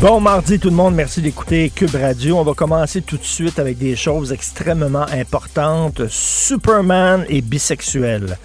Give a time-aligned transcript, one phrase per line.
[0.00, 2.38] Bon mardi tout le monde, merci d'écouter Cube Radio.
[2.38, 6.08] On va commencer tout de suite avec des choses extrêmement importantes.
[6.08, 8.38] Superman est bisexuel.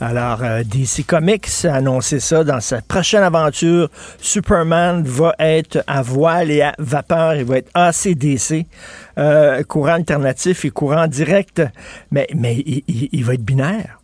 [0.00, 3.90] Alors, euh, DC Comics a annoncé ça dans sa prochaine aventure.
[4.22, 7.34] Superman va être à voile et à vapeur.
[7.34, 8.64] Il va être ACDC,
[9.18, 11.60] euh, courant alternatif et courant direct.
[12.10, 14.00] Mais, mais il, va être binaire.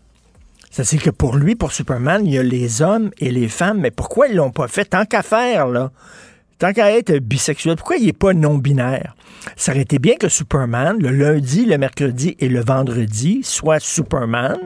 [0.71, 3.81] Ça, c'est que pour lui, pour Superman, il y a les hommes et les femmes.
[3.81, 4.85] Mais pourquoi ils l'ont pas fait?
[4.85, 5.91] Tant qu'à faire, là?
[6.59, 9.15] Tant qu'à être bisexuel, pourquoi il n'est pas non-binaire?
[9.57, 14.59] Ça aurait été bien que Superman, le lundi, le mercredi et le vendredi, soit Superman,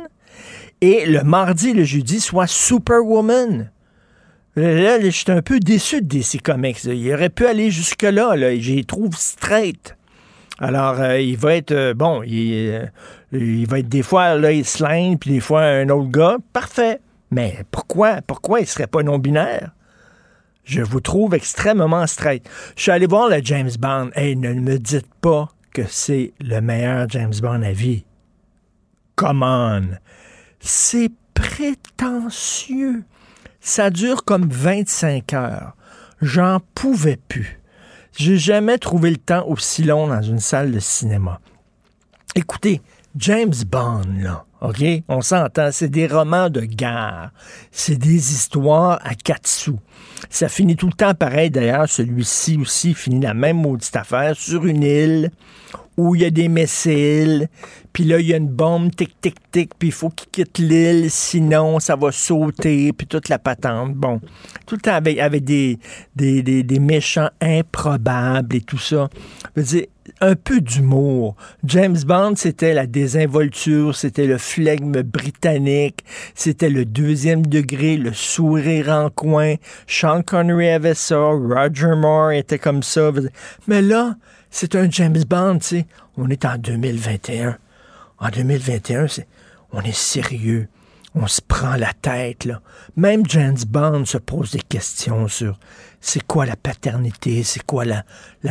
[0.81, 3.71] et le mardi et le jeudi soit Superwoman.
[4.57, 6.85] Là, là, je suis un peu déçu de DC Comics.
[6.85, 8.37] Il aurait pu aller jusque-là.
[8.37, 8.55] Là.
[8.57, 9.97] J'y trouve straight.
[10.59, 12.87] Alors, euh, il va être, euh, bon, il, euh,
[13.33, 16.37] il va être des fois là, il Lane, puis des fois un autre gars.
[16.53, 17.01] Parfait.
[17.31, 19.71] Mais pourquoi, pourquoi il serait pas non-binaire?
[20.65, 22.49] Je vous trouve extrêmement straight.
[22.77, 24.11] Je suis allé voir le James Bond.
[24.15, 28.05] Hey, ne me dites pas que c'est le meilleur James Bond à vie.
[29.17, 29.97] Come on.
[30.61, 33.05] C'est prétentieux.
[33.61, 35.75] Ça dure comme 25 heures.
[36.21, 37.61] J'en pouvais plus.
[38.17, 41.41] J'ai jamais trouvé le temps aussi long dans une salle de cinéma.
[42.35, 42.81] Écoutez,
[43.17, 44.83] James Bond, là, OK?
[45.09, 47.31] On s'entend, c'est des romans de guerre.
[47.71, 49.79] C'est des histoires à quatre sous.
[50.33, 51.87] Ça finit tout le temps pareil, d'ailleurs.
[51.87, 55.31] Celui-ci aussi finit la même maudite affaire sur une île
[55.99, 57.49] où il y a des missiles,
[57.93, 60.59] puis là, il y a une bombe, tic, tic, tic, puis il faut qu'il quitte
[60.59, 63.93] l'île, sinon ça va sauter, puis toute la patente.
[63.95, 64.19] Bon,
[64.65, 65.79] tout le temps avec, avec des,
[66.17, 69.11] des, des, des méchants improbables et tout ça.
[69.55, 69.87] Je veux dire,
[70.21, 71.37] un peu d'humour.
[71.65, 76.05] James Bond, c'était la désinvolture, c'était le flegme britannique,
[76.35, 79.55] c'était le deuxième degré, le sourire en coin.
[79.87, 83.11] Sean Connery avait ça, Roger Moore était comme ça.
[83.67, 84.17] Mais là,
[84.51, 85.87] c'est un James Bond, tu sais.
[86.17, 87.57] On est en 2021.
[88.19, 89.27] En 2021, c'est,
[89.73, 90.69] on est sérieux.
[91.15, 92.61] On se prend la tête, là.
[92.97, 95.59] Même James Bond se pose des questions sur
[96.05, 98.05] c'est quoi la paternité, c'est quoi la,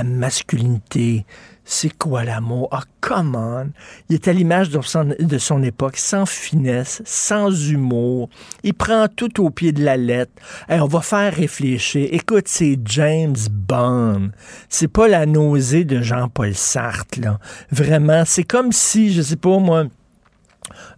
[0.03, 1.25] masculinité,
[1.65, 2.69] c'est quoi l'amour?
[2.71, 3.71] Ah, come on!
[4.09, 8.29] Il est à l'image de son, de son époque, sans finesse, sans humour.
[8.63, 10.31] Il prend tout au pied de la lettre.
[10.69, 12.07] Hey, on va faire réfléchir.
[12.11, 14.31] Écoute, c'est James Bond.
[14.69, 17.37] C'est pas la nausée de Jean-Paul Sartre, là.
[17.69, 19.83] Vraiment, c'est comme si, je sais pas moi,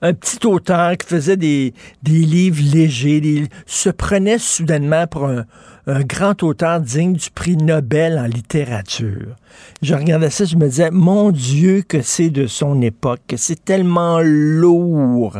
[0.01, 5.45] un petit auteur qui faisait des, des livres légers, se prenait soudainement pour un,
[5.87, 9.35] un grand auteur digne du prix Nobel en littérature.
[9.81, 13.63] Je regardais ça, je me disais, mon Dieu, que c'est de son époque, que c'est
[13.63, 15.39] tellement lourd,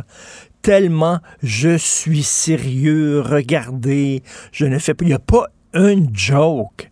[0.62, 6.90] tellement je suis sérieux, regardez, je ne fais pas, il n'y a pas une joke.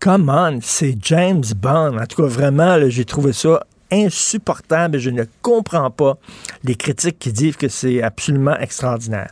[0.00, 1.98] Come on, c'est James Bond.
[1.98, 3.64] En tout cas, vraiment, j'ai trouvé ça
[3.94, 6.18] insupportable je ne comprends pas
[6.64, 9.30] les critiques qui disent que c'est absolument extraordinaire.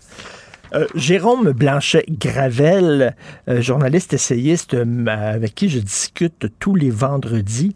[0.75, 3.14] Euh, Jérôme Blanchet-Gravel,
[3.49, 7.75] euh, journaliste essayiste euh, avec qui je discute tous les vendredis,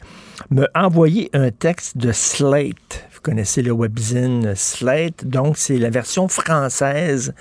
[0.51, 3.05] m'a envoyé un texte de Slate.
[3.13, 7.35] Vous connaissez le webzine Slate, donc c'est la version française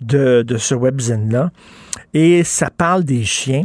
[0.00, 1.50] de, de ce webzine-là.
[2.14, 3.64] Et ça parle des chiens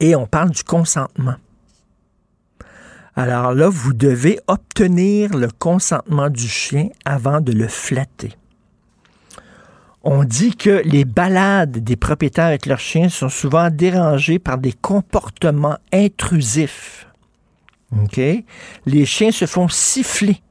[0.00, 1.36] et on parle du consentement.
[3.16, 8.32] Alors là, vous devez obtenir le consentement du chien avant de le flatter.
[10.02, 14.74] On dit que les balades des propriétaires avec leurs chiens sont souvent dérangées par des
[14.74, 17.08] comportements intrusifs.
[17.92, 18.20] OK?
[18.84, 20.42] Les chiens se font siffler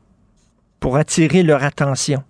[0.80, 2.24] pour attirer leur attention.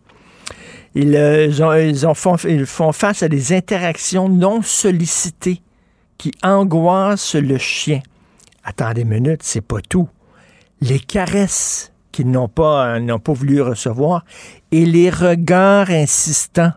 [0.96, 5.62] Ils, euh, font, ils font face à des interactions non sollicitées
[6.18, 8.02] qui angoissent le chien.
[8.64, 10.10] Attendez une minute, c'est pas tout.
[10.88, 14.24] Les caresses qu'ils n'ont pas, euh, n'ont pas voulu recevoir
[14.72, 16.74] et les regards insistants.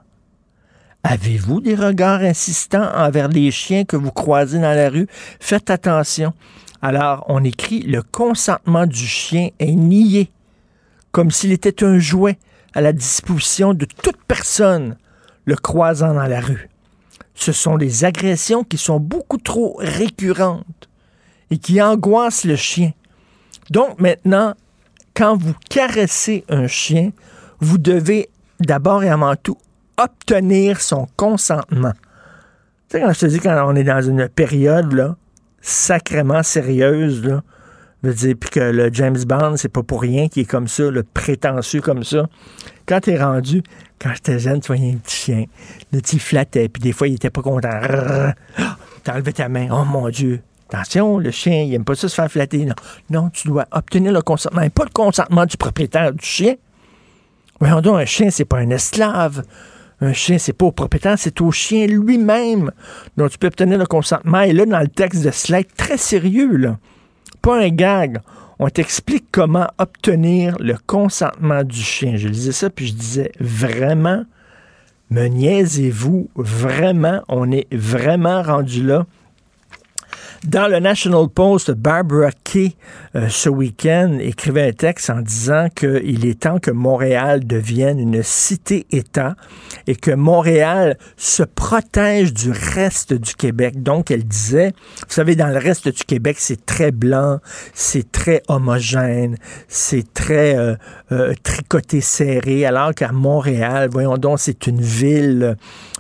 [1.03, 5.09] Avez-vous des regards insistants envers les chiens que vous croisez dans la rue?
[5.41, 6.33] Faites attention.
[6.81, 10.31] Alors, on écrit le consentement du chien est nié,
[11.13, 12.39] comme s'il était un jouet
[12.73, 14.97] à la disposition de toute personne
[15.45, 16.71] le croisant dans la rue.
[17.35, 20.89] Ce sont des agressions qui sont beaucoup trop récurrentes
[21.51, 22.93] et qui angoissent le chien.
[23.71, 24.55] Donc maintenant,
[25.15, 27.11] quand vous caressez un chien,
[27.61, 28.29] vous devez
[28.61, 29.59] d'abord et avant tout
[29.97, 31.93] obtenir son consentement.
[32.89, 35.17] Tu sais, quand je te dis quand on est dans une période là,
[35.61, 37.43] sacrément sérieuse, là,
[38.03, 40.91] veux dire, puis que le James Bond, c'est pas pour rien qu'il est comme ça,
[40.91, 42.29] le prétentieux comme ça.
[42.87, 43.63] Quand t'es rendu,
[44.01, 45.45] quand j'étais jeune, tu voyais un petit chien,
[45.93, 47.69] le petit flattait, puis des fois, il était pas content.
[49.09, 49.69] Enlevé ta main.
[49.71, 50.43] Oh mon Dieu.
[50.71, 52.65] Attention, le chien, il aime pas ça se faire flatter.
[52.65, 52.75] Non,
[53.11, 54.63] non tu dois obtenir le consentement.
[54.63, 56.57] Et pas le consentement du propriétaire du chien.
[57.59, 59.43] Voyons donc, un chien, c'est pas un esclave.
[60.01, 62.71] Un chien, c'est pas au propriétaire, c'est au chien lui-même
[63.17, 64.43] dont tu peux obtenir le consentement.
[64.43, 66.79] Et là, dans le texte de Slide, très sérieux, là,
[67.43, 68.21] pas un gag,
[68.61, 72.17] on t'explique comment obtenir le consentement du chien.
[72.17, 74.25] Je lisais ça, puis je disais, vraiment,
[75.11, 79.07] me niaisez-vous, vraiment, on est vraiment rendu là?
[80.47, 82.77] Dans le National Post, Barbara Kay,
[83.17, 88.23] euh, ce week-end, écrivait un texte en disant qu'il est temps que Montréal devienne une
[88.23, 89.35] cité-État
[89.89, 93.83] et que Montréal se protège du reste du Québec.
[93.83, 97.41] Donc, elle disait, vous savez, dans le reste du Québec, c'est très blanc,
[97.75, 99.37] c'est très homogène,
[99.67, 100.77] c'est très euh,
[101.11, 105.57] euh, tricoté serré, alors qu'à Montréal, voyons donc, c'est une ville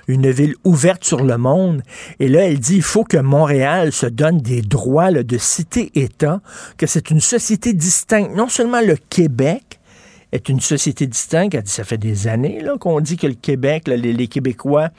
[0.08, 1.82] une ville ouverte sur le monde.
[2.19, 6.40] Et là, elle dit, il faut que Montréal se donne des droits de cité-État,
[6.76, 8.34] que c'est une société distincte.
[8.34, 9.78] Non seulement le Québec
[10.32, 13.84] est une société distincte, elle dit, ça fait des années qu'on dit que le Québec,
[13.87, 14.90] les, Québécois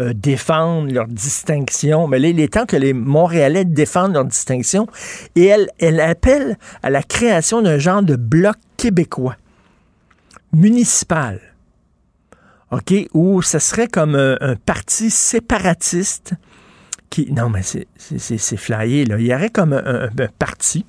[0.00, 4.86] euh, défendent leur distinction, mais là, il est temps que les Montréalais défendent leur distinction.
[5.34, 9.36] Et elle, elle appelle à la création d'un genre de bloc québécois
[10.52, 11.40] municipal
[13.14, 16.34] Où ce serait comme un, parti séparatiste
[17.10, 17.32] qui.
[17.32, 19.18] Non, mais c'est flyé, là.
[19.18, 20.08] Il y aurait comme un,
[20.38, 20.84] parti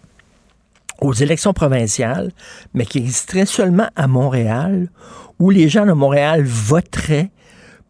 [0.99, 2.31] aux élections provinciales,
[2.73, 4.89] mais qui existerait seulement à Montréal,
[5.39, 7.29] où les gens de Montréal voteraient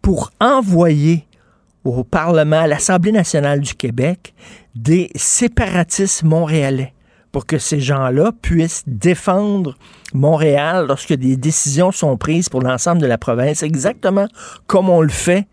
[0.01, 1.25] pour envoyer
[1.85, 4.33] au Parlement, à l'Assemblée nationale du Québec,
[4.75, 6.93] des séparatistes montréalais
[7.31, 9.75] pour que ces gens-là puissent défendre
[10.13, 14.27] Montréal lorsque des décisions sont prises pour l'ensemble de la province, exactement
[14.67, 15.47] comme on le fait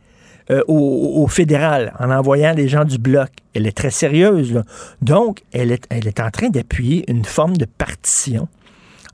[0.51, 3.31] euh, au, fédéral, en envoyant les gens du bloc.
[3.55, 4.63] Elle est très sérieuse.
[5.01, 8.47] Donc, elle est, en train d'appuyer une forme de partition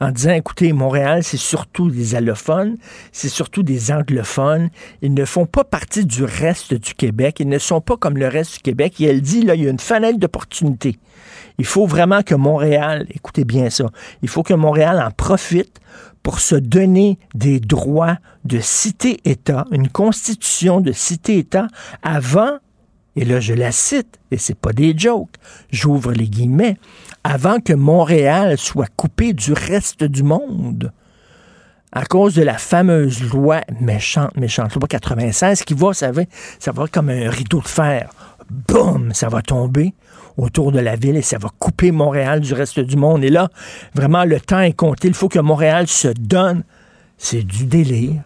[0.01, 2.79] en disant, écoutez, Montréal, c'est surtout des allophones,
[3.13, 4.71] c'est surtout des anglophones.
[5.03, 7.37] Ils ne font pas partie du reste du Québec.
[7.39, 9.01] Ils ne sont pas comme le reste du Québec.
[9.01, 10.99] Et elle dit, il y a une fenêtre d'opportunité.
[11.61, 13.85] Il faut vraiment que Montréal, écoutez bien ça,
[14.23, 15.79] il faut que Montréal en profite
[16.23, 21.67] pour se donner des droits de cité-État, une constitution de cité-État
[22.03, 22.57] avant,
[23.15, 25.35] et là je la cite, et c'est pas des jokes,
[25.71, 26.79] j'ouvre les guillemets,
[27.25, 30.91] avant que Montréal soit coupé du reste du monde
[31.93, 36.23] à cause de la fameuse loi méchante, méchante, loi 96, qui va, ça va,
[36.59, 38.09] ça va comme un rideau de fer.
[38.49, 39.93] Boum, ça va tomber
[40.37, 43.25] autour de la ville et ça va couper Montréal du reste du monde.
[43.25, 43.49] Et là,
[43.95, 45.09] vraiment, le temps est compté.
[45.09, 46.65] Il faut que Montréal se donne.
[47.19, 48.23] C'est du délire.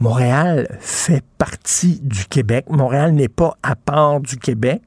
[0.00, 2.66] Montréal fait partie du Québec.
[2.68, 4.82] Montréal n'est pas à part du Québec.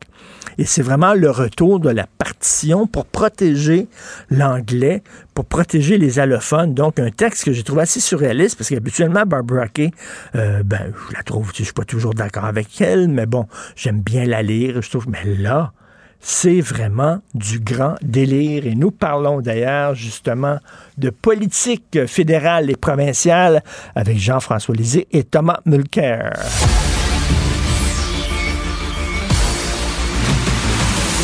[0.57, 3.87] Et c'est vraiment le retour de la partition pour protéger
[4.29, 5.03] l'anglais,
[5.35, 6.73] pour protéger les allophones.
[6.73, 9.91] Donc, un texte que j'ai trouvé assez surréaliste, parce qu'habituellement, Barbara Kay,
[10.35, 14.01] euh, ben, je la trouve, je suis pas toujours d'accord avec elle, mais bon, j'aime
[14.01, 14.81] bien la lire.
[14.81, 15.73] Je trouve, mais là,
[16.19, 18.65] c'est vraiment du grand délire.
[18.65, 20.57] Et nous parlons d'ailleurs justement
[20.97, 23.63] de politique fédérale et provinciale
[23.95, 26.33] avec Jean-François Lisée et Thomas Mulcair.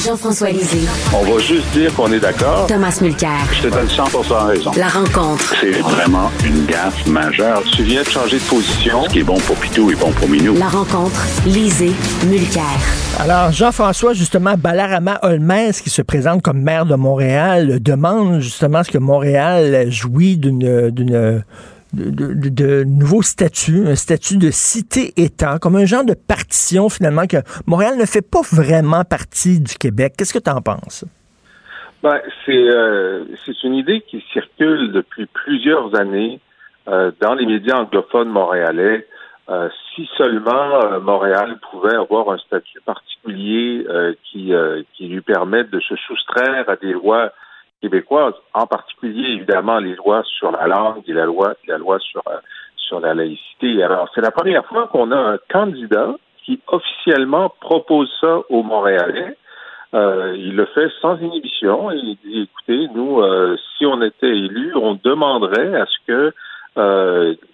[0.04, 0.86] Jean-François Lisée.
[1.14, 2.68] On va juste dire qu'on est d'accord.
[2.68, 3.40] Thomas Mulcair.
[3.54, 4.04] Je te donne 100
[4.48, 4.72] raison.
[4.76, 5.56] La rencontre.
[5.62, 7.64] C'est vraiment une gaffe majeure.
[7.72, 9.06] Tu viens de changer de position.
[9.06, 10.56] Ce qui est bon pour Pitou est bon pour Minou.
[10.58, 11.26] La rencontre.
[11.46, 11.94] Lisée.
[12.28, 12.64] Mulcair.
[13.20, 18.92] Alors, Jean-François, justement, Balarama Holmes, qui se présente comme maire de Montréal, demande justement ce
[18.92, 21.44] que Montréal jouit d'une
[21.94, 27.38] de, de, nouveaux statuts, un statut de cité-État, comme un genre de partition finalement que
[27.68, 30.14] Montréal ne fait pas vraiment partie du Québec.
[30.18, 31.06] Qu'est-ce que tu en penses?
[32.02, 32.20] Ben,
[32.50, 36.42] euh, c'est une idée qui circule depuis plusieurs années
[36.90, 39.08] euh, dans les médias anglophones montréalais.
[39.50, 43.86] Euh, si seulement Montréal pouvait avoir un statut particulier
[44.24, 44.52] qui,
[44.94, 47.32] qui lui permette de se soustraire à des lois
[47.84, 52.22] québécoises, en particulier évidemment les lois sur la langue et la loi, la loi sur,
[52.30, 52.38] euh,
[52.78, 53.84] sur la laïcité.
[53.84, 59.36] Alors, c'est la première fois qu'on a un candidat qui officiellement propose ça aux Montréalais.
[59.94, 64.74] Euh, il le fait sans inhibition il dit écoutez, nous, euh, si on était élu,
[64.76, 66.34] on demanderait à ce que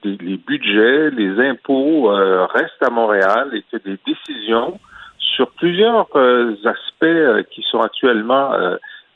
[0.03, 2.07] les budgets, les impôts
[2.53, 4.79] restent à Montréal et que des décisions
[5.17, 8.51] sur plusieurs aspects qui sont actuellement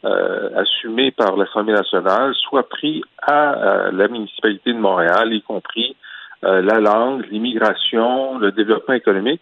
[0.06, 5.96] euh, assumé par l'Assemblée nationale soit pris à euh, la municipalité de Montréal, y compris
[6.44, 9.40] euh, la langue, l'immigration, le développement économique.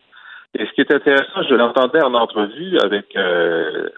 [0.53, 3.17] Et ce qui est intéressant, je l'entendais en entrevue avec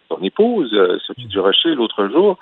[0.07, 0.71] ton épouse,
[1.05, 2.37] Sophie Durocher, l'autre jour,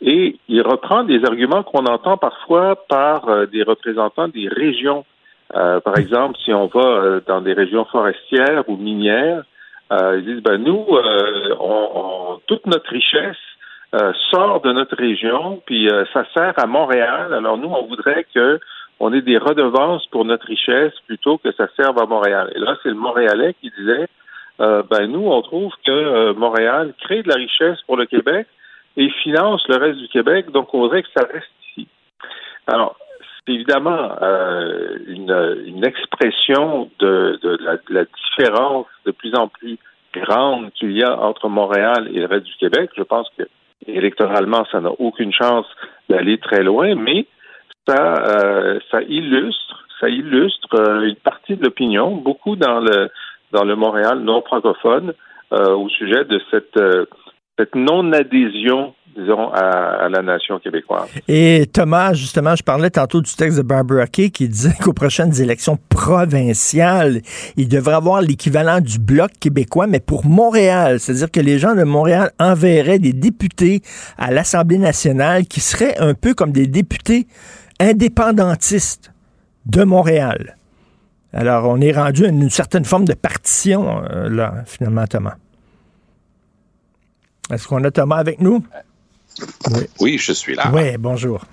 [0.00, 5.04] et il reprend des arguments qu'on entend parfois par des représentants des régions.
[5.52, 9.42] par exemple, si on va dans des régions forestières ou minières,
[9.90, 10.86] ils disent ben nous,
[11.58, 13.36] on, toute notre richesse
[13.94, 17.32] euh, sort de notre région, puis euh, ça sert à Montréal.
[17.32, 18.58] Alors nous, on voudrait que
[18.98, 22.52] on ait des redevances pour notre richesse plutôt que ça serve à Montréal.
[22.56, 24.08] Et là, c'est le Montréalais qui disait,
[24.60, 28.48] euh, ben nous, on trouve que Montréal crée de la richesse pour le Québec
[28.96, 31.86] et finance le reste du Québec, donc on voudrait que ça reste ici.
[32.66, 32.96] Alors,
[33.46, 34.16] c'est évidemment
[35.06, 39.78] une, une, expression de, de, la, de, la, différence de plus en plus
[40.12, 42.90] grande qu'il y a entre Montréal et le reste du Québec.
[42.96, 43.44] Je pense que
[43.88, 45.66] électoralement, ça n'a aucune chance
[46.08, 47.26] d'aller très loin, mais
[47.86, 53.10] ça, euh, ça illustre, ça illustre euh, une partie de l'opinion, beaucoup dans le
[53.52, 55.12] dans le Montréal non francophone,
[55.52, 56.76] euh, au sujet de cette
[57.58, 61.08] cette non-adhésion disons, à, la nation québécoise.
[61.26, 65.40] Et Thomas, justement, je parlais tantôt du texte de Barbara Kay qui disait qu'aux prochaines
[65.40, 67.22] élections provinciales,
[67.56, 71.00] il devrait avoir l'équivalent du bloc québécois, mais pour Montréal.
[71.00, 73.80] C'est-à-dire que les gens de Montréal enverraient des députés
[74.18, 77.26] à l'Assemblée nationale qui seraient un peu comme des députés
[77.80, 79.12] indépendantistes
[79.64, 80.56] de Montréal.
[81.32, 85.36] Alors, on est rendu à une certaine forme de partition, euh, là, finalement, Thomas.
[87.50, 88.64] Est-ce qu'on a Thomas avec nous?
[90.00, 90.18] Oui.
[90.18, 90.70] je suis là.
[90.72, 91.44] Oui, bonjour.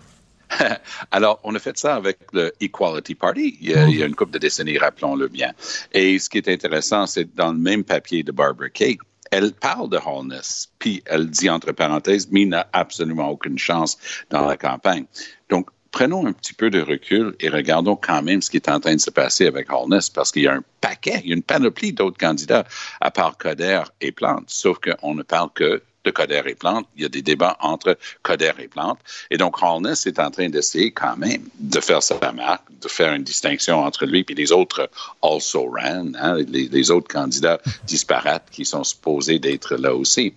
[1.12, 4.40] Alors, on a fait ça avec le Equality Party il y a, une couple de
[4.40, 5.52] décennies, rappelons-le bien.
[5.92, 8.98] Et ce qui est intéressant, c'est dans le même papier de Barbara Kay,
[9.32, 13.98] elle parle de Holness, puis elle dit entre parenthèses, mais n'a absolument aucune chance
[14.30, 15.06] dans la campagne.
[15.50, 18.82] Donc, prenons un petit peu de recul et regardons quand même ce qui est en
[18.82, 21.36] train de se passer avec Holness, parce qu'il y a un paquet, il y a
[21.36, 22.66] une panoplie d'autres candidats,
[23.00, 26.88] à part Coder et Plante, sauf qu'on ne parle que de Coder et Plante.
[26.96, 29.00] Il y a des débats entre Coder et Plante.
[29.30, 33.14] Et donc, Holness est en train d'essayer quand même de faire sa marque, de faire
[33.14, 34.90] une distinction entre lui et les autres
[35.22, 40.34] also ran, hein, les, autres candidats disparates qui sont supposés d'être là aussi.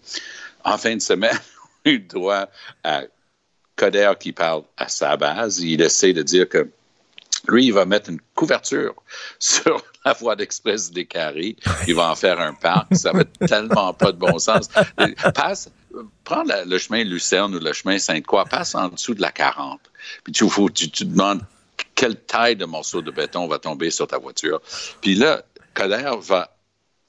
[0.64, 1.38] En fin de semaine,
[1.84, 2.48] il doit
[2.84, 3.02] à
[3.76, 5.60] Coder qui parle à sa base.
[5.60, 6.68] Il essaie de dire que
[7.48, 8.94] lui, il va mettre une couverture
[9.38, 11.56] sur la voie d'express des carrés.
[11.86, 12.94] Il va en faire un parc.
[12.96, 14.68] Ça va tellement pas de bon sens.
[15.34, 15.70] Passe,
[16.24, 19.80] prends le chemin Lucerne ou le chemin Sainte-Croix, passe en dessous de la 40.
[20.24, 21.42] Puis tu, tu, te demandes
[21.94, 24.60] quelle taille de morceau de béton va tomber sur ta voiture.
[25.00, 25.42] Puis là,
[25.74, 26.56] Coder va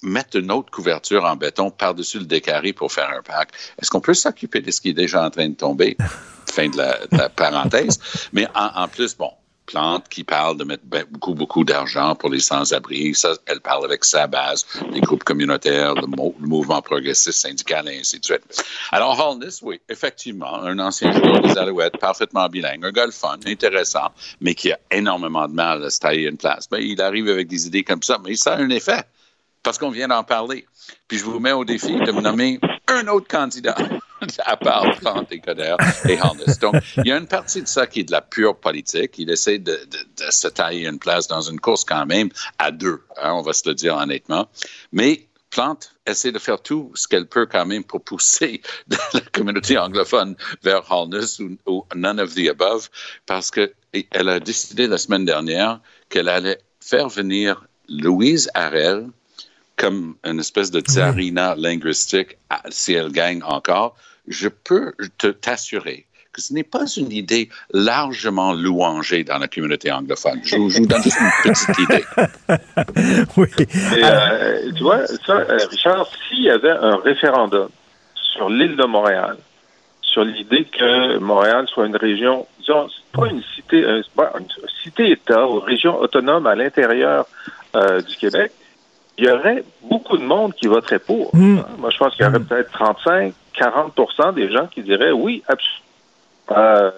[0.03, 3.51] mettre une autre couverture en béton par-dessus le décarré pour faire un parc.
[3.81, 5.97] Est-ce qu'on peut s'occuper de ce qui est déjà en train de tomber?
[6.57, 7.99] Fin de la, parenthèse.
[8.33, 9.31] Mais en, plus, bon,
[9.67, 13.13] Plante qui parle de mettre ben, beaucoup, beaucoup d'argent pour les sans-abri.
[13.13, 18.19] Ça, elle parle avec sa base, les groupes communautaires, le, mouvement progressiste syndical et ainsi
[18.19, 18.41] de suite.
[18.91, 24.09] Alors, Holness, oui, effectivement, un ancien joueur des Alouettes, parfaitement bilingue, un gars fun, intéressant,
[24.41, 26.67] mais qui a énormément de mal à se tailler une place.
[26.67, 29.03] Ben, il arrive avec des idées comme ça, mais ça a un effet,
[29.61, 30.65] parce qu'on vient d'en parler.
[31.07, 33.75] Puis je vous mets au défi de me nommer un autre candidat
[34.45, 35.75] à part Plante et Coder
[36.07, 36.59] et Holness.
[36.59, 39.17] Donc, il y a une partie de ça qui est de la pure politique.
[39.17, 39.79] Il essaie de,
[40.29, 43.67] se tailler une place dans une course quand même à deux, hein, on va se
[43.67, 44.49] le dire honnêtement.
[44.91, 48.61] Mais Plante essaie de faire tout ce qu'elle peut quand même pour pousser
[49.13, 52.89] la communauté anglophone vers Holness ou, ou none of the above,
[53.25, 59.09] parce qu'elle a décidé la semaine dernière qu'elle allait faire venir Louise Harel
[59.77, 62.37] comme une espèce de tsarina linguistique
[62.69, 63.95] si elle gagne encore.
[64.27, 64.93] Je peux
[65.39, 70.39] t'assurer que ce n'est pas une idée largement louangée dans la communauté anglophone.
[70.43, 72.05] Je, vous donne juste une petite idée.
[73.37, 73.47] oui.
[74.03, 77.69] Euh, tu vois, ça, euh, Richard, s'il y avait un référendum
[78.33, 79.37] sur l'île de Montréal,
[80.01, 84.47] sur l'idée que Montréal soit une région, disons, pas une cité, une
[84.83, 87.25] cité-État ou région autonome à l'intérieur
[87.75, 88.51] euh, du Québec,
[89.17, 91.35] il y aurait beaucoup de monde qui voterait pour.
[91.35, 91.59] Hmm.
[91.77, 92.45] Moi, je pense qu'il y aurait hmm.
[92.45, 95.83] peut-être 35, 40% des gens qui diraient oui, absolument.
[96.51, 96.91] Euh,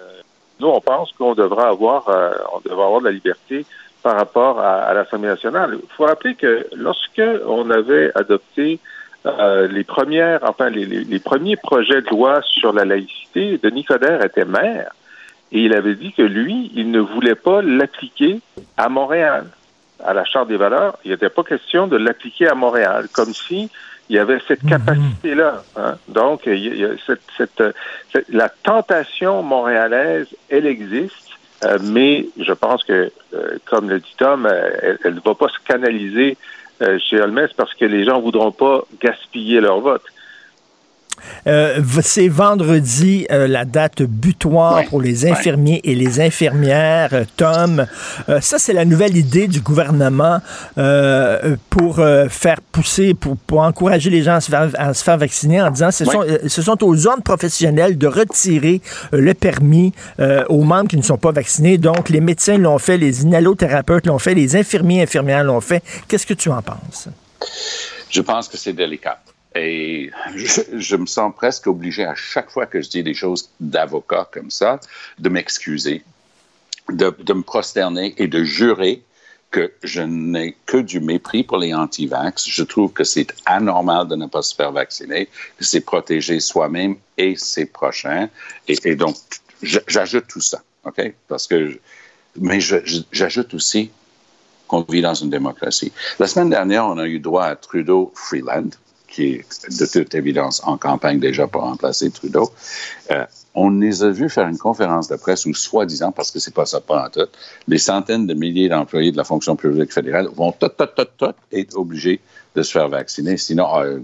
[0.60, 3.64] nous, on pense qu'on devrait avoir, euh, on devrait avoir de la liberté
[4.02, 5.78] par rapport à, l'Assemblée nationale.
[5.82, 8.78] Il faut rappeler que lorsque on avait adopté
[9.26, 14.24] euh, les premières, enfin les, les, premiers projets de loi sur la laïcité, Denis Coderre
[14.24, 14.92] était maire
[15.52, 18.40] et il avait dit que lui, il ne voulait pas l'appliquer
[18.76, 19.46] à Montréal,
[20.04, 20.96] à la Charte des valeurs.
[21.04, 23.70] Il n'était pas question de l'appliquer à Montréal, comme si
[24.08, 24.70] il y avait cette mhm.
[24.70, 25.62] capacité-là.
[25.76, 25.94] Hein.
[26.08, 26.98] Donc, il
[27.36, 27.62] cette,
[28.28, 31.30] la tentation montréalaise, elle existe,
[31.64, 35.48] euh, mais je pense que, euh, comme le dit Tom, euh, elle ne va pas
[35.48, 36.36] se canaliser
[36.98, 40.02] chez Holmes parce que les gens ne voudront pas gaspiller leur vote.
[41.46, 47.10] Euh, c'est vendredi euh, la date butoir pour les infirmiers et les infirmières.
[47.12, 47.86] Euh, Tom,
[48.40, 50.40] ça c'est la nouvelle idée du gouvernement
[51.70, 51.96] pour
[52.28, 55.70] faire pousser, pour, pour, encourager les gens à se faire, à se faire vacciner en
[55.70, 58.80] disant ce, sont, ce sont aux ordres professionnels de retirer
[59.12, 59.92] le permis
[60.48, 61.78] aux membres qui ne sont pas vaccinés.
[61.78, 65.82] Donc les médecins l'ont fait, les inhalothérapeutes l'ont fait, les infirmiers et infirmières l'ont fait.
[66.08, 67.08] Qu'est-ce que tu en penses?
[68.10, 69.20] Je pense que c'est délicat.
[69.54, 74.28] Et je, me sens presque obligé à chaque fois que je dis des choses d'avocat
[74.32, 74.78] comme ça,
[75.18, 76.04] de m'excuser,
[76.88, 79.02] de, me prosterner et de jurer
[79.50, 82.48] que je n'ai que du mépris pour les anti-vax.
[82.48, 85.26] Je trouve que c'est anormal de ne pas se faire vacciner,
[85.58, 88.28] que c'est protéger soi-même et ses prochains.
[88.68, 89.16] Et, donc,
[89.62, 91.12] j'ajoute tout ça, OK?
[91.26, 91.80] Parce que,
[92.36, 93.90] mais j'ajoute aussi
[94.68, 95.90] qu'on vit dans une démocratie.
[96.20, 98.70] La semaine dernière, on a eu droit à Trudeau Freeland
[99.10, 99.44] qui est
[99.78, 102.50] de toute évidence en campagne déjà pour remplacer Trudeau.
[103.10, 106.54] Euh, on les a vus faire une conférence de presse où, soi-disant, parce que c'est
[106.54, 107.28] pas ça pas en tout,
[107.66, 110.54] les centaines de milliers d'employés de la fonction publique fédérale vont
[111.52, 112.20] être obligés
[112.54, 113.98] de se faire vacciner, sinon euh,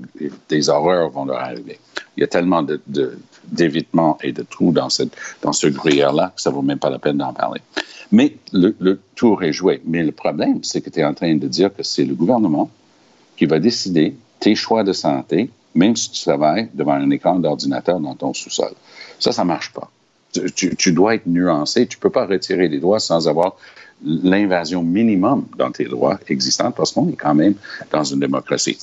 [0.48, 1.78] des horreurs vont leur arriver.
[2.16, 2.80] Il y a tellement de,
[3.44, 7.32] d'évitements et de trous dans, ce gruyère-là que ça vaut même pas la peine d'en
[7.32, 7.60] parler.
[8.10, 9.80] Mais le, le tour est joué.
[9.84, 12.70] Mais le problème, c'est que tu es en train de dire que c'est le gouvernement
[13.36, 18.00] qui va décider tes choix de santé, même si tu travailles devant un écran d'ordinateur
[18.00, 18.72] dans ton sous-sol.
[19.18, 19.90] Ça, ça marche pas.
[20.54, 21.86] Tu, dois être nuancé.
[21.86, 23.56] Tu peux pas retirer les droits sans avoir
[24.04, 27.54] l'invasion minimum dans tes droits existants parce qu'on est quand même
[27.90, 28.78] dans une démocratie.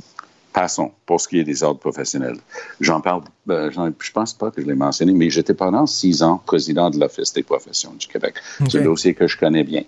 [0.52, 2.38] Passons pour ce qui est des ordres professionnels.
[2.80, 6.42] J'en parle, euh, je pense pas que je l'ai mentionné, mais j'étais pendant six ans
[6.46, 8.36] président de l'Office des professions du Québec.
[8.70, 9.84] C'est un dossier que je connais bien.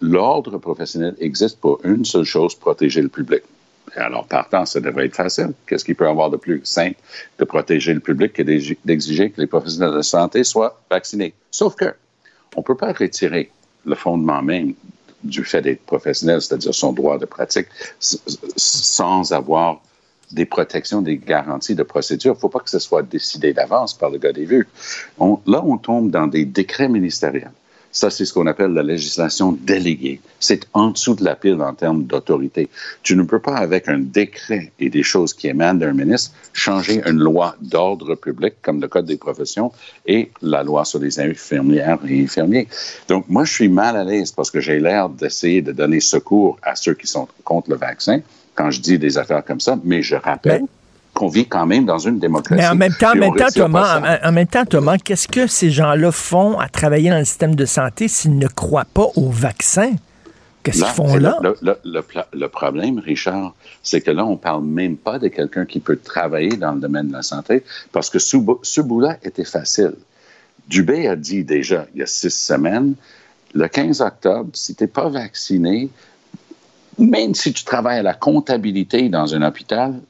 [0.00, 3.42] L'ordre professionnel existe pour une seule chose, protéger le public.
[3.96, 5.52] Alors, partant, ça devrait être facile.
[5.66, 6.96] Qu'est-ce qu'il peut y avoir de plus simple
[7.38, 11.34] de protéger le public que d'exiger que les professionnels de santé soient vaccinés?
[11.50, 11.94] Sauf que
[12.56, 13.50] on ne peut pas retirer
[13.84, 14.74] le fondement même
[15.22, 17.68] du fait d'être professionnel, c'est-à-dire son droit de pratique,
[17.98, 19.80] sans avoir
[20.32, 22.32] des protections, des garanties de procédure.
[22.32, 24.68] Il ne faut pas que ce soit décidé d'avance par le gars des vues.
[25.18, 27.52] là, on tombe dans des décrets ministériels.
[27.94, 30.20] Ça, c'est ce qu'on appelle la législation déléguée.
[30.40, 32.68] C'est en dessous de la pile en termes d'autorité.
[33.04, 37.00] Tu ne peux pas, avec un décret et des choses qui émanent d'un ministre, changer
[37.06, 39.70] une loi d'ordre public, comme le Code des professions
[40.06, 42.66] et la loi sur les infirmières et infirmiers.
[43.06, 46.58] Donc, moi, je suis mal à l'aise parce que j'ai l'air d'essayer de donner secours
[46.64, 48.20] à ceux qui sont contre le vaccin
[48.56, 50.64] quand je dis des affaires comme ça, mais je rappelle
[51.14, 52.60] qu'on vit quand même dans une démocratie.
[52.60, 55.70] Mais en même temps, en même temps Thomas, en, même temps, Thomas, qu'est-ce que ces
[55.70, 59.92] gens-là font à travailler dans le système de santé s'ils ne croient pas au vaccin?
[60.62, 61.38] Qu'est-ce qu'ils font là?
[61.62, 66.56] Le, problème, Richard, c'est que là, on parle même pas de quelqu'un qui peut travailler
[66.56, 69.94] dans le domaine de la santé parce que ce, ce bout-là était facile.
[70.68, 72.94] Dubé a dit déjà, il y a six semaines,
[73.54, 75.90] le 15 octobre, si tu n'es pas vacciné,
[76.98, 80.00] même si tu travailles à la comptabilité dans un hôpital,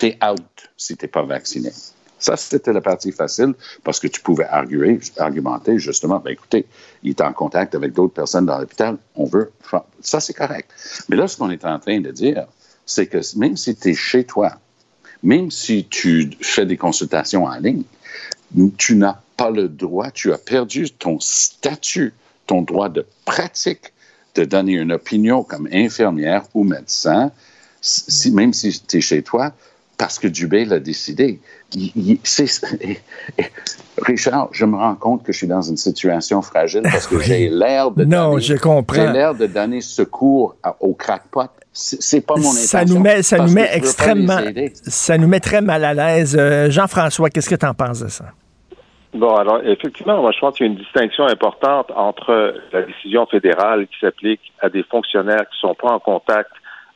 [0.00, 1.70] t'es out si t'es pas vacciné.
[2.18, 6.66] Ça, c'était la partie facile parce que tu pouvais argumenter justement, ben écoutez,
[7.02, 9.52] il est en contact avec d'autres personnes dans l'hôpital, on veut.
[10.02, 10.70] Ça, c'est correct.
[11.08, 12.46] Mais là, ce qu'on est en train de dire,
[12.84, 14.52] c'est que même si tu es chez toi,
[15.22, 17.84] même si tu fais des consultations en ligne,
[18.76, 22.12] tu n'as pas le droit, tu as perdu ton statut,
[22.46, 23.92] ton droit de pratique
[24.34, 27.30] de donner une opinion comme infirmière ou médecin,
[27.80, 29.52] si, même si tu es chez toi,
[30.00, 31.40] parce que Dubé l'a décidé.
[34.02, 37.50] Richard, je me rends compte que je suis dans une situation fragile parce que j'ai
[37.50, 39.12] l'air de non, donner, je comprends.
[39.12, 41.50] l'air de donner secours au crackpot.
[41.72, 42.66] C'est pas mon intention.
[42.66, 44.40] Ça nous met, ça nous met extrêmement,
[44.72, 46.34] ça nous met très mal à l'aise.
[46.34, 48.24] Euh, Jean-François, qu'est-ce que tu en penses de ça?
[49.12, 53.26] Bon, alors effectivement, moi je pense qu'il y a une distinction importante entre la décision
[53.26, 56.50] fédérale qui s'applique à des fonctionnaires qui ne sont pas en contact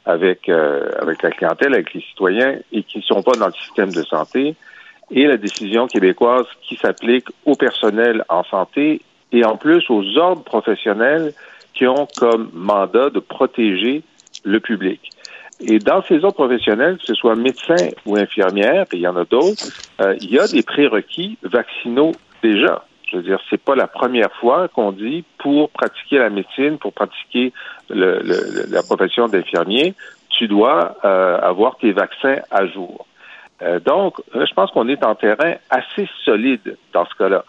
[0.07, 3.53] avec euh, avec la clientèle, avec les citoyens et qui ne sont pas dans le
[3.53, 4.55] système de santé,
[5.11, 9.01] et la décision québécoise qui s'applique au personnel en santé
[9.33, 11.33] et en plus aux ordres professionnels
[11.75, 14.03] qui ont comme mandat de protéger
[14.45, 15.11] le public.
[15.61, 19.17] Et dans ces autres professionnels, que ce soit médecins ou infirmières, et il y en
[19.17, 19.69] a d'autres,
[20.01, 22.13] euh, il y a des prérequis vaccinaux
[22.43, 22.85] déjà.
[23.15, 26.93] Je veux dire, c'est pas la première fois qu'on dit pour pratiquer la médecine, pour
[26.93, 27.53] pratiquer
[27.89, 28.21] le,
[28.71, 29.95] la profession d'infirmier,
[30.31, 33.07] tu dois euh, avoir tes vaccins à jour.
[33.63, 37.45] Euh, donc, je pense qu'on est en terrain assez solide dans ce cas-là.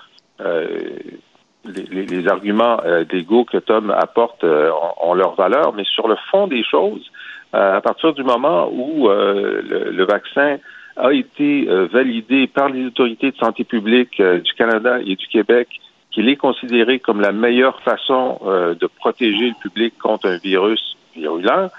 [1.66, 2.78] Les, arguments
[3.10, 7.10] d'ego que Tom apporte ont, leur valeur, mais sur le fond des choses,
[7.56, 10.58] euh, à partir du moment où euh, le, vaccin
[10.96, 15.68] a été euh, validé par les autorités de santé publique du Canada et du Québec,
[16.12, 21.70] qu'il est considéré comme la meilleure façon de protéger le public contre un virus virulent,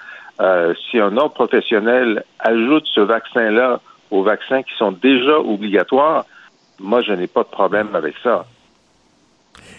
[0.90, 6.26] si un ordre professionnel ajoute ce vaccin-là aux vaccins qui sont déjà obligatoires,
[6.78, 8.44] moi, je n'ai pas de problème avec ça.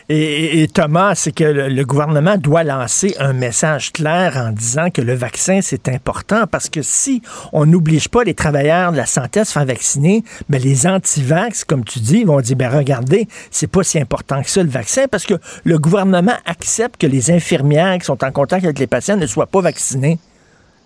[0.09, 5.13] Et, Thomas, c'est que le, gouvernement doit lancer un message clair en disant que le
[5.13, 7.21] vaccin, c'est important parce que si
[7.51, 11.65] on n'oblige pas les travailleurs de la santé à se faire vacciner, ben les anti-vax,
[11.65, 15.07] comme tu dis, vont dire, ben regardez, c'est pas si important que ça le vaccin
[15.11, 15.33] parce que
[15.65, 19.47] le gouvernement accepte que les infirmières qui sont en contact avec les patients ne soient
[19.47, 20.19] pas vaccinées.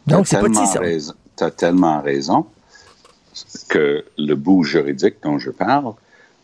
[0.08, 0.80] Donc, c'est pas ça.
[1.38, 2.46] Tu as tellement raison
[3.70, 5.94] que le bout juridique dont je parle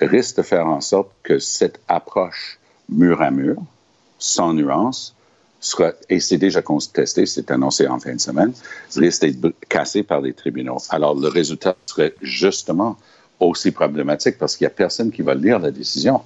[0.02, 3.56] risque de faire en sorte que cette approche mur à mur,
[4.20, 5.16] sans nuance,
[5.60, 8.54] sera, et c'est déjà contesté, c'est annoncé en fin de semaine,
[8.96, 10.78] risque d'être cassé par les tribunaux.
[10.90, 12.98] Alors, le résultat serait justement
[13.40, 16.22] aussi problématique parce qu'il n'y a personne qui va lire la décision.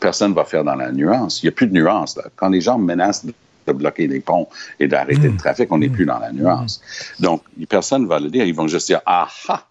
[0.00, 1.42] Personne ne va faire dans la nuance.
[1.42, 2.16] Il n'y a plus de nuance.
[2.16, 2.24] Là.
[2.36, 5.36] Quand les gens menacent de bloquer les ponts et d'arrêter le mmh.
[5.38, 5.92] trafic, on n'est mmh.
[5.92, 6.80] plus dans la nuance.
[7.18, 8.44] Donc, personne ne va le lire.
[8.44, 9.66] Ils vont juste dire, ah ah,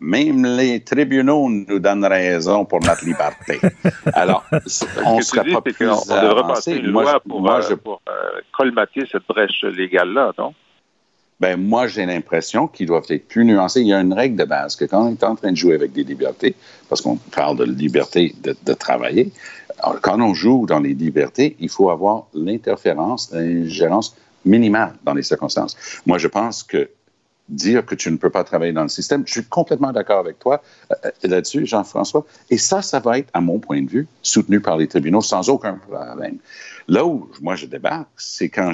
[0.00, 3.58] même les tribunaux nous donnent raison pour notre liberté.
[4.12, 4.44] Alors,
[5.04, 8.12] on ne serait pas plus On devrait passer une loi pour, euh, euh,
[8.56, 10.54] colmater cette brèche légale-là, non?
[11.40, 13.82] Ben, moi, j'ai l'impression qu'ils doivent être plus nuancés.
[13.82, 15.74] Il y a une règle de base que quand on est en train de jouer
[15.74, 16.56] avec des libertés,
[16.88, 19.30] parce qu'on parle de liberté de, de travailler,
[20.02, 25.76] quand on joue dans les libertés, il faut avoir l'interférence, l'ingérence minimale dans les circonstances.
[26.06, 26.90] Moi, je pense que
[27.48, 29.22] dire que tu ne peux pas travailler dans le système.
[29.26, 32.26] Je suis complètement d'accord avec toi euh, là-dessus, Jean-François.
[32.50, 35.48] Et ça, ça va être, à mon point de vue, soutenu par les tribunaux sans
[35.48, 36.38] aucun problème.
[36.88, 38.72] Là où moi je débarque, c'est quand,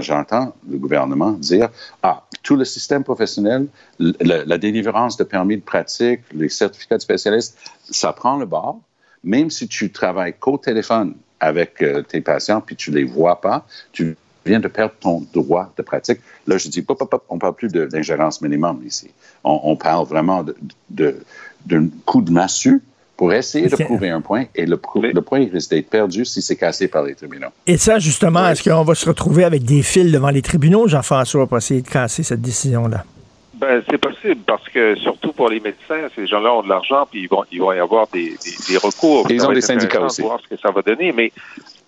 [0.00, 1.70] j'entends le gouvernement dire
[2.02, 7.58] Ah, tout le système professionnel, la, délivrance de permis de pratique, les certificats de spécialistes,
[7.90, 8.80] ça prend le bord.
[9.22, 13.66] Même si tu travailles qu'au téléphone avec euh, tes patients puis tu les vois pas,
[13.92, 16.20] tu viens de perdre ton droit de pratique.
[16.46, 19.10] Là, je dis, pop, pop, on ne parle plus d'ingérence minimum ici.
[19.42, 20.44] On, parle vraiment
[20.90, 21.12] d'un
[21.66, 22.82] de, coup de massue
[23.16, 26.56] pour essayer de prouver un point, et le, le point risque d'être perdu si c'est
[26.56, 27.50] cassé par les tribunaux.
[27.66, 31.46] Et ça, justement, est-ce qu'on va se retrouver avec des fils devant les tribunaux, Jean-François,
[31.46, 33.04] pour essayer de casser cette décision-là?
[33.54, 37.22] Ben, c'est possible parce que surtout pour les médecins, ces gens-là ont de l'argent puis
[37.22, 38.34] ils vont, ils vont y avoir des,
[38.68, 39.26] des, recours.
[39.30, 40.22] ils ont des syndicats aussi.
[40.22, 41.32] Pour voir ce que ça va donner, mais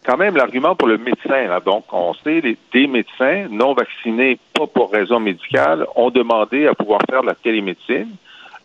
[0.06, 1.48] quand même l'argument pour le médecin.
[1.48, 1.60] Là.
[1.60, 2.40] Donc, on sait,
[2.72, 7.34] des médecins non vaccinés, pas pour raison médicale, ont demandé à pouvoir faire de la
[7.34, 8.10] télémédecine.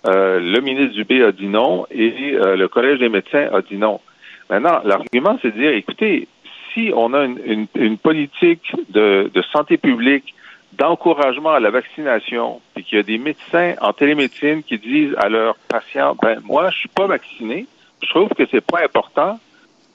[0.05, 3.77] Euh, le ministre Dubé a dit non et euh, le Collège des médecins a dit
[3.77, 3.99] non.
[4.49, 6.27] Maintenant, l'argument, c'est de dire, écoutez,
[6.73, 10.33] si on a une, une, politique de, de, santé publique
[10.73, 15.29] d'encouragement à la vaccination, puis qu'il y a des médecins en télémédecine qui disent à
[15.29, 17.67] leurs patients, ben moi, je suis pas vacciné,
[18.03, 19.39] je trouve que c'est pas important.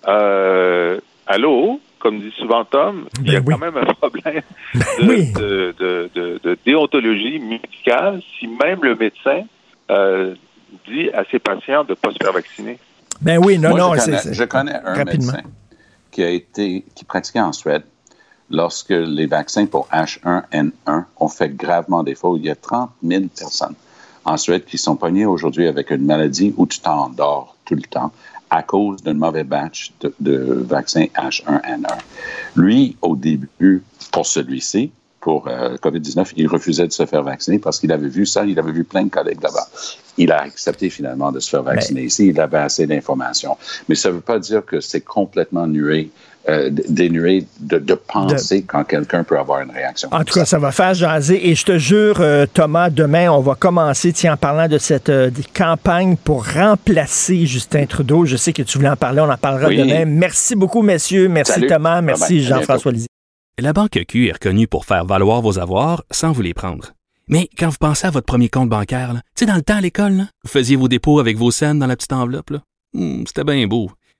[0.06, 4.42] Euh, allô, comme dit souvent Tom, il y a ben quand même un problème
[5.00, 9.42] ben de, de, de, de, déontologie médicale si même le médecin
[9.90, 10.34] euh,
[10.88, 12.78] dit à ses patients de ne pas se faire vacciner?
[13.20, 13.94] Ben oui, non, Moi, non.
[13.94, 15.32] je c'est- connais, je connais un rapidement.
[15.32, 15.48] médecin
[16.10, 17.82] qui a été, qui pratiquait en Suède
[18.50, 22.36] lorsque les vaccins pour H1N1 ont fait gravement défaut.
[22.36, 23.74] Il y a 30 000 personnes
[24.24, 28.12] en Suède qui sont pognées aujourd'hui avec une maladie où tu t'endors tout le temps
[28.50, 31.98] à cause d'un mauvais batch de, de vaccins H1N1.
[32.56, 33.82] Lui, au début,
[34.12, 34.92] pour celui-ci,
[35.26, 38.56] pour euh, COVID-19, il refusait de se faire vacciner parce qu'il avait vu ça, il
[38.60, 39.66] avait vu plein de collègues là-bas.
[40.18, 43.56] Il a accepté finalement de se faire vacciner ici, il avait assez d'informations.
[43.88, 46.10] Mais ça ne veut pas dire que c'est complètement nué,
[46.48, 50.08] euh, dénué de, de penser quand quelqu'un peut avoir une réaction.
[50.12, 51.48] En tout cas, ça va faire jaser.
[51.48, 55.08] Et je te jure, euh, Thomas, demain, on va commencer, tiens, en parlant de cette
[55.08, 58.24] euh, campagne pour remplacer Justin Trudeau.
[58.26, 59.76] Je sais que tu voulais en parler, on en parlera Oui.
[59.78, 60.04] demain.
[60.04, 61.28] Merci beaucoup, messieurs.
[61.28, 61.66] Merci, Salut.
[61.66, 62.00] Thomas.
[62.00, 63.06] Merci, Jean-François Lisée.
[63.58, 66.92] La Banque Q est reconnue pour faire valoir vos avoirs sans vous les prendre.
[67.28, 69.80] Mais quand vous pensez à votre premier compte bancaire, tu sais, dans le temps à
[69.80, 72.52] l'école, là, vous faisiez vos dépôts avec vos scènes dans la petite enveloppe.
[72.92, 73.90] Hmm, C'était bien beau.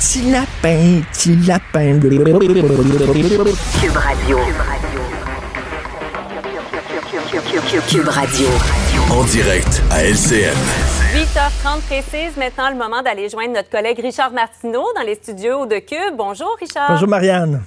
[0.00, 2.00] Petit lapin, petit lapin.
[2.00, 4.38] Cube Radio.
[7.86, 8.46] Cube Radio.
[9.10, 10.56] En direct à LCN.
[11.12, 15.76] 8h30 précise, maintenant le moment d'aller joindre notre collègue Richard Martineau dans les studios de
[15.80, 16.16] Cube.
[16.16, 16.92] Bonjour Richard.
[16.92, 17.62] Bonjour, Marianne.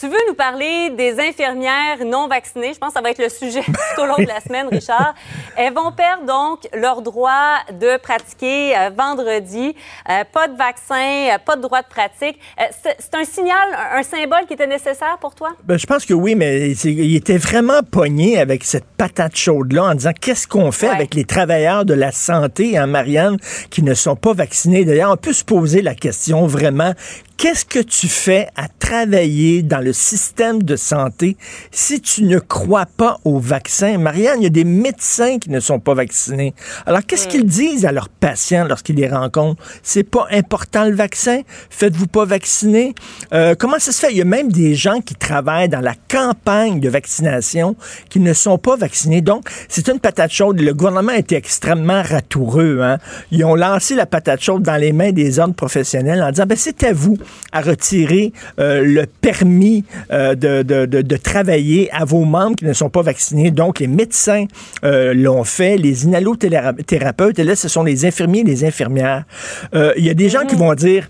[0.00, 2.72] Tu veux nous parler des infirmières non vaccinées?
[2.72, 5.14] Je pense que ça va être le sujet tout au long de la semaine, Richard.
[5.58, 9.74] Elles vont perdre donc leur droit de pratiquer euh, vendredi.
[10.08, 12.40] Euh, pas de vaccin, euh, pas de droit de pratique.
[12.82, 15.50] C'est un signal, un, symbole qui était nécessaire pour toi?
[15.64, 19.94] Ben, je pense que oui, mais il était vraiment pogné avec cette patate chaude-là en
[19.94, 20.94] disant qu'est-ce qu'on fait Ouais.
[20.94, 23.36] avec les travailleurs de la santé, hein, Marianne,
[23.68, 24.86] qui ne sont pas vaccinés?
[24.86, 26.94] D'ailleurs, on peut se poser la question vraiment.
[27.40, 31.38] Qu'est-ce que tu fais à travailler dans le système de santé
[31.70, 33.96] si tu ne crois pas au vaccin?
[33.96, 36.52] Marianne, il y a des médecins qui ne sont pas vaccinés.
[36.84, 39.62] Alors, qu'est-ce qu'ils disent à leurs patients lorsqu'ils les rencontrent?
[39.82, 41.40] C'est pas important le vaccin?
[41.70, 42.94] Faites-vous pas vacciner?
[43.32, 44.10] Euh, comment ça se fait?
[44.10, 47.74] Il y a même des gens qui travaillent dans la campagne de vaccination
[48.10, 49.22] qui ne sont pas vaccinés.
[49.22, 50.60] Donc, c'est une patate chaude.
[50.60, 52.80] Le gouvernement était extrêmement ratoureux.
[52.82, 52.98] Hein?
[53.30, 56.58] Ils ont lancé la patate chaude dans les mains des ordres professionnels en disant, ben,
[56.58, 57.16] c'est à vous
[57.52, 62.64] à retirer euh, le permis euh, de, de, de, de travailler à vos membres qui
[62.64, 63.50] ne sont pas vaccinés.
[63.50, 64.46] Donc, les médecins
[64.84, 69.24] euh, l'ont fait, les inhalothérapeutes, et là, ce sont les infirmiers et les infirmières.
[69.72, 71.08] Il y a des gens qui vont dire,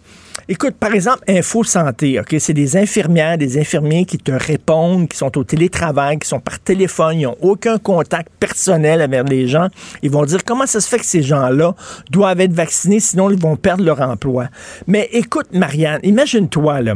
[0.53, 5.17] Écoute, par exemple, Info Santé, OK, c'est des infirmières, des infirmiers qui te répondent, qui
[5.17, 9.69] sont au télétravail, qui sont par téléphone, ils n'ont aucun contact personnel avec les gens.
[10.03, 11.77] Ils vont dire comment ça se fait que ces gens-là
[12.11, 14.49] doivent être vaccinés, sinon ils vont perdre leur emploi?
[14.89, 16.95] Mais écoute, Marianne, imagine-toi, là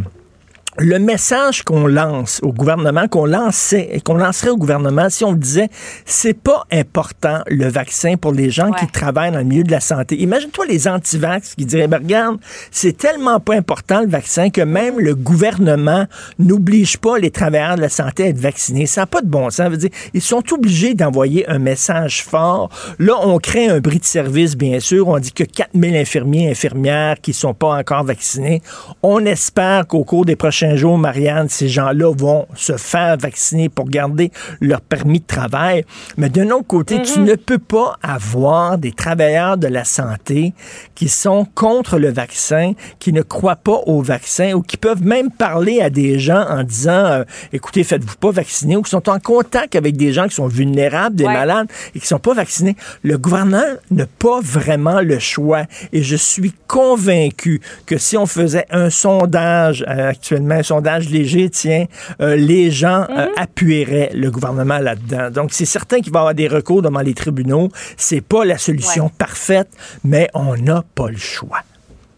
[0.78, 5.32] le message qu'on lance au gouvernement, qu'on lançait et qu'on lancerait au gouvernement, si on
[5.32, 5.68] disait
[6.04, 9.80] c'est pas important le vaccin pour les gens qui travaillent dans le milieu de la
[9.80, 10.20] santé.
[10.20, 12.38] Imagine-toi les antivax qui diraient ben, regarde,
[12.70, 16.06] c'est tellement pas important le vaccin que même le gouvernement
[16.38, 18.86] n'oblige pas les travailleurs de la santé à être vaccinés.
[18.86, 19.54] Ça n'a pas de bon sens.
[19.54, 22.68] Ça veut dire, ils sont obligés d'envoyer un message fort.
[22.98, 25.08] Là, on crée un bris de service, bien sûr.
[25.08, 28.60] On dit que 4000 infirmiers et infirmières qui sont pas encore vaccinés.
[29.02, 33.86] On espère qu'au cours des prochains jours, Marianne, ces gens-là vont se faire vacciner pour
[33.88, 35.84] garder leur permis de travail.
[36.16, 40.54] Mais d'un autre côté, tu ne peux pas avoir des travailleurs de la santé
[40.94, 45.30] qui sont contre le vaccin, qui ne croient pas au vaccin ou qui peuvent même
[45.30, 49.18] parler à des gens en disant, euh, écoutez, faites-vous pas vacciner ou qui sont en
[49.20, 51.32] contact avec des gens qui sont vulnérables, des Ouais.
[51.32, 52.76] malades et qui sont pas vaccinés.
[53.02, 58.66] Le gouvernement n'a pas vraiment le choix et je suis convaincu que si on faisait
[58.70, 61.86] un sondage euh, actuellement un sondage léger, tiens,
[62.20, 65.30] euh, les gens euh, appuieraient le gouvernement là-dedans.
[65.30, 67.68] Donc, c'est certain qu'il va y avoir des recours devant les tribunaux.
[67.96, 69.68] C'est pas la solution parfaite,
[70.04, 71.60] mais on n'a pas le choix.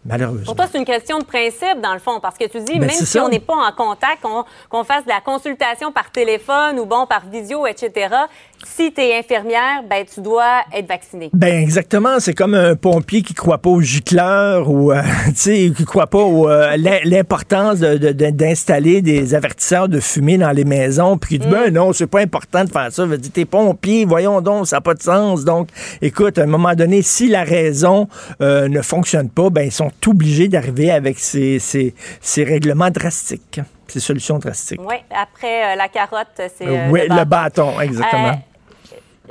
[0.07, 0.45] Malheureusement.
[0.45, 2.87] Pour toi, c'est une question de principe, dans le fond, parce que tu dis, Ben,
[2.87, 3.25] même si ça.
[3.25, 7.05] on n'est pas en contact, qu'on qu'on fasse de la consultation par téléphone ou bon,
[7.05, 8.15] par visio, etc.,
[8.65, 11.29] si tu es infirmière, ben, tu dois être vacciné.
[11.33, 15.71] Ben exactement, c'est comme un pompier qui croit pas au gicleur ou euh, tu sais
[15.75, 20.37] qui croit pas au euh, l'im- l'importance de- de- de- d'installer des avertisseurs de fumée
[20.37, 23.17] dans les maisons puis qui dit ben non, c'est pas important de faire ça, veut
[23.17, 25.43] dire t'es pompier, voyons donc, ça n'a pas de sens.
[25.45, 25.69] Donc
[26.01, 28.07] écoute, à un moment donné, si la raison
[28.41, 33.59] euh, ne fonctionne pas, ben ils sont obligés d'arriver avec ces, ces, ces règlements drastiques,
[33.87, 34.81] ces solutions drastiques.
[34.83, 36.67] Oui, après euh, la carotte, c'est.
[36.67, 38.41] euh, oui, le bâton, exactement.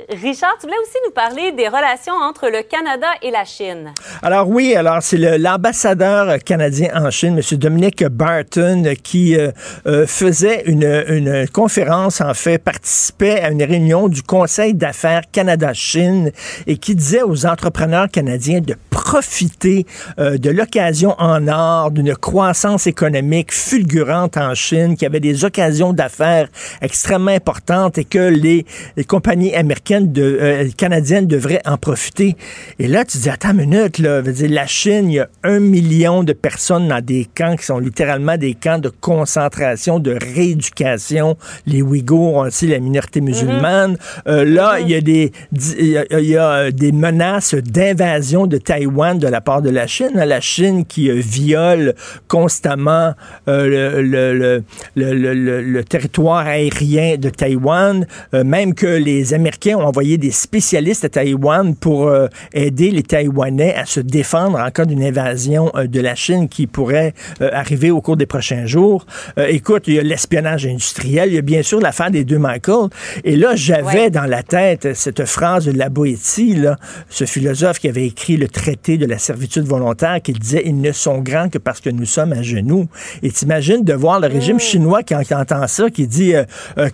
[0.09, 3.93] Richard, tu voulais aussi nous parler des relations entre le Canada et la Chine.
[4.21, 7.57] Alors oui, alors c'est l'ambassadeur canadien en Chine, M.
[7.57, 9.51] Dominic Barton, qui euh,
[9.87, 16.31] euh, faisait une, conférence, en fait, participait à une réunion du Conseil d'affaires Canada-Chine
[16.67, 19.85] et qui disait aux entrepreneurs canadiens de profiter
[20.19, 25.43] euh, de l'occasion en or, d'une croissance économique fulgurante en Chine, qu'il y avait des
[25.43, 26.49] occasions d'affaires
[26.81, 28.65] extrêmement importantes et que les
[29.07, 32.35] compagnies américaines, de, euh, canadiennes devraient en profiter.
[32.79, 35.29] Et là, tu dis, attends une minute, là, veut dire, la Chine, il y a
[35.43, 40.17] un million de personnes dans des camps qui sont littéralement des camps de concentration, de
[40.35, 41.37] rééducation.
[41.65, 43.97] Les Ouïghours, on le sait, la minorité musulmane.
[44.27, 48.47] Euh, là, il y a des y a, il y a, euh, des menaces d'invasion
[48.47, 50.11] de Taïwan de la part de la Chine.
[50.13, 51.95] La Chine qui viole
[52.27, 53.13] constamment
[53.47, 54.63] euh, le, le, le,
[54.95, 60.17] le- le- le- le territoire aérien de Taïwan, euh, même que les Américains ont envoyé
[60.17, 65.03] des spécialistes à Taïwan pour euh, aider les Taïwanais à se défendre en cas d'une
[65.03, 69.05] invasion euh, de la Chine qui pourrait euh, arriver au cours des prochains jours.
[69.37, 72.89] Écoute, il y a l'espionnage industriel, il y a bien sûr l'affaire des deux Michael.
[73.23, 74.09] Et là, j'avais Ouais.
[74.09, 76.75] dans la tête cette phrase de la Boétie, là,
[77.09, 80.91] ce philosophe qui avait écrit le traité de la servitude volontaire, qui disait ils ne
[80.91, 82.87] sont grands que parce que nous sommes à genoux.
[83.23, 86.33] Et t'imagines de voir le régime chinois qui, qui entend ça, qui dit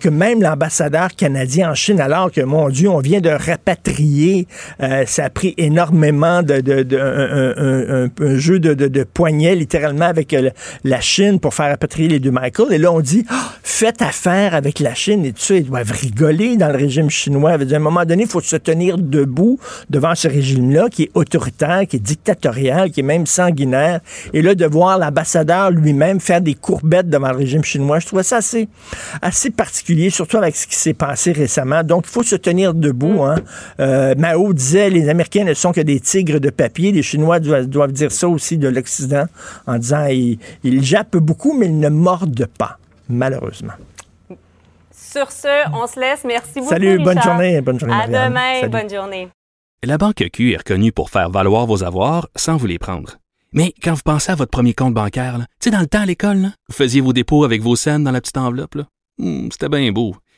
[0.00, 4.46] que même l'ambassadeur canadien en Chine, alors que mon On vient de rapatrier,
[4.82, 9.06] euh, ça a pris énormément de, de, un, jeu de, de,
[9.54, 10.50] littéralement avec euh,
[10.82, 12.72] la Chine pour faire rapatrier les deux Michael.
[12.72, 15.54] Et là, on dit Ah, faites affaire avec la Chine et tout ça.
[15.54, 17.52] Ils doivent rigoler dans le régime chinois.
[17.52, 19.58] À un moment donné, il faut se tenir debout
[19.90, 24.00] devant ce régime-là qui est autoritaire, qui est dictatorial, qui est même sanguinaire.
[24.32, 28.22] Et là, de voir l'ambassadeur lui-même faire des courbettes devant le régime chinois, je trouvais
[28.22, 28.68] ça assez,
[29.22, 31.82] assez particulier, surtout avec ce qui s'est passé récemment.
[31.82, 33.22] Donc, il faut se tenir debout.
[33.24, 33.34] Hein.
[33.80, 36.92] Euh, Mao disait les Américains ne sont que des tigres de papier.
[36.92, 39.26] Les Chinois doivent, doivent dire ça aussi de l'Occident
[39.66, 43.74] en disant ils, ils jappent beaucoup, mais ils ne mordent pas, malheureusement.
[44.92, 46.24] Sur ce, on se laisse.
[46.24, 46.68] Merci beaucoup.
[46.70, 48.28] Salut, bonne journée, bonne journée, À Marianne.
[48.30, 48.60] demain.
[48.60, 48.70] Salut.
[48.72, 49.28] Bonne journée.
[49.82, 53.18] La Banque Q est reconnue pour faire valoir vos avoirs sans vous les prendre.
[53.52, 56.06] Mais quand vous pensez à votre premier compte bancaire, tu sais, dans le temps à
[56.06, 58.78] l'école, vous faisiez vos dépôts avec vos scènes dans la petite enveloppe.
[59.18, 60.16] Hmm, C'était bien beau.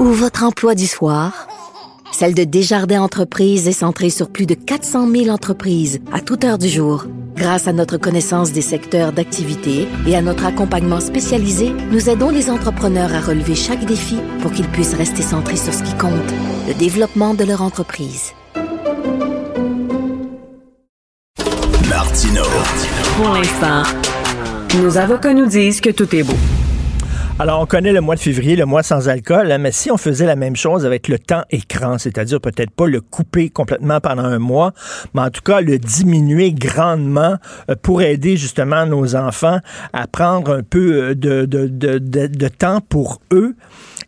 [0.00, 1.46] ou votre emploi du soir,
[2.10, 6.56] celle de Desjardins Entreprises est centrée sur plus de 400 000 entreprises à toute heure
[6.56, 7.04] du jour.
[7.36, 12.48] Grâce à notre connaissance des secteurs d'activité et à notre accompagnement spécialisé, nous aidons les
[12.48, 16.12] entrepreneurs à relever chaque défi pour qu'ils puissent rester centrés sur ce qui compte,
[16.66, 18.32] le développement de leur entreprise.
[21.88, 22.42] Martino.
[23.16, 23.82] Pour l'instant,
[24.78, 26.36] nos avocats nous disent que tout est beau.
[27.40, 29.96] Alors, on connaît le mois de février, le mois sans alcool, hein, mais si on
[29.96, 34.24] faisait la même chose avec le temps écran, c'est-à-dire peut-être pas le couper complètement pendant
[34.24, 34.74] un mois,
[35.14, 37.38] mais en tout cas le diminuer grandement
[37.70, 39.60] euh, pour aider justement nos enfants
[39.94, 43.56] à prendre un peu euh, de, temps pour eux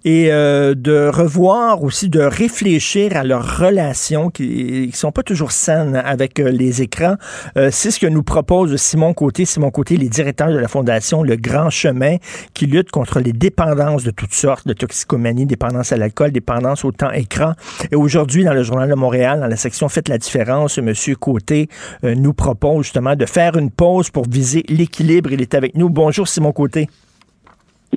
[0.04, 5.52] et euh, de revoir aussi, de réfléchir à leurs relations qui ne sont pas toujours
[5.52, 7.16] saines avec euh, les écrans.
[7.56, 9.44] Euh, C'est ce que nous propose Simon Côté.
[9.44, 12.16] Simon Côté, les directeurs de la Fondation Le Grand Chemin,
[12.54, 16.92] qui lutte contre les dépendances de toutes sortes, de toxicomanie, dépendance à l'alcool, dépendance au
[16.92, 17.52] temps écran.
[17.90, 21.68] Et aujourd'hui, dans le Journal de Montréal, dans la section Faites la différence, Monsieur Côté
[22.04, 25.32] euh, nous propose justement de faire une pause pour viser l'équilibre.
[25.32, 25.90] Il est avec nous.
[25.90, 26.88] Bonjour Simon Côté.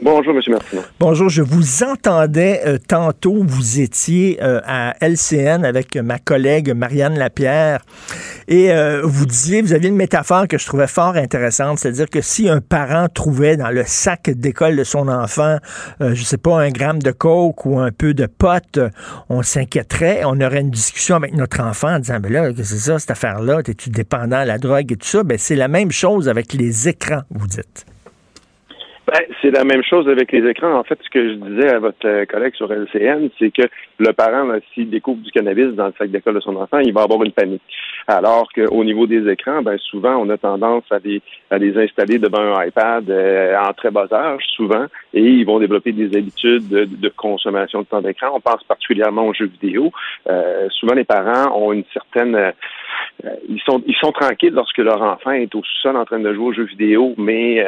[0.01, 0.41] Bonjour, M.
[0.49, 0.81] Martineau.
[0.99, 7.17] Bonjour, je vous entendais euh, tantôt, vous étiez euh, à LCN avec ma collègue Marianne
[7.17, 7.79] Lapierre
[8.49, 12.19] et euh, vous disiez, vous aviez une métaphore que je trouvais fort intéressante, c'est-à-dire que
[12.19, 15.57] si un parent trouvait dans le sac d'école de son enfant,
[16.01, 18.79] je sais pas, un gramme de coke ou un peu de pote,
[19.29, 22.77] on s'inquiéterait, on aurait une discussion avec notre enfant en disant, ben là, que c'est
[22.77, 25.23] ça, cette affaire-là, es-tu dépendant à la drogue et tout ça?
[25.23, 27.85] Ben c'est la même chose avec les écrans, vous dites.
[29.07, 30.73] Ben, c'est la même chose avec les écrans.
[30.73, 33.61] En fait, ce que je disais à votre euh, collègue sur LCN, c'est que
[33.99, 37.03] le parent, s'il découvre du cannabis dans le sac d'école de son enfant, il va
[37.03, 37.61] avoir une panique.
[38.07, 42.17] Alors qu'au niveau des écrans, ben souvent, on a tendance à les, à les installer
[42.17, 46.67] devant un iPad euh, en très bas âge, souvent, et ils vont développer des habitudes
[46.67, 48.31] de, consommation de temps d'écran.
[48.33, 49.91] On pense particulièrement aux jeux vidéo.
[50.27, 52.53] Euh, souvent, les parents ont une certaine
[53.47, 56.45] ils sont ils sont tranquilles lorsque leur enfant est au sous-sol en train de jouer
[56.45, 57.65] aux jeux vidéo, mais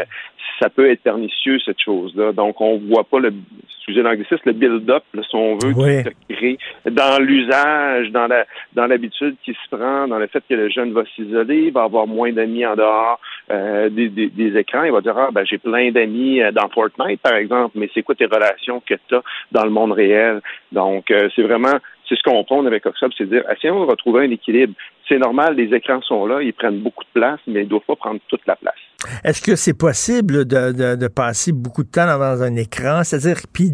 [0.59, 2.31] ça peut être pernicieux, cette chose-là.
[2.31, 3.33] Donc, on voit pas le,
[3.69, 6.57] excusez l'anglicisme, le build-up, si on veut, qui se crée
[6.89, 10.93] dans l'usage, dans la dans l'habitude qui se prend, dans le fait que le jeune
[10.93, 13.19] va s'isoler, va avoir moins d'amis en dehors
[13.51, 14.83] euh, des, des, écrans.
[14.83, 18.03] Il va dire, ah, ben, j'ai plein d'amis euh, dans Fortnite, par exemple, mais c'est
[18.03, 20.41] quoi tes relations que tu as dans le monde réel?
[20.71, 23.89] Donc, euh, c'est vraiment c'est ce qu'on prône avec Oxfam, c'est de dire, essayons de
[23.89, 24.73] retrouver un équilibre.
[25.07, 27.85] C'est normal, les écrans sont là, ils prennent beaucoup de place, mais ils ne doivent
[27.87, 28.75] pas prendre toute la place.
[29.23, 33.71] Est-ce que c'est possible de, passer beaucoup de temps dans un écran, c'est-à-dire puis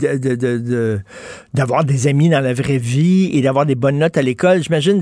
[1.54, 4.62] d'avoir des amis dans la vraie vie et d'avoir des bonnes notes à l'école?
[4.62, 5.02] J'imagine,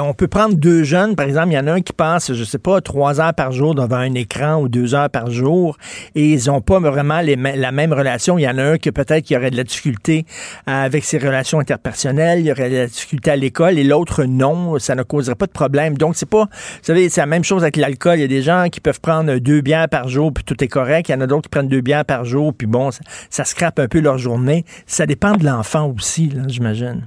[0.00, 2.44] on peut prendre deux jeunes, par exemple, il y en a un qui passe, je
[2.44, 5.76] sais pas, trois heures par jour devant un écran ou deux heures par jour
[6.14, 8.38] et ils n'ont pas vraiment la même relation.
[8.38, 10.26] Il y en a un qui peut-être qui aurait de la difficulté
[10.66, 14.78] avec ses relations interpersonnelles, il y aurait de la difficulté à l'école et l'autre non,
[14.78, 15.61] ça ne causerait pas de problème.
[15.68, 18.18] Donc c'est pas, vous savez, c'est la même chose avec l'alcool.
[18.18, 20.68] Il y a des gens qui peuvent prendre deux bières par jour, puis tout est
[20.68, 21.08] correct.
[21.08, 22.90] Il y en a d'autres qui prennent deux bières par jour, puis bon,
[23.30, 24.64] ça, scrape un peu leur journée.
[24.86, 27.06] Ça dépend de l'enfant aussi, j'imagine.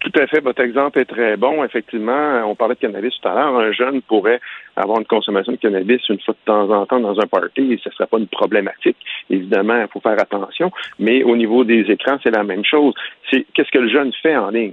[0.00, 0.40] Tout à fait.
[0.40, 1.62] Votre exemple est très bon.
[1.62, 3.58] Effectivement, on parlait de cannabis tout à l'heure.
[3.58, 4.40] Un jeune pourrait
[4.74, 7.80] avoir une consommation de cannabis une fois de temps en temps dans un party et
[7.82, 8.96] ce ne serait pas une problématique.
[9.28, 10.72] Évidemment, il faut faire attention.
[10.98, 12.94] Mais au niveau des écrans, c'est la même chose.
[13.30, 14.72] C'est qu'est-ce que le jeune fait en ligne?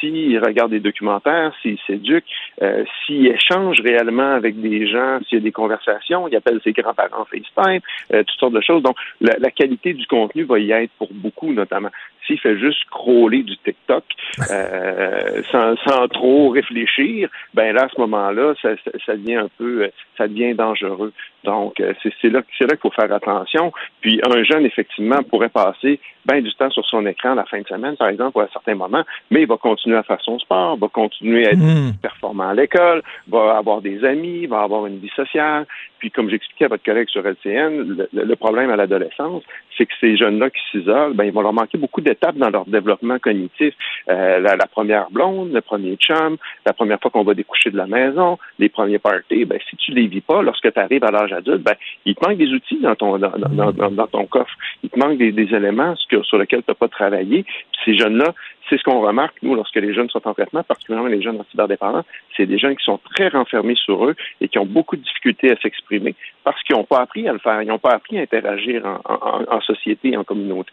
[0.00, 2.24] S'il regarde des documentaires, s'il s'éduque,
[2.62, 6.72] euh, s'il échange réellement avec des gens, s'il y a des conversations, il appelle ses
[6.72, 7.80] grands-parents FaceTime,
[8.12, 8.82] euh, toutes sortes de choses.
[8.82, 11.90] Donc, la, la, qualité du contenu va y être pour beaucoup, notamment.
[12.36, 14.04] Fait juste scroller du TikTok
[14.50, 18.70] euh, sans, sans, trop réfléchir, ben là, à ce moment-là, ça,
[19.06, 21.12] ça, devient un peu, ça devient dangereux.
[21.44, 23.72] Donc, euh, c'est là, là qu'il faut faire attention.
[24.00, 27.66] Puis, un jeune, effectivement, pourrait passer bien du temps sur son écran la fin de
[27.66, 30.76] semaine, par exemple, ou à certains moments, mais il va continuer à faire son sport,
[30.76, 31.92] va continuer à être hmm.
[32.02, 35.66] performant à l'école, va avoir des amis, va avoir une vie sociale.
[35.98, 39.42] Puis, comme j'expliquais à votre collègue sur LCN, le, problème à l'adolescence,
[39.76, 42.66] c'est que ces jeunes-là qui s'isolent, ben, ils vont leur manquer beaucoup d'étapes dans leur
[42.66, 43.74] développement cognitif.
[44.08, 47.86] Euh, la, première blonde, le premier chum, la première fois qu'on va découcher de la
[47.86, 51.32] maison, les premiers parties, ben, si tu les vis pas, lorsque tu arrives à l'âge
[51.32, 53.32] adulte, ben, il te manque des outils dans ton, dans,
[53.72, 54.54] dans, ton coffre.
[54.82, 57.42] Il te manque des, éléments sur, sur lesquels tu n'as pas travaillé.
[57.44, 58.34] Puis ces jeunes-là,
[58.68, 61.44] c'est ce qu'on remarque, nous, lorsque les jeunes sont en traitement, particulièrement les jeunes en
[61.50, 62.04] cyberdépendance,
[62.36, 65.50] c'est des jeunes qui sont très renfermés sur eux et qui ont beaucoup de difficultés
[65.50, 66.14] à s'exprimer
[66.44, 69.44] parce qu'ils n'ont pas appris à le faire, ils n'ont pas appris à interagir en,
[69.48, 70.72] en société, en communauté.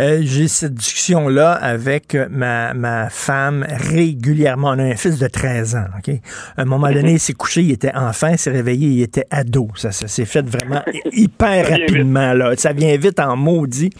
[0.00, 4.70] Euh, j'ai cette discussion-là avec ma, ma femme régulièrement.
[4.70, 5.84] On a un fils de 13 ans.
[5.98, 6.14] OK?
[6.56, 9.26] À un moment donné, il s'est couché, il était enfant, il s'est réveillé, il était
[9.30, 9.68] ado.
[9.76, 12.32] Ça, ça s'est fait vraiment hyper rapidement.
[12.32, 12.54] Là.
[12.56, 13.90] Ça vient vite en maudit.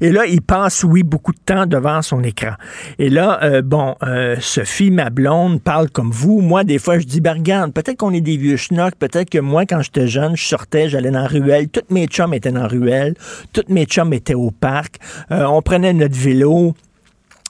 [0.00, 2.54] Et là, il passe, oui, beaucoup de temps devant son écran.
[2.98, 6.40] Et là, euh, bon, euh, Sophie, ma blonde, parle comme vous.
[6.40, 9.38] Moi, des fois, je dis, ben, regarde, peut-être qu'on est des vieux schnocks, peut-être que
[9.38, 11.68] moi, quand j'étais jeune, je sortais, j'allais dans la ruelle.
[11.68, 13.14] Toutes mes chums étaient dans la ruelle.
[13.52, 14.96] Toutes mes chums étaient au parc.
[15.30, 16.74] Euh, on prenait notre vélo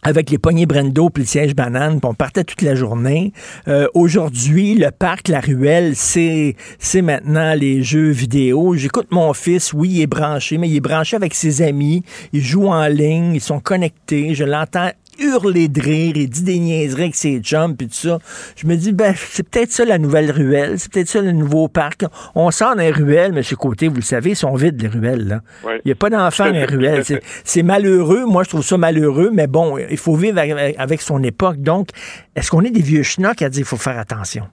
[0.05, 3.33] avec les poignées Brendo puis le siège banane, puis on partait toute la journée.
[3.69, 8.75] Euh, aujourd'hui, le parc La Ruelle, c'est c'est maintenant les jeux vidéo.
[8.77, 12.05] J'écoute mon fils, oui, il est branché, mais il est branché avec ses amis.
[12.33, 14.35] Ils jouent en ligne, ils sont connectés.
[14.35, 18.19] Je l'entends hurler de rire et dit des niaiseries avec ses chums puis tout ça.
[18.57, 21.69] Je me dis, ben, c'est peut-être ça la nouvelle ruelle, c'est peut-être ça le nouveau
[21.69, 22.05] parc.
[22.35, 25.27] On sort des ruelles, mais ce côté, vous le savez, ils sont vides, les ruelles,
[25.27, 25.41] là.
[25.65, 27.05] Il n'y a pas d'enfants dans les ruelles.
[27.45, 28.25] C'est malheureux.
[28.27, 31.59] Moi, je trouve ça malheureux, mais bon, il faut vivre avec, son époque.
[31.59, 31.89] Donc,
[32.35, 34.45] est-ce qu'on est des vieux schnocks à dire qu'il faut faire attention?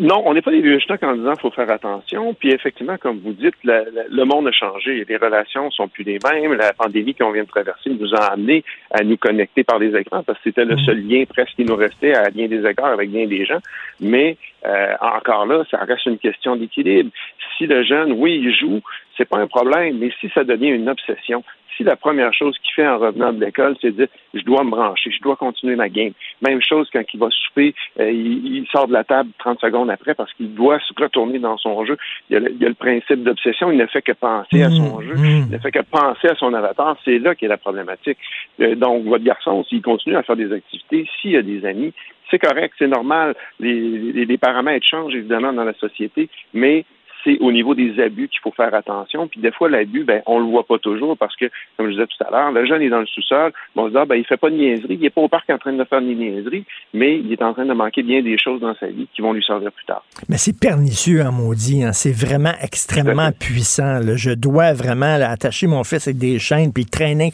[0.00, 2.34] Non, on n'est pas des vieux stocks en disant qu'il faut faire attention.
[2.34, 5.04] Puis effectivement, comme vous dites, le monde a changé.
[5.08, 6.54] Les relations sont plus les mêmes.
[6.54, 10.24] La pandémie qu'on vient de traverser nous a amené à nous connecter par les écrans
[10.24, 10.84] parce que c'était le mm.
[10.84, 13.60] seul lien presque qui nous restait à bien des écarts avec bien des gens.
[14.00, 17.10] Mais euh, encore là, ça reste une question d'équilibre.
[17.58, 18.80] Si le jeune, oui, il joue,
[19.16, 19.98] c'est pas un problème.
[19.98, 21.44] Mais si ça devient une obsession,
[21.76, 24.64] si la première chose qu'il fait en revenant de l'école, c'est de dire je dois
[24.64, 26.12] me brancher, je dois continuer ma game.
[26.42, 30.14] Même chose quand il va souper, euh, il, sort de la table 30 secondes après
[30.14, 31.96] parce qu'il doit se retourner dans son jeu.
[32.28, 35.14] Il y a le, principe d'obsession, il ne fait que penser à son mmh, jeu,
[35.14, 35.44] mmh.
[35.46, 36.96] il ne fait que penser à son avatar.
[37.04, 38.18] C'est là qu'est la problématique.
[38.60, 41.92] Euh, donc, votre garçon, s'il continue à faire des activités, s'il a des amis,
[42.30, 43.34] c'est correct, c'est normal.
[43.60, 46.84] Les, les, paramètres changent évidemment dans la société, mais
[47.24, 49.28] c'est au niveau des abus qu'il faut faire attention.
[49.28, 51.46] Puis des fois, l'abus, ben, on le voit pas toujours parce que,
[51.76, 53.92] comme je disais tout à l'heure, le jeune est dans le sous-sol, bon, on se
[53.92, 55.72] dit, ah, ben, il fait pas de niaiserie, il est pas au parc en train
[55.72, 56.64] de faire des niaiseries,
[56.94, 59.32] mais il est en train de manquer bien des choses dans sa vie qui vont
[59.32, 60.04] lui servir plus tard.
[60.28, 61.84] Mais c'est pernicieux, hein, maudit.
[61.84, 61.92] Hein.
[61.92, 64.00] C'est vraiment extrêmement puissant.
[64.16, 67.32] Je dois vraiment attacher mon fils avec des chaînes puis traîner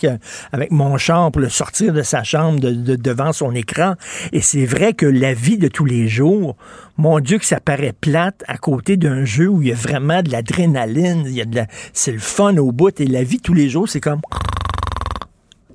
[0.52, 3.94] avec mon champ pour le sortir de sa chambre de, devant son écran.
[4.32, 6.56] Et c'est vrai que la vie de tous les jours,
[6.96, 10.22] mon Dieu, que ça paraît plate à côté d'un jeu où il y a vraiment
[10.22, 13.40] de l'adrénaline, il y a de la, c'est le fun au bout et la vie
[13.40, 14.20] tous les jours, c'est comme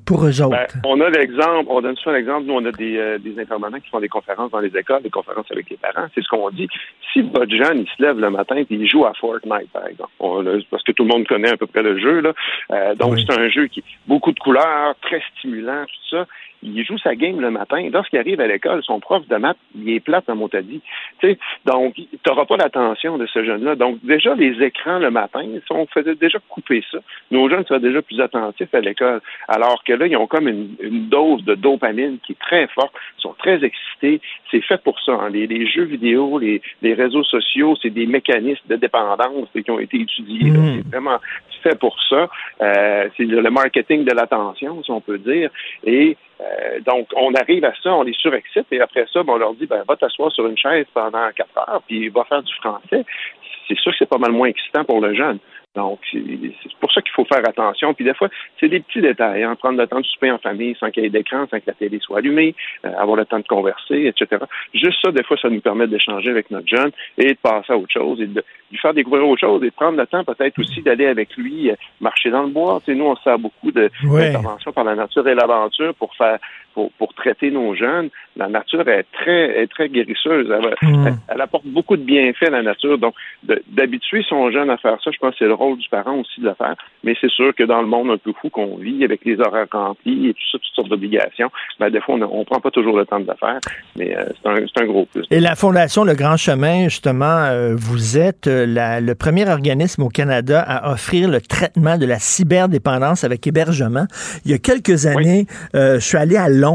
[0.05, 0.49] pour eux autres.
[0.49, 3.79] Ben, on a l'exemple, on donne souvent l'exemple, nous on a des, euh, des intervenants
[3.79, 6.49] qui font des conférences dans les écoles, des conférences avec les parents, c'est ce qu'on
[6.49, 6.67] dit.
[7.13, 10.11] Si votre jeune, il se lève le matin et il joue à Fortnite, par exemple,
[10.71, 12.33] parce que tout le monde connaît à peu près le jeu, là,
[12.71, 16.25] euh, donc c'est un jeu qui beaucoup de couleurs, très stimulant, tout ça
[16.61, 17.87] il joue sa game le matin.
[17.91, 20.81] Lorsqu'il arrive à l'école, son prof de maths, il est plate, comme on t'a dit.
[21.65, 23.75] donc, tu n'auras pas l'attention de ce jeune-là.
[23.75, 26.99] Donc, déjà, les écrans le matin, on faisait déjà couper ça.
[27.31, 29.21] Nos jeunes sont déjà plus attentifs à l'école.
[29.47, 32.93] Alors que là, ils ont comme une, dose de dopamine qui est très forte.
[33.17, 34.21] Ils sont très excités.
[34.51, 35.13] C'est fait pour ça.
[35.13, 35.29] Hein.
[35.29, 36.61] Les, jeux vidéo, les,
[36.93, 40.51] réseaux sociaux, c'est des mécanismes de dépendance qui ont été étudiés.
[40.51, 40.75] Mmh.
[40.75, 41.19] C'est vraiment
[41.61, 42.29] fait pour ça.
[42.61, 45.49] Euh, c'est le marketing de l'attention, si on peut dire.
[45.85, 49.37] Et euh, donc, on arrive à ça, on les surexcite, et après ça, ben, on
[49.37, 52.53] leur dit, ben, va t'asseoir sur une chaise pendant quatre heures, puis va faire du
[52.55, 53.05] français.
[53.67, 55.39] C'est sûr que c'est pas mal moins excitant pour le jeune.
[55.79, 57.93] Donc, c'est pour ça qu'il faut faire attention.
[57.93, 58.27] Puis des fois,
[58.59, 59.43] c'est des petits détails.
[59.43, 59.55] Hein.
[59.55, 61.73] Prendre le temps de souper en famille sans qu'il y ait d'écran, sans que la
[61.73, 62.53] télé soit allumée,
[62.85, 64.43] euh, avoir le temps de converser, etc.
[64.73, 67.77] Juste ça, des fois, ça nous permet d'échanger avec notre jeune et de passer à
[67.77, 70.59] autre chose et de lui faire découvrir autre chose et de prendre le temps peut-être
[70.59, 72.81] aussi d'aller avec lui euh, marcher dans le bois.
[72.83, 76.39] Tu nous, on sert beaucoup d'interventions par la nature et l'aventure pour faire
[76.73, 78.09] pour, traiter nos jeunes.
[78.37, 80.49] La nature est très, est très guérisseuse.
[81.27, 82.97] Elle, apporte beaucoup de bienfaits à la nature.
[82.97, 83.13] Donc,
[83.43, 86.39] d'habituer son jeune à faire ça, je pense que c'est le rôle du parent aussi
[86.39, 86.75] de le faire.
[87.03, 89.67] Mais c'est sûr que dans le monde un peu fou qu'on vit, avec les horaires
[89.71, 92.97] remplis et tout ça, toutes sortes d'obligations, ben, des fois, on ne prend pas toujours
[92.97, 93.59] le temps de le faire.
[93.97, 95.25] Mais euh, c'est un, gros plus.
[95.31, 100.09] Et la Fondation Le Grand Chemin, justement, euh, vous êtes euh, le premier organisme au
[100.09, 104.05] Canada à offrir le traitement de la cyberdépendance avec hébergement.
[104.45, 106.68] Il y a quelques années, je suis allé à Londres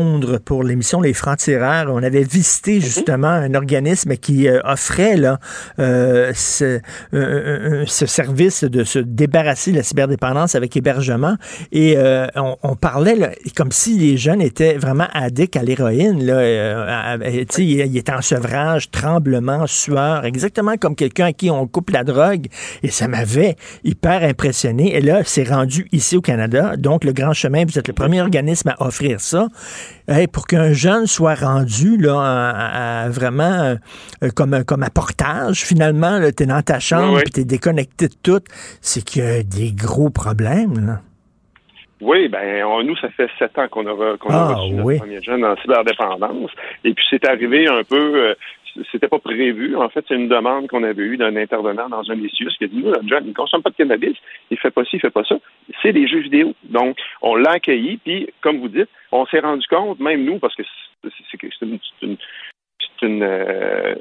[0.45, 1.86] pour l'émission Les Francs-Tireurs.
[1.88, 2.80] On avait visité mhm.
[2.80, 5.38] justement un organisme qui euh, offrait là,
[5.78, 6.80] euh, ce,
[7.12, 11.36] ce, service de se débarrasser de la cyberdépendance avec hébergement.
[11.72, 16.20] Et euh, on, parlait là, comme si les jeunes étaient vraiment addicts à l'héroïne.
[17.59, 22.47] Ils étaient en sevrage, tremblement, sueur, exactement comme quelqu'un à qui on coupe la drogue.
[22.82, 24.97] Et ça m'avait hyper impressionné.
[24.97, 26.76] Et là, c'est rendu ici au Canada.
[26.76, 29.49] Donc, le Grand Chemin, vous êtes le premier organisme à offrir ça
[30.32, 33.76] pour qu'un jeune soit rendu là, vraiment
[34.22, 38.14] euh, comme, comme apportage, finalement, tu es dans ta chambre et tu es déconnecté de
[38.22, 38.44] tout,
[38.80, 41.00] c'est qu'il y a des gros problèmes.
[42.00, 45.22] Oui, ben nous, ça fait sept ans qu'on a, qu'on a ah, reçu notre premier
[45.22, 46.50] jeune en cyberdépendance.
[46.84, 48.34] Et puis c'est arrivé un peu, euh,
[48.90, 49.76] c'était pas prévu.
[49.76, 52.66] En fait, c'est une demande qu'on avait eue d'un intervenant dans un des qui a
[52.66, 54.16] dit, nous, notre jeune, il ne consomme pas de cannabis,
[54.50, 55.36] il fait pas ci, il fait pas ça.
[55.82, 56.54] C'est des jeux vidéo.
[56.64, 60.54] Donc, on l'a accueilli, puis, comme vous dites, on s'est rendu compte, même nous, parce
[60.54, 60.62] que
[61.02, 62.16] c'est une, c'est une
[63.22, 63.94] euh,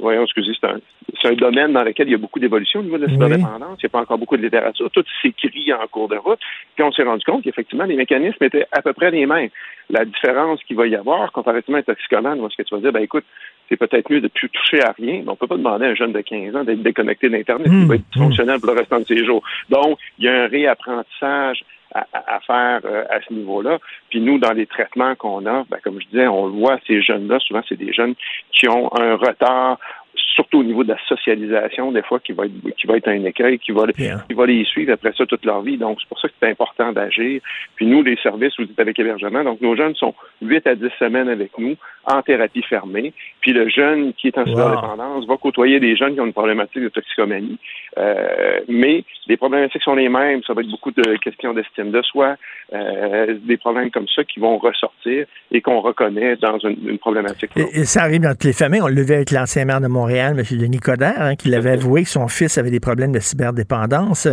[0.00, 0.78] voyons, excusez, c'est un,
[1.20, 3.78] c'est un domaine dans lequel il y a beaucoup d'évolution au niveau de la cyberdépendance.
[3.78, 4.90] Il n'y a pas encore beaucoup de littérature.
[4.90, 6.38] Tout s'écrit en cours de route.
[6.74, 9.50] Puis on s'est rendu compte qu'effectivement, les mécanismes étaient à peu près les mêmes.
[9.90, 12.80] La différence qu'il va y avoir, comparativement à un toxicomane, où est-ce que tu vas
[12.80, 13.24] dire, ben écoute,
[13.68, 15.22] c'est peut-être mieux de plus toucher à rien.
[15.24, 17.66] Mais on peut pas demander à un jeune de 15 ans d'être déconnecté d'Internet.
[17.70, 18.18] Il va être mmh.
[18.18, 19.42] fonctionnel pour le restant de ses jours.
[19.70, 23.78] Donc, il y a un réapprentissage à, faire euh, à ce niveau-là.
[24.10, 27.00] Puis nous, dans les traitements qu'on a, ben, comme je disais, on le voit, ces
[27.00, 28.14] jeunes-là, souvent, c'est des jeunes
[28.50, 29.78] qui ont un retard
[30.16, 33.24] surtout au niveau de la socialisation, des fois, qui va être, qui va être un
[33.24, 35.76] écueil, qui va, qui va les suivre après ça toute leur vie.
[35.76, 37.40] Donc, c'est pour ça que c'est important d'agir.
[37.76, 39.44] Puis nous, les services, vous êtes avec hébergement.
[39.44, 43.12] Donc, nos jeunes sont 8 à 10 semaines avec nous en thérapie fermée.
[43.40, 46.82] Puis le jeune qui est en cyberdépendance va côtoyer des jeunes qui ont une problématique
[46.82, 47.58] de toxicomanie.
[47.98, 50.42] Euh, mais les problématiques sont les mêmes.
[50.46, 52.36] Ça va être beaucoup de questions d'estime de soi,
[52.72, 57.50] euh, des problèmes comme ça qui vont ressortir et qu'on reconnaît dans une, problématique.
[57.56, 58.82] Et, ça arrive dans toutes les familles.
[58.82, 60.42] On le vu avec l'ancien maire de Montréal, M.
[60.50, 64.28] Denis Coderre, hein, qui l'avait avoué que son fils avait des problèmes de cyberdépendance.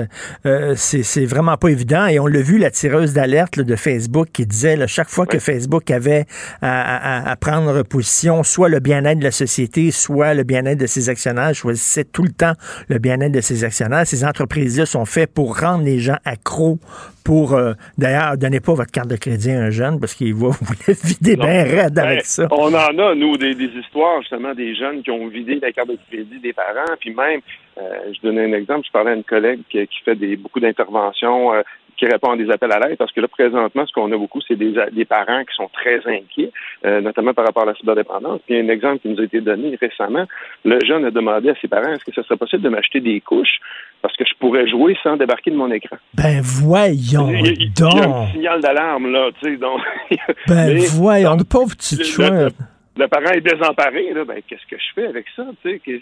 [0.46, 2.06] Euh, c'est vraiment pas évident.
[2.08, 5.40] Et on l'a vu, la tireuse d'alerte de Facebook qui disait là, chaque fois que
[5.40, 6.26] Facebook avait
[6.62, 10.88] à, à, à, prendre position, soit le bien-être de la société, soit le bien-être de
[10.88, 12.54] ses actionnaires, choisissait tout le temps
[12.88, 14.06] le bien-être de ses actionnaires.
[14.06, 16.80] Ces entreprises-là sont faites pour rendre les gens accros
[17.24, 20.48] pour euh, d'ailleurs donnez pas votre carte de crédit à un jeune parce qu'il va
[20.62, 22.48] vous la vider bien raide avec ben, ça.
[22.52, 25.98] On en a nous des, histoires justement des jeunes qui ont vidé la carte de
[26.10, 27.42] crédit des parents puis même
[27.78, 31.54] euh, je donnais un exemple je parlais à une collègue qui, fait des beaucoup d'interventions
[31.54, 31.62] euh,
[32.02, 34.42] qui répond à des appels à l'aide, parce que là, présentement, ce qu'on a beaucoup,
[34.42, 36.52] c'est des, des, parents qui sont très inquiets,
[36.84, 38.40] euh, notamment par rapport à la cyberdépendance.
[38.48, 40.26] Puis, il y a un exemple qui nous a été donné récemment.
[40.66, 43.22] Le jeune a demandé à ses parents, est-ce que ce serait possible de m'acheter des
[43.22, 43.60] couches?
[44.02, 45.98] Parce que je pourrais jouer sans débarquer de mon écran?
[46.16, 47.94] Ben, voyons il, il, donc!
[47.94, 49.82] Il y a un signal d'alarme, là, tu sais, donc...
[50.48, 52.56] ben, voyons, pauvre petit chouette!
[52.98, 56.02] Le, parent est désemparé, là, ben, qu'est-ce que je fais avec ça, tu sais?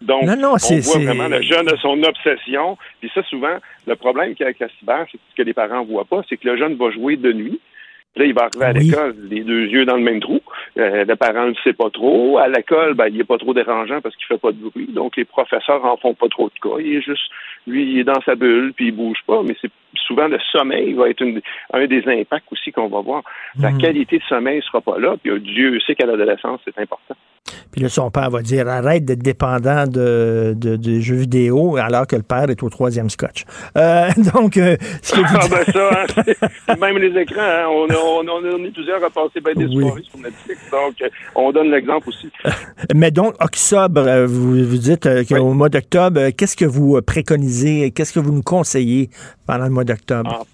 [0.00, 2.78] Donc, non, non, on voit vraiment le jeune a son obsession.
[3.00, 5.52] Puis ça, souvent, le problème qu'il y a avec la cyber, c'est ce que les
[5.52, 7.60] parents voient pas, c'est que le jeune va jouer de nuit.
[8.16, 10.40] Là, il va arriver à l'école, les deux yeux dans le même trou.
[10.78, 12.38] Euh, le parent ne sait pas trop.
[12.38, 14.88] À l'école, ben, il n'est pas trop dérangeant parce qu'il fait pas de bruit.
[14.88, 16.80] Donc, les professeurs en font pas trop de cas.
[16.80, 17.30] Il est juste,
[17.68, 19.42] lui, il est dans sa bulle, puis il bouge pas.
[19.44, 21.24] Mais c'est souvent le sommeil va être
[21.72, 23.22] un des impacts aussi qu'on va voir.
[23.60, 23.78] La hmm.
[23.78, 25.14] qualité de sommeil sera pas là.
[25.22, 27.14] Puis Dieu sait qu'à l'adolescence, c'est important.
[27.72, 32.16] Puis là, son père va dire arrête d'être dépendant de, de, jeux vidéo alors que
[32.16, 33.44] le père est au troisième scotch.
[33.76, 38.28] Euh, donc, euh, ce que ah, ben ça, hein, même les écrans, hein, on, on,
[38.28, 42.08] on, est plusieurs à passer bien des soirées sur Netflix, donc euh, on donne l'exemple
[42.08, 42.30] aussi.
[42.94, 48.20] Mais donc, octobre, vous, vous dites qu'au mois d'octobre, qu'est-ce que vous préconisez, qu'est-ce que
[48.20, 49.10] vous nous conseillez
[49.46, 50.40] pendant le mois d'octobre?
[50.40, 50.44] Ah,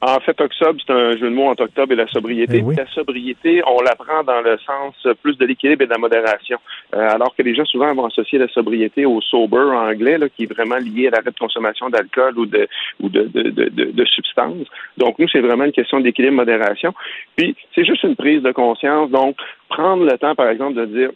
[0.00, 2.62] en fait, octobre, c'est un jeu de mots entre octobre et la sobriété.
[2.64, 5.98] Eh la sobriété, on la prend dans le sens plus de l'équilibre et de la
[5.98, 6.58] modération.
[6.94, 10.28] Euh, alors que les gens souvent vont associer la sobriété au sober en anglais, là,
[10.28, 12.68] qui est vraiment lié à l'arrêt de consommation d'alcool ou de
[13.00, 14.68] ou de, de, de, de, substances.
[14.96, 16.94] Donc, nous, c'est vraiment une question d'équilibre modération.
[17.36, 19.10] Puis, c'est juste une prise de conscience.
[19.10, 19.36] Donc,
[19.68, 21.10] prendre le temps, par exemple, de dire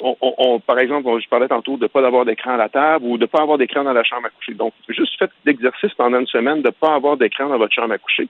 [0.00, 3.16] on, par exemple, je parlais tantôt de ne pas avoir d'écran à la table ou
[3.16, 4.54] de ne pas avoir d'écran dans la chambre à coucher.
[4.54, 7.94] Donc, juste faites l'exercice pendant une semaine de ne pas avoir d'écran dans votre chambre
[7.94, 8.28] à coucher.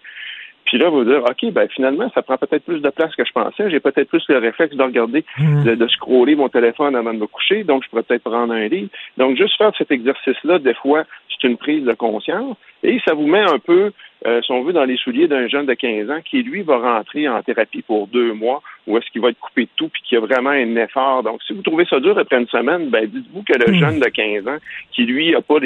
[0.65, 3.33] Puis là, vous dire, OK, ben finalement, ça prend peut-être plus de place que je
[3.33, 3.71] pensais.
[3.71, 5.65] J'ai peut-être plus le réflexe de regarder, mmh.
[5.65, 7.65] de, de, scroller mon téléphone avant de me coucher.
[7.65, 8.91] Donc, je pourrais peut-être prendre un livre.
[9.17, 12.57] Donc, juste faire cet exercice-là, des fois, c'est une prise de conscience.
[12.83, 13.93] Et ça vous met un peu
[14.27, 16.79] euh, si on veut, dans les souliers d'un jeune de 15 ans qui, lui, va
[16.79, 20.03] rentrer en thérapie pour deux mois ou est-ce qu'il va être coupé de tout puis
[20.03, 21.23] qu'il y a vraiment un effort.
[21.23, 23.79] Donc, si vous trouvez ça dur après une semaine, ben dites-vous que le hmm.
[23.79, 24.59] jeune de 15 ans
[24.93, 25.57] qui, lui, n'a pas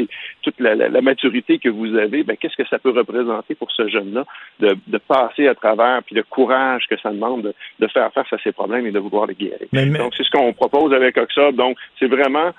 [0.42, 4.24] toute la, maturité que vous avez, ben qu'est-ce que ça peut représenter pour ce jeune-là
[4.60, 8.38] de, de, passer à travers puis le courage que ça demande de, faire face à
[8.38, 9.68] ses problèmes et de vouloir les guérir?
[9.72, 11.56] Donc, c'est ce qu'on propose avec Oxob.
[11.56, 12.52] Donc, c'est vraiment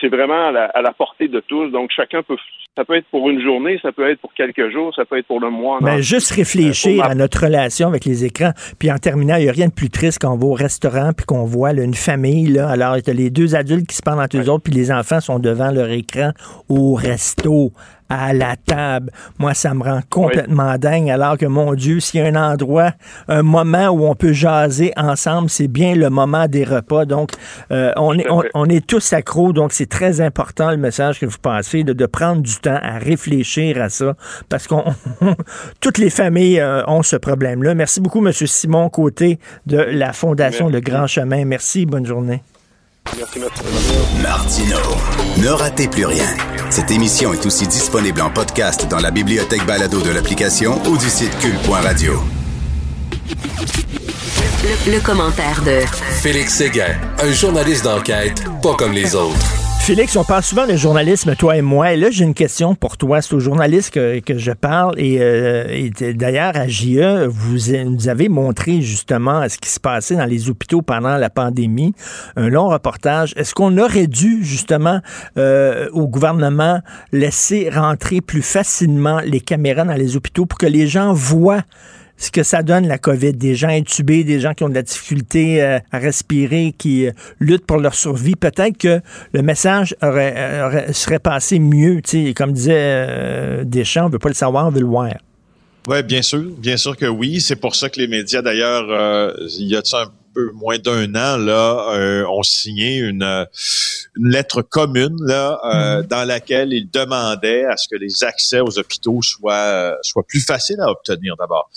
[0.00, 1.68] c'est vraiment à la, à la, portée de tous.
[1.70, 2.36] Donc, chacun peut
[2.76, 5.26] ça peut être pour une journée, ça peut être pour quelques jours, ça peut être
[5.26, 5.78] pour le mois.
[5.82, 8.52] Mais ben, juste réfléchir à notre relation avec les écrans.
[8.78, 11.10] Puis en terminant, il n'y a rien de plus triste quand on va au restaurant
[11.14, 12.46] puis qu'on voit une famille.
[12.46, 14.72] Là, alors, il y a les deux adultes qui se parlent entre eux autres, puis
[14.72, 16.30] les enfants sont devant leur écran
[16.70, 17.72] au resto
[18.12, 19.10] à la table.
[19.38, 22.92] Moi, ça me rend complètement dingue, alors que, mon Dieu, s'il y a un endroit,
[23.28, 27.06] un moment où on peut jaser ensemble, c'est bien le moment des repas.
[27.06, 27.30] Donc,
[27.70, 31.38] euh, on, est, on, est tous accros, donc c'est très important le message que vous
[31.38, 34.14] passez, de, de, prendre du temps à réfléchir à ça,
[34.48, 34.84] parce qu'on
[35.80, 37.74] toutes les familles euh, ont ce problème-là.
[37.74, 38.32] Merci beaucoup, M.
[38.32, 41.44] Simon Côté de la Fondation Le Grand Chemin.
[41.44, 42.42] Merci, bonne journée.
[43.16, 43.62] Merci, merci.
[44.22, 44.78] Martino,
[45.38, 46.28] ne ratez plus rien.
[46.70, 51.10] Cette émission est aussi disponible en podcast dans la bibliothèque balado de l'application ou du
[51.10, 52.14] site cul.radio.
[54.64, 55.80] Le, le, commentaire de
[56.22, 59.71] Félix Séguin, un journaliste d'enquête pas comme les autres.
[59.82, 61.92] Félix, on parle souvent de journalisme, toi et moi.
[61.92, 63.20] Et là, j'ai une question pour toi.
[63.20, 64.94] C'est au journaliste que, je parle.
[64.96, 70.24] Et, euh, d'ailleurs, à JE, vous nous avez montré justement ce qui se passait dans
[70.24, 71.94] les hôpitaux pendant la pandémie.
[72.36, 73.34] Un long reportage.
[73.36, 75.00] Est-ce qu'on aurait dû, justement,
[75.36, 76.80] euh, au gouvernement,
[77.10, 81.62] laisser rentrer plus facilement les caméras dans les hôpitaux pour que les gens voient
[82.22, 84.82] ce que ça donne la COVID, des gens intubés, des gens qui ont de la
[84.82, 89.00] difficulté euh, à respirer, qui euh, luttent pour leur survie, peut-être que
[89.32, 92.00] le message aurait, serait passé mieux.
[92.36, 95.14] Comme disait Deschamps, on ne veut pas le savoir, on veut le voir.
[95.88, 97.40] Oui, bien sûr, bien sûr que oui.
[97.40, 98.84] C'est pour ça que les médias, d'ailleurs,
[99.58, 103.44] il y a un peu moins d'un an, là, euh, ont signé une, euh,
[104.16, 106.06] une lettre commune là, euh, mm-hmm.
[106.08, 110.80] dans laquelle ils demandaient à ce que les accès aux hôpitaux soient, soient plus faciles
[110.80, 111.70] à obtenir d'abord.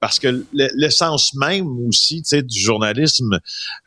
[0.00, 3.38] parce que l'essence même aussi du journalisme,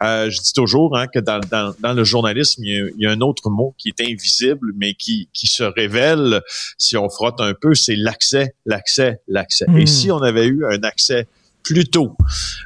[0.01, 3.49] je dis toujours hein, que dans, dans, dans, le journalisme, il y, a, un autre
[3.49, 6.41] mot qui est invisible, mais qui, qui se révèle
[6.77, 9.65] si on frotte un peu, c'est l'accès, l'accès, l'accès.
[9.75, 9.87] Et mm.
[9.87, 11.27] si on avait eu un accès
[11.64, 12.16] plus tôt.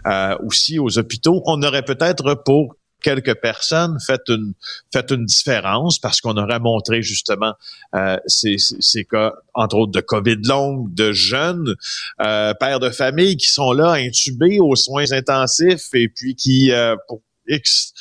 [0.07, 4.21] Euh, aussi aux hôpitaux, on aurait peut-être pour quelques personnes fait
[5.11, 7.53] une différence parce qu'on aurait montré justement
[7.93, 11.75] euh, ces, ces, cas entre autres de Covid longue, de jeunes
[12.21, 16.95] euh, pères de famille qui sont là intubés aux soins intensifs et puis qui euh,
[17.07, 17.93] pour X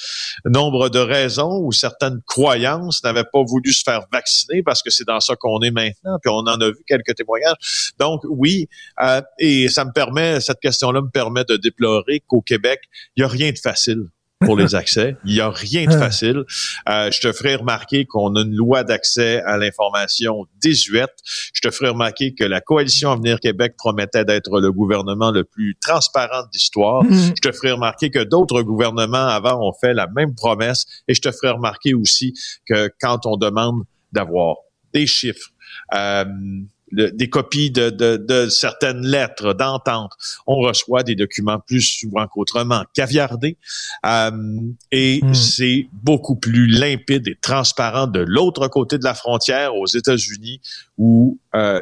[0.44, 5.06] nombre de raisons ou certaines croyances n'avaient pas voulu se faire vacciner parce que c'est
[5.06, 7.92] dans ça qu'on est maintenant, puis on en a vu quelques témoignages.
[7.98, 8.68] Donc oui,
[9.02, 12.80] euh, et ça me permet, cette question-là me permet de déplorer qu'au Québec,
[13.16, 14.08] il n'y a rien de facile
[14.44, 15.16] pour les accès.
[15.24, 16.44] Il n'y a rien de facile.
[16.88, 21.14] Euh, je te ferai remarquer qu'on a une loi d'accès à l'information désuète.
[21.54, 25.76] Je te ferai remarquer que la coalition Avenir Québec promettait d'être le gouvernement le plus
[25.80, 27.04] transparent de l'histoire.
[27.04, 27.32] Mm-hmm.
[27.36, 30.84] Je te ferai remarquer que d'autres gouvernements avant ont fait la même promesse.
[31.08, 32.34] Et je te ferai remarquer aussi
[32.66, 33.82] que quand on demande
[34.12, 34.56] d'avoir
[34.92, 35.50] des chiffres,
[35.94, 36.24] euh,
[36.92, 40.12] des copies de, de, de certaines lettres d'entente.
[40.46, 43.56] On reçoit des documents plus souvent qu'autrement caviardés.
[44.06, 44.30] Euh,
[44.90, 45.34] et hmm.
[45.34, 50.60] c'est beaucoup plus limpide et transparent de l'autre côté de la frontière aux États-Unis
[50.98, 51.80] où euh,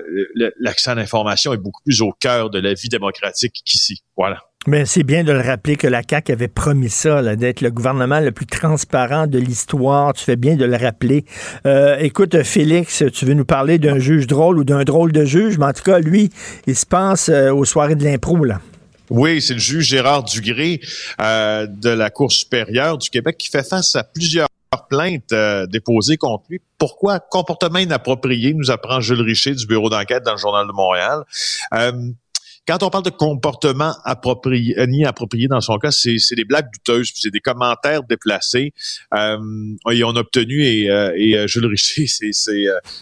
[0.58, 4.02] l'accès à l'information est beaucoup plus au cœur de la vie démocratique qu'ici.
[4.16, 4.49] Voilà.
[4.66, 8.20] Mais c'est bien de le rappeler que la CAQ avait promis ça, d'être le gouvernement
[8.20, 10.12] le plus transparent de l'histoire.
[10.12, 11.24] Tu fais bien de le rappeler.
[11.64, 15.56] Euh, écoute, Félix, tu veux nous parler d'un juge drôle ou d'un drôle de juge,
[15.56, 16.30] mais en tout cas, lui,
[16.66, 18.60] il se passe euh, aux soirées de l'impro, là.
[19.08, 20.82] Oui, c'est le juge Gérard Dugré
[21.22, 24.48] euh, de la Cour supérieure du Québec qui fait face à plusieurs
[24.90, 25.34] plaintes
[25.70, 26.60] déposées contre lui.
[26.76, 27.18] Pourquoi?
[27.18, 31.24] Comportement inapproprié, nous apprend Jules Richer du bureau d'enquête dans le Journal de Montréal.
[32.70, 36.68] Quand on parle de comportement approprié, euh, ni approprié dans son cas, c'est des blagues
[36.72, 38.72] douteuses, c'est des commentaires déplacés.
[39.12, 39.38] Euh,
[39.90, 42.32] et on a obtenu, et, euh, et euh, Jules Richer, c'est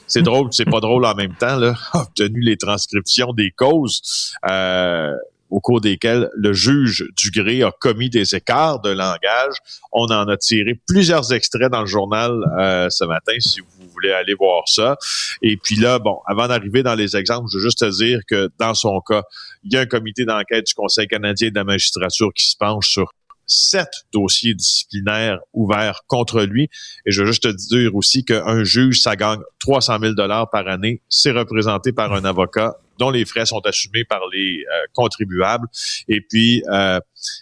[0.07, 4.33] c'est drôle, c'est pas drôle en même temps, là, a obtenu les transcriptions des causes.
[4.49, 5.13] Euh,
[5.51, 9.57] au cours desquels le juge Dugré a commis des écarts de langage.
[9.93, 14.13] On en a tiré plusieurs extraits dans le journal euh, ce matin, si vous voulez
[14.13, 14.97] aller voir ça.
[15.43, 18.51] Et puis là, bon, avant d'arriver dans les exemples, je veux juste te dire que
[18.59, 19.23] dans son cas,
[19.65, 22.89] il y a un comité d'enquête du Conseil canadien de la magistrature qui se penche
[22.89, 23.13] sur
[23.49, 26.69] sept dossiers disciplinaires ouverts contre lui.
[27.07, 30.69] Et je veux juste te dire aussi qu'un juge, ça gagne 300 000 dollars par
[30.69, 31.01] année.
[31.09, 35.69] C'est représenté par un avocat dont les frais sont assumés par les euh, contribuables.
[36.09, 37.01] Et puis, euh,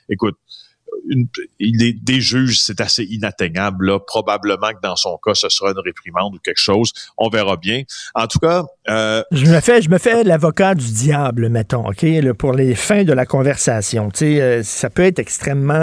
[0.09, 0.37] écoute,
[1.09, 1.27] une,
[1.59, 3.87] il est, des juges, c'est assez inatteignable.
[3.87, 4.01] Là.
[4.01, 6.93] Probablement que dans son cas, ce sera une réprimande ou quelque chose.
[7.19, 7.83] On verra bien.
[8.15, 12.33] En tout cas, euh, je me fais, je me fais l'avocat du diable, mettons, ok,
[12.35, 14.11] pour les fins de la conversation.
[14.11, 15.75] Tu sais, euh, ça peut être extrêmement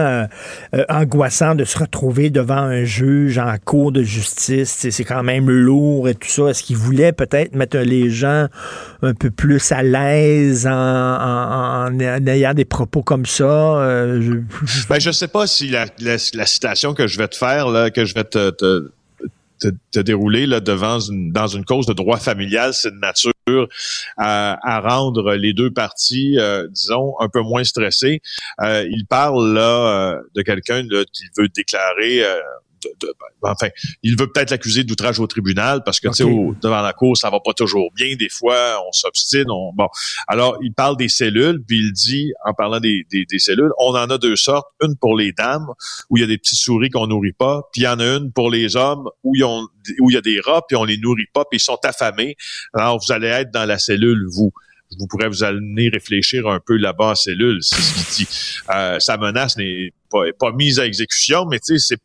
[0.73, 4.87] euh, angoissant de se retrouver devant un juge en cours de justice.
[4.89, 6.49] C'est quand même lourd et tout ça.
[6.49, 8.47] Est-ce qu'il voulait peut-être mettre les gens
[9.01, 13.43] un peu plus à l'aise en, ayant des propos comme ça?
[14.19, 14.33] je...
[14.89, 15.87] Ben, je sais pas si la,
[16.17, 20.99] citation que je vais te faire, là, que je vais te, te, dérouler là, devant
[20.99, 23.33] une, dans une cause de droit familial, c'est de nature
[24.17, 28.21] à, à, rendre les deux parties, euh, disons, un peu moins stressées.
[28.61, 32.23] Euh, il parle là euh, de quelqu'un qui veut déclarer
[33.01, 33.69] ben, enfin,
[34.01, 37.29] il veut peut-être l'accuser d'outrage au tribunal parce que tu sais devant la cour ça
[37.29, 39.87] va pas toujours bien des fois on s'obstine on bon.
[40.27, 44.09] Alors il parle des cellules puis il dit en parlant des, des, cellules on en
[44.09, 45.67] a deux sortes une pour les dames
[46.09, 48.05] où il y a des petites souris qu'on nourrit pas puis il y en a
[48.05, 49.67] une pour les hommes où ils ont
[49.99, 52.35] où il y a des rats puis on les nourrit pas puis ils sont affamés.
[52.73, 54.51] Alors vous allez être dans la cellule vous.
[54.99, 58.31] Vous pourrez vous amener réfléchir un peu là-bas en cellule, c'est ce qu'il dit.
[58.73, 62.01] Euh, sa menace n'est pas, pas, mise à exécution, mais tu sais, c'est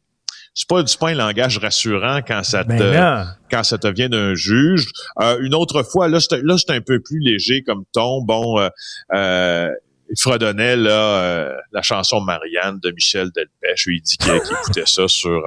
[0.59, 4.35] c'est pas, pas un langage rassurant quand ça ben te, quand ça te vient d'un
[4.35, 4.89] juge.
[5.21, 8.23] Euh, une autre fois, là, c'est, là, c'est un peu plus léger comme ton.
[8.23, 8.69] Bon, euh,
[9.15, 9.71] euh
[10.11, 13.87] il fredonnait euh, la chanson Marianne de Michel Delpech.
[13.87, 15.43] Il dit qu'il écoutait ça sur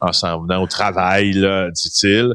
[0.00, 2.34] en, s'en venant au travail, dit-il.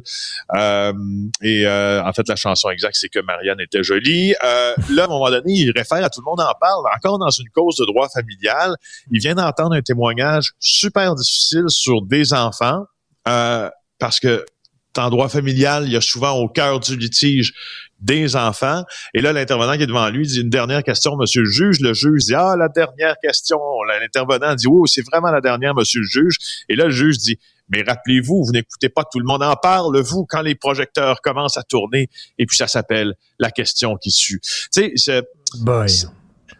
[0.55, 0.93] Euh,
[1.41, 4.33] et euh, en fait, la chanson exacte, c'est que Marianne était jolie.
[4.41, 7.29] là, à un moment donné, il réfère à tout le monde en parle, encore dans
[7.29, 8.75] une cause de droit familial.
[9.11, 12.85] Il vient d'entendre un témoignage super difficile sur des enfants.
[13.23, 14.45] parce que
[14.97, 17.53] en droit familial, il y a souvent au cœur du litige
[18.03, 18.83] des enfants.
[19.13, 21.79] Et là, l'intervenant qui est devant lui dit une dernière question, monsieur le juge.
[21.79, 23.59] Le juge dit Ah, la dernière question.
[23.87, 26.37] L'intervenant dit Oui, c'est vraiment la dernière, monsieur le juge.
[26.69, 27.39] Et là, le juge dit
[27.69, 31.57] mais rappelez-vous, vous, n'écoutez pas tout le monde en parle, vous, quand les projecteurs commencent
[31.57, 34.41] à tourner, et puis ça s'appelle la question qui suit.
[34.71, 35.23] Tu sais,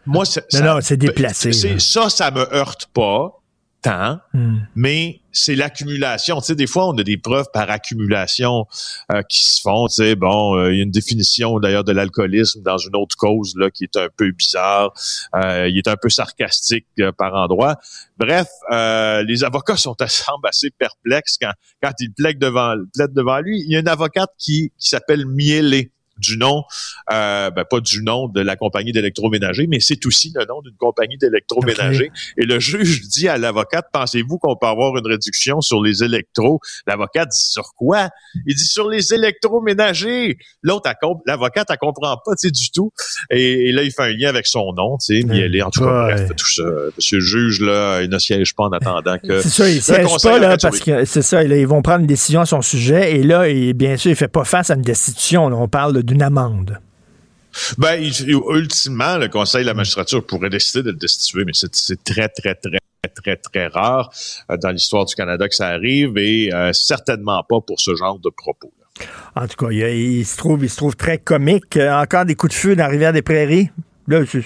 [0.06, 1.52] moi, c'est, non, c'est déplacé.
[1.78, 3.43] ça, ça me heurte pas
[3.86, 4.58] hmm.
[4.74, 6.40] mais c'est l'accumulation.
[6.40, 8.66] Tu sais, des fois, on a des preuves par accumulation
[9.12, 9.88] euh, qui se font.
[9.88, 13.16] Tu sais, bon, euh, il y a une définition d'ailleurs de l'alcoolisme dans une autre
[13.16, 14.92] cause là qui est un peu bizarre.
[15.34, 16.86] Euh, il est un peu sarcastique
[17.18, 17.76] par endroit.
[18.16, 23.60] Bref, les avocats sont semblent assez perplexes quand quand ils plaident devant plaident devant lui.
[23.66, 26.64] Il y a une avocate qui qui s'appelle Mielé du nom,
[27.12, 30.76] euh, ben pas du nom de la compagnie d'électroménager, mais c'est aussi le nom d'une
[30.76, 32.10] compagnie d'électroménager.
[32.36, 36.60] Et le juge dit à l'avocate, pensez-vous qu'on peut avoir une réduction sur les électros?
[36.86, 38.10] L'avocate dit sur quoi?
[38.46, 40.38] Il dit sur les électroménagers.
[40.62, 40.90] L'autre,
[41.26, 42.92] l'avocate, elle comprend pas, tu sais, du tout.
[43.30, 46.14] Et, là, il fait un lien avec son nom, tu sais, est en tout cas,
[46.14, 46.62] bref, tout ça.
[46.96, 49.40] Monsieur le juge, là, il ne siège pas en attendant que...
[49.40, 52.40] C'est ça, il siège pas, là, parce que, c'est ça, ils vont prendre une décision
[52.42, 53.44] à son sujet, et là,
[53.74, 56.78] bien sûr, il fait pas face à une destitution, on parle de d'une amende?
[57.78, 62.28] Ben, ultimement, le Conseil de la magistrature pourrait décider de le destituer, mais c'est très,
[62.28, 62.78] très, très,
[63.14, 64.10] très, très rare
[64.50, 68.18] euh, dans l'histoire du Canada que ça arrive et euh, certainement pas pour ce genre
[68.18, 68.72] de propos.
[69.34, 71.76] En tout cas, il, se trouve, il se trouve très comique.
[71.76, 73.70] Euh, encore des coups de feu dans la rivière des Prairies?
[74.06, 74.40] Là, c'est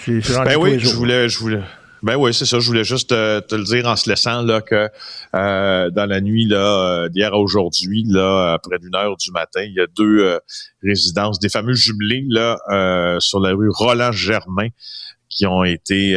[0.45, 1.63] ben oui, je voulais, je voulais,
[2.03, 2.61] ben oui, c'est ça.
[2.61, 4.89] Je voulais juste te, le dire en se laissant là que
[5.35, 9.63] euh, dans la nuit là euh, d'hier à aujourd'hui, là, près d'une heure du matin,
[9.63, 10.39] il y a deux euh,
[10.83, 12.59] résidences, des fameux jumelés là
[13.21, 14.69] sur la rue Roland Germain
[15.29, 16.17] qui ont été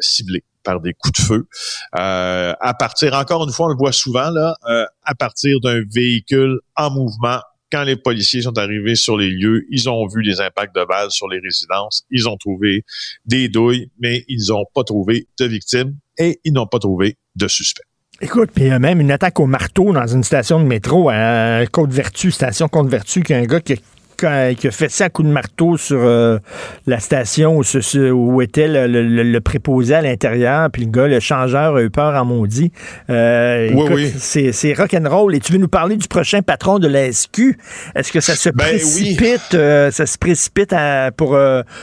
[0.00, 1.46] ciblés par des coups de feu.
[1.92, 4.56] à partir, encore une fois, on le voit souvent là,
[5.04, 7.40] à partir d'un véhicule en mouvement
[7.72, 11.10] quand les policiers sont arrivés sur les lieux, ils ont vu les impacts de balles
[11.10, 12.84] sur les résidences, ils ont trouvé
[13.24, 17.48] des douilles, mais ils n'ont pas trouvé de victimes et ils n'ont pas trouvé de
[17.48, 17.82] suspects.
[18.20, 21.10] Écoute, puis il y a même une attaque au marteau dans une station de métro
[21.10, 23.76] à Côte-Vertu, station Côte-Vertu, qui a un gars qui a
[24.16, 24.26] qui
[24.68, 26.38] a fait ça à coup de marteau sur euh,
[26.86, 31.90] la station où, était le, préposé à l'intérieur, puis le gars, le changeur, a eu
[31.90, 32.72] peur en maudit.
[33.10, 34.14] Euh, oui, oui.
[34.16, 35.34] C'est rock'n'roll.
[35.34, 37.58] Et tu veux nous parler du prochain patron de la SQ?
[37.94, 40.74] Est-ce que ça se ben précipite, euh, ça se précipite
[41.16, 41.38] pour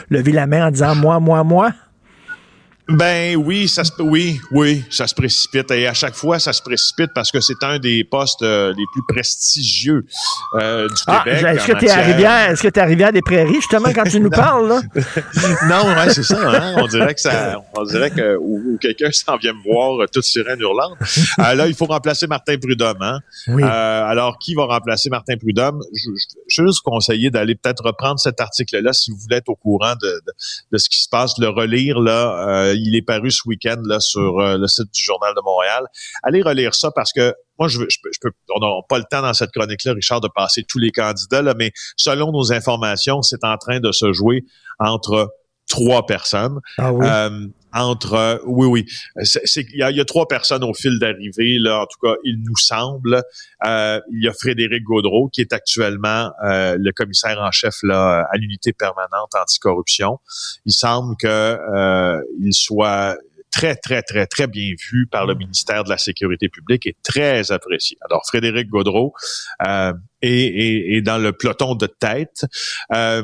[0.09, 1.71] lever la main en disant moi, moi, moi?
[2.89, 6.61] Ben oui, ça se oui, oui, ça se précipite et à chaque fois ça se
[6.61, 10.05] précipite parce que c'est un des postes euh, les plus prestigieux
[10.55, 11.45] euh, du ah, Québec.
[11.45, 14.03] Est-ce que tu es arrivé à est-ce que tu arrivé à des prairies justement quand
[14.03, 14.81] tu nous parles là?
[15.69, 16.75] Non, ouais, c'est ça hein?
[16.77, 20.25] on dirait que ça on dirait que ou, quelqu'un s'en vient me voir euh, toute
[20.25, 20.97] sirène hurlante.
[21.39, 23.19] Euh, là, il faut remplacer Martin Prudhomme hein?
[23.47, 23.63] Oui.
[23.63, 25.79] alors qui va remplacer Martin Prudhomme?
[25.93, 29.49] Je, je, je juste conseiller d'aller peut-être reprendre cet article là si vous voulez être
[29.49, 30.31] au courant de, de,
[30.73, 33.81] de ce qui se passe, de le relire là euh, il est paru ce week-end
[33.85, 35.85] là sur euh, le site du Journal de Montréal.
[36.23, 39.33] Allez relire ça parce que moi, je, je, peux, on n'a pas le temps dans
[39.33, 43.57] cette chronique-là, Richard, de passer tous les candidats, là, mais selon nos informations, c'est en
[43.57, 44.43] train de se jouer
[44.79, 45.31] entre
[45.73, 46.59] trois personnes.
[46.77, 48.85] Ah euh, entre oui oui.
[49.15, 51.81] Il y a, trois personnes au fil d'arrivée là.
[51.81, 53.23] En tout cas il nous semble
[53.65, 58.27] euh, il y a Frédéric Gaudreau qui est actuellement euh, le commissaire en chef là
[58.31, 60.19] à l'unité permanente anticorruption.
[60.67, 61.57] Il semble que
[62.39, 63.17] il soit
[63.53, 67.51] très, très, très, très bien vu par le ministère de la Sécurité publique et très
[67.51, 67.97] apprécié.
[68.01, 69.13] Alors, Frédéric Gaudreau
[69.67, 69.93] euh,
[70.23, 72.45] est, est, dans le peloton de tête.
[72.93, 73.23] Euh,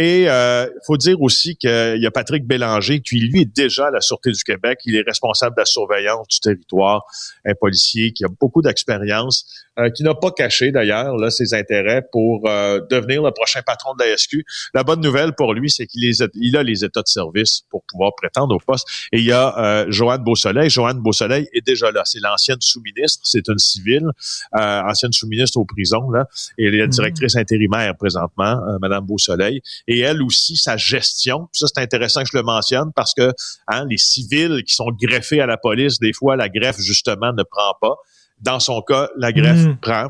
[0.00, 3.88] et il euh, faut dire aussi qu'il y a Patrick Bélanger, qui lui est déjà
[3.88, 4.78] à la Sûreté du Québec.
[4.84, 7.04] Il est responsable de la surveillance du territoire,
[7.44, 12.02] un policier qui a beaucoup d'expérience, euh, qui n'a pas caché d'ailleurs là ses intérêts
[12.12, 14.44] pour euh, devenir le prochain patron de la SQ.
[14.72, 18.12] La bonne nouvelle pour lui, c'est qu'il il a les états de service pour pouvoir
[18.16, 18.86] prétendre au poste.
[19.12, 20.70] Et il y a euh, Joanne Beausoleil.
[20.70, 22.02] Joanne Beausoleil est déjà là.
[22.04, 23.20] C'est l'ancienne sous-ministre.
[23.24, 24.06] C'est une civile,
[24.52, 26.90] ancienne sous-ministre aux prisons là, et elle est mmh.
[26.90, 31.48] directrice intérimaire présentement, Madame Beausoleil et elle aussi sa gestion.
[31.52, 33.32] ça, c'est intéressant que je le mentionne parce que
[33.68, 37.42] hein, les civils qui sont greffés à la police, des fois, la greffe, justement, ne
[37.42, 37.94] prend pas.
[38.40, 39.76] Dans son cas, la greffe mm.
[39.78, 40.08] prend.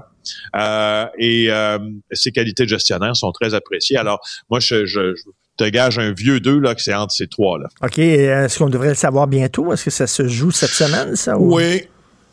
[0.57, 1.79] Euh, et euh,
[2.13, 3.97] ses qualités de gestionnaire sont très appréciées.
[3.97, 4.21] Alors,
[4.51, 5.15] moi, je, je,
[5.57, 7.69] te gage un vieux deux là, que c'est entre ces trois-là.
[7.83, 7.99] OK.
[7.99, 9.73] Est-ce qu'on devrait le savoir bientôt?
[9.73, 11.39] Est-ce que ça se joue cette semaine, ça?
[11.39, 11.83] Oui.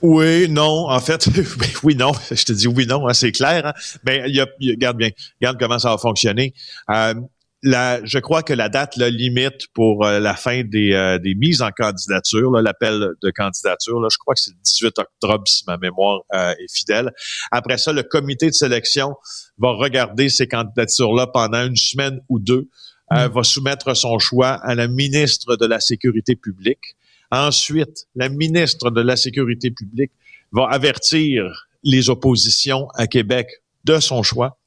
[0.08, 1.28] Oui, non, en fait,
[1.84, 2.12] oui, non.
[2.30, 3.66] Je te dis oui, non, hein, c'est clair.
[3.66, 3.74] Hein.
[4.06, 5.10] Mais il y a, regarde bien,
[5.42, 6.54] regarde comment ça va fonctionner.
[6.92, 7.16] Euh,
[7.64, 11.64] je crois que la date la limite pour euh, la fin des, euh, des, mises
[11.64, 15.78] en candidature, l'appel de candidature, là, je crois que c'est le 18 octobre si ma
[15.78, 17.12] mémoire euh, est fidèle.
[17.52, 19.16] Après ça, le comité de sélection
[19.58, 22.70] va regarder ces candidatures-là pendant une semaine ou deux,
[23.10, 23.26] mm.
[23.26, 26.96] va soumettre son choix à la ministre de la Sécurité publique.
[27.36, 30.12] Ensuite, la ministre de la Sécurité publique
[30.54, 33.50] va avertir les oppositions à Québec
[33.84, 34.58] de son choix.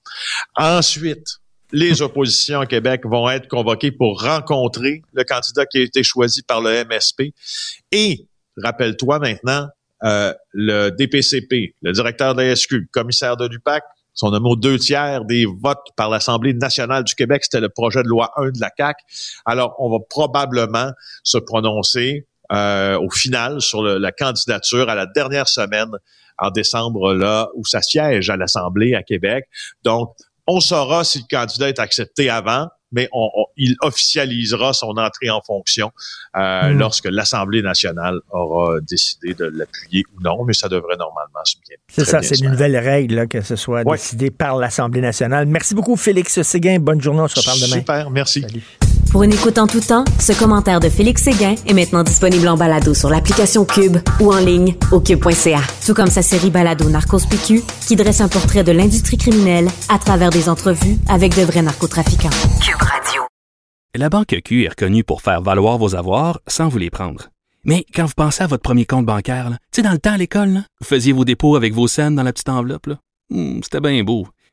[0.55, 1.39] Ensuite,
[1.73, 6.43] les oppositions à Québec vont être convoquées pour rencontrer le candidat qui a été choisi
[6.43, 7.33] par le MSP.
[7.91, 8.27] Et,
[8.59, 9.69] rappelle-toi maintenant,
[10.05, 14.57] euh, le DPCP, le directeur de la SQ, le commissaire de l'UPAC, sont nommés aux
[14.57, 17.45] deux tiers des votes par l'Assemblée nationale du Québec.
[17.45, 19.03] C'était le projet de loi 1 de la CAQ.
[19.47, 20.91] Alors, on va probablement
[21.23, 25.91] se prononcer au final sur la candidature à la dernière semaine
[26.39, 29.47] en décembre, là, où ça siège à l'Assemblée à Québec.
[29.85, 30.15] Donc,
[30.47, 35.43] on saura si le candidat est accepté avant, mais on, il officialisera son entrée en
[35.43, 35.91] fonction
[36.37, 36.79] euh, hmm.
[36.79, 41.77] lorsque l'Assemblée nationale aura décidé de l'appuyer ou non, mais ça devrait normalement se bien.
[41.89, 45.47] C'est ça, c'est une nouvelle règle que ce soit décidé par l'Assemblée nationale.
[45.47, 46.79] Merci beaucoup, Félix Séguin.
[46.79, 47.77] Bonne journée, on se reparle demain.
[47.77, 48.47] Super, merci.
[49.11, 52.59] Pour une écoute en tout temps, ce commentaire de Félix Séguin est maintenant disponible en
[52.59, 55.61] balado sur l'application Cube ou en ligne au cube.ca.
[55.87, 59.99] Tout comme sa série balado Narcos PQ qui dresse un portrait de l'industrie criminelle à
[59.99, 62.29] travers des entrevues avec de vrais narcotrafiquants.
[62.61, 63.23] Cube Radio.
[63.95, 67.31] La Banque Q est reconnue pour faire valoir vos avoirs sans vous les prendre.
[67.65, 70.19] Mais quand vous pensez à votre premier compte bancaire, tu sais, dans le temps à
[70.19, 72.91] l'école, vous faisiez vos dépôts avec vos scènes dans la petite enveloppe.
[73.31, 74.27] Hmm, c'était bien beau.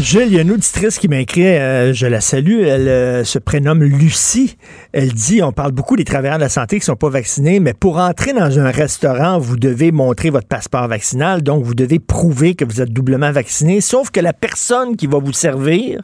[0.00, 3.22] Gilles, il y a une auditrice qui m'a écrit, euh, je la salue, elle euh,
[3.22, 4.56] se prénomme Lucie.
[4.92, 7.74] Elle dit, on parle beaucoup des travailleurs de la santé qui sont pas vaccinés, mais
[7.74, 12.56] pour entrer dans un restaurant, vous devez montrer votre passeport vaccinal, donc vous devez prouver
[12.56, 16.02] que vous êtes doublement vacciné, sauf que la personne qui va vous servir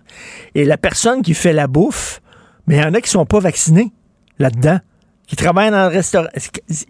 [0.55, 2.21] et la personne qui fait la bouffe,
[2.69, 3.91] mais il y en a qui sont pas vaccinés
[4.39, 4.79] là-dedans
[5.37, 6.29] dans le.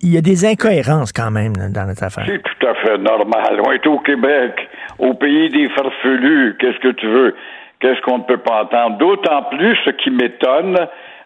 [0.02, 2.24] Il y a des incohérences quand même dans notre affaire?
[2.26, 3.60] C'est tout à fait normal.
[3.64, 4.68] On est au Québec
[4.98, 7.34] au pays des farfelus, qu'est-ce que tu veux?
[7.80, 8.98] Qu'est-ce qu'on ne peut pas entendre?
[8.98, 10.76] D'autant plus ce qui m'étonne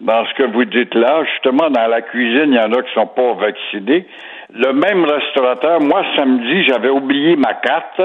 [0.01, 2.93] dans ce que vous dites là, justement, dans la cuisine, il y en a qui
[2.95, 4.07] sont pas vaccinés.
[4.53, 8.01] Le même restaurateur, moi, samedi, j'avais oublié ma carte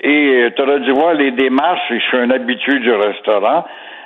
[0.00, 3.64] et tu aurais dû voir les démarches, je suis un habitué du restaurant.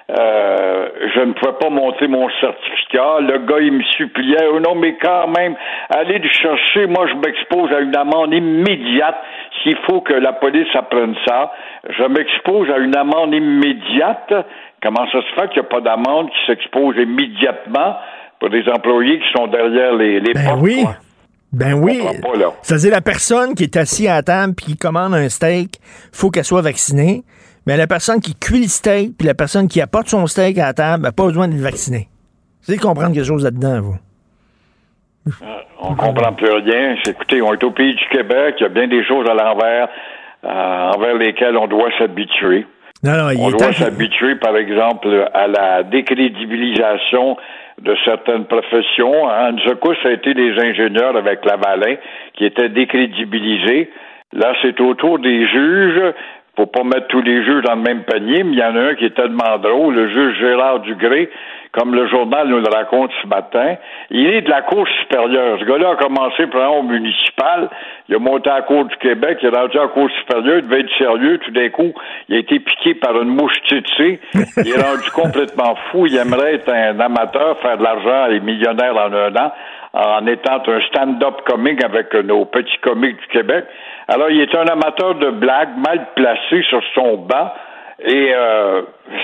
[0.08, 3.20] Euh, je ne pouvais pas montrer mon certificat.
[3.20, 5.56] Le gars, il me suppliait, oh non, mais quand même,
[5.90, 6.86] allez le chercher.
[6.86, 9.16] Moi, je m'expose à une amende immédiate.
[9.62, 11.50] S'il faut que la police apprenne ça,
[11.90, 14.32] je m'expose à une amende immédiate.
[14.80, 17.96] Comment ça se fait qu'il n'y a pas d'amende qui s'expose immédiatement
[18.38, 20.60] pour des employés qui sont derrière les, les ben portes?
[20.62, 20.84] Oui.
[21.52, 22.00] Ben oui.
[22.62, 25.80] C'est-à-dire la personne qui est assise à la table puis qui commande un steak,
[26.12, 27.22] faut qu'elle soit vaccinée.
[27.66, 30.66] Mais la personne qui cuit le steak, puis la personne qui apporte son steak à
[30.66, 32.08] la table, n'a pas besoin d'être vaccinée.
[32.62, 33.96] Vous allez comprendre quelque chose là-dedans, vous.
[35.26, 36.96] Euh, on ne comprend plus rien.
[37.06, 39.88] Écoutez, on est au pays du Québec, il y a bien des choses à l'envers
[40.44, 42.66] euh, envers lesquelles on doit s'habituer.
[43.04, 47.36] on doit s'habituer, par exemple, à la décrédibilisation
[47.82, 49.24] de certaines professions.
[49.24, 51.96] En coup, ça a été les ingénieurs avec Lavalin
[52.34, 53.90] qui étaient décrédibilisés.
[54.32, 56.14] Là, c'est au tour des juges
[56.56, 58.80] faut pas mettre tous les juges dans le même panier, mais il y en a
[58.80, 61.28] un qui est tellement drôle, le juge Gérard Dugré,
[61.72, 63.76] comme le journal nous le raconte ce matin.
[64.10, 65.58] Il est de la Cour supérieure.
[65.60, 67.68] Ce gars-là a commencé par au municipal,
[68.08, 70.58] il a monté à la Cour du Québec, il est rendu à la Cour supérieure,
[70.58, 71.92] il devait être sérieux, tout d'un coup,
[72.28, 76.54] il a été piqué par une mouche titsée, il est rendu complètement fou, il aimerait
[76.54, 79.52] être un amateur, faire de l'argent et millionnaire en un an,
[79.92, 83.64] en étant un stand-up comique avec nos petits comiques du Québec.
[84.08, 87.52] Alors, il est un amateur de blagues mal placé sur son banc.
[87.98, 88.82] Et euh,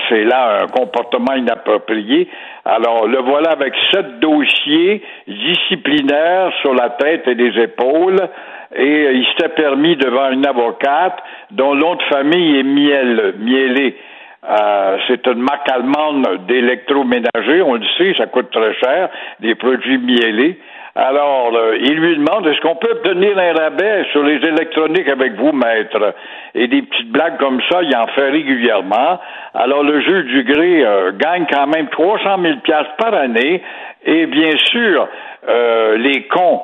[0.09, 2.27] c'est là un comportement inapproprié.
[2.65, 8.19] Alors, le voilà avec sept dossiers disciplinaires sur la tête et les épaules.
[8.75, 11.19] Et il s'était permis devant une avocate
[11.51, 13.95] dont l'autre de famille est Miel, Mielé.
[14.49, 19.09] Euh, c'est une marque allemande d'électroménager, on le sait, ça coûte très cher,
[19.39, 20.59] des produits miellés.
[20.95, 25.33] Alors, euh, il lui demande est-ce qu'on peut obtenir un rabais sur les électroniques avec
[25.33, 26.13] vous, maître?
[26.53, 29.19] Et des petites blagues comme ça, il en fait régulièrement.
[29.55, 33.63] Alors, le jeu du gré euh, gagne quand même 300 000 piastres par année.
[34.05, 35.07] Et bien sûr,
[35.49, 36.61] euh, les cons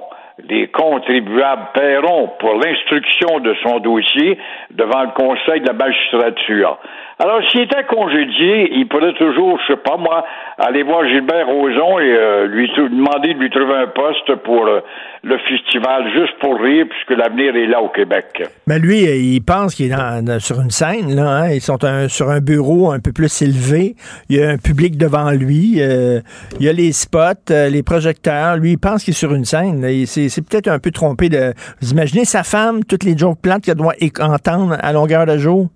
[0.47, 4.37] les contribuables paieront pour l'instruction de son dossier
[4.71, 6.77] devant le Conseil de la magistrature.
[7.21, 10.23] Alors, s'il était congédié, il pourrait toujours, je sais pas moi,
[10.57, 14.79] aller voir Gilbert Rozon et euh, lui demander de lui trouver un poste pour euh,
[15.23, 18.41] le festival, juste pour rire, puisque l'avenir est là au Québec.
[18.67, 21.41] Mais lui, euh, il pense qu'il est sur une scène, là.
[21.41, 21.49] Hein?
[21.49, 23.95] Ils sont sur un bureau un peu plus élevé.
[24.29, 25.81] Il y a un public devant lui.
[25.81, 26.23] il
[26.61, 28.55] y a les spots, les projecteurs.
[28.55, 29.85] Lui, il pense qu'il est sur une scène.
[30.05, 31.53] C'est peut-être un peu trompé de.
[31.81, 35.67] Vous imaginez sa femme, toutes les jokes plates qu'elle doit entendre à longueur de jour?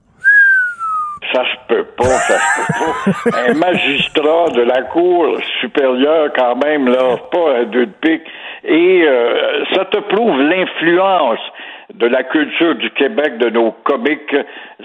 [1.34, 3.38] Ça se peut pas, ça se peut pas.
[3.50, 8.28] Un magistrat de la Cour supérieure, quand même, là, pas un deux de pique.
[8.64, 11.40] Et euh, ça te prouve l'influence
[11.94, 14.36] de la culture du Québec, de nos comiques.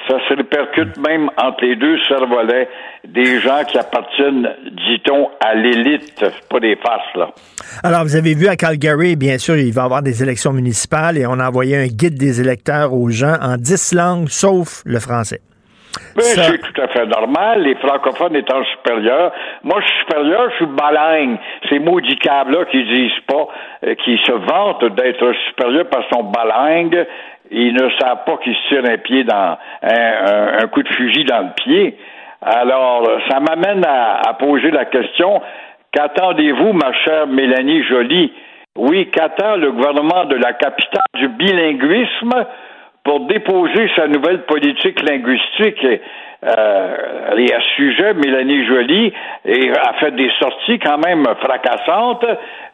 [0.08, 2.68] Ça se répercute même entre les deux cervolets
[3.06, 4.48] des gens qui appartiennent,
[4.88, 7.30] dit-on, à l'élite, pas des farces, là.
[7.82, 11.16] Alors, vous avez vu à Calgary, bien sûr, il va y avoir des élections municipales
[11.16, 14.98] et on a envoyé un guide des électeurs aux gens en dix langues, sauf le
[14.98, 15.40] français.
[16.16, 17.62] Oui, c'est tout à fait normal.
[17.62, 19.32] Les francophones étant supérieurs.
[19.62, 21.38] Moi, je suis supérieur, je suis balingue.
[21.68, 23.48] Ces maudits câbles-là qui disent pas,
[23.86, 27.06] euh, qui se vantent d'être supérieurs parce qu'ils sont balingues,
[27.50, 31.40] ils ne savent pas qu'ils se tirent un pied dans, un, coup de fusil dans
[31.40, 31.96] le pied.
[32.42, 35.40] Alors, ça m'amène à, à poser la question,
[35.92, 38.32] qu'attendez-vous, ma chère Mélanie Joly?
[38.76, 42.46] Oui, qu'attend le gouvernement de la capitale du bilinguisme?
[43.04, 45.86] Pour déposer sa nouvelle politique linguistique.
[46.44, 49.12] Euh, et à ce sujet, Mélanie Joly
[49.44, 52.24] a fait des sorties quand même fracassantes.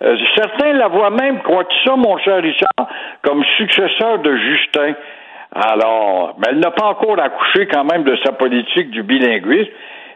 [0.02, 2.88] Euh, certains la voient même, crois-tu ça, mon cher Richard,
[3.22, 4.94] comme successeur de Justin.
[5.54, 9.70] Alors, mais elle n'a pas encore accouché quand même de sa politique du bilinguisme.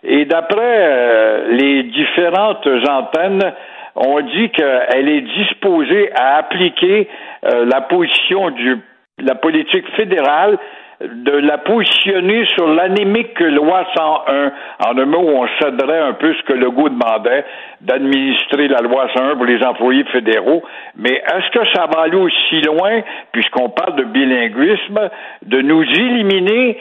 [0.05, 3.53] Et d'après euh, les différentes antennes,
[3.95, 7.09] on dit qu'elle est disposée à appliquer
[7.43, 8.79] la position du
[9.21, 10.59] la politique fédérale
[11.01, 14.53] de la positionner sur l'anémique loi 101,
[14.85, 17.45] en un mot où on céderait un peu ce que le goût demandait,
[17.81, 20.63] d'administrer la loi 101 pour les employés fédéraux.
[20.97, 25.11] Mais est-ce que ça va aller aussi loin, puisqu'on parle de bilinguisme,
[25.43, 26.79] de nous éliminer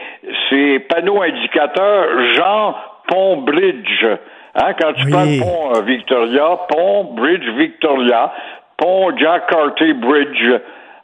[0.49, 4.05] ces panneaux indicateurs genre pont bridge?
[4.55, 8.33] Hein, quand tu parles pont Victoria, pont bridge Victoria,
[8.77, 10.53] pont Jack Carter Bridge,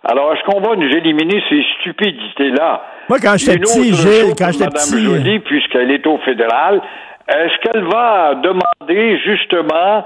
[0.04, 2.82] alors, est-ce qu'on va nous éliminer ces stupidités-là?
[3.08, 4.96] Moi, quand j'étais petit, Gilles, quand j'étais petit...
[4.96, 6.82] Mme Jolie, puisqu'elle est au fédéral,
[7.28, 10.04] est-ce qu'elle va demander, justement,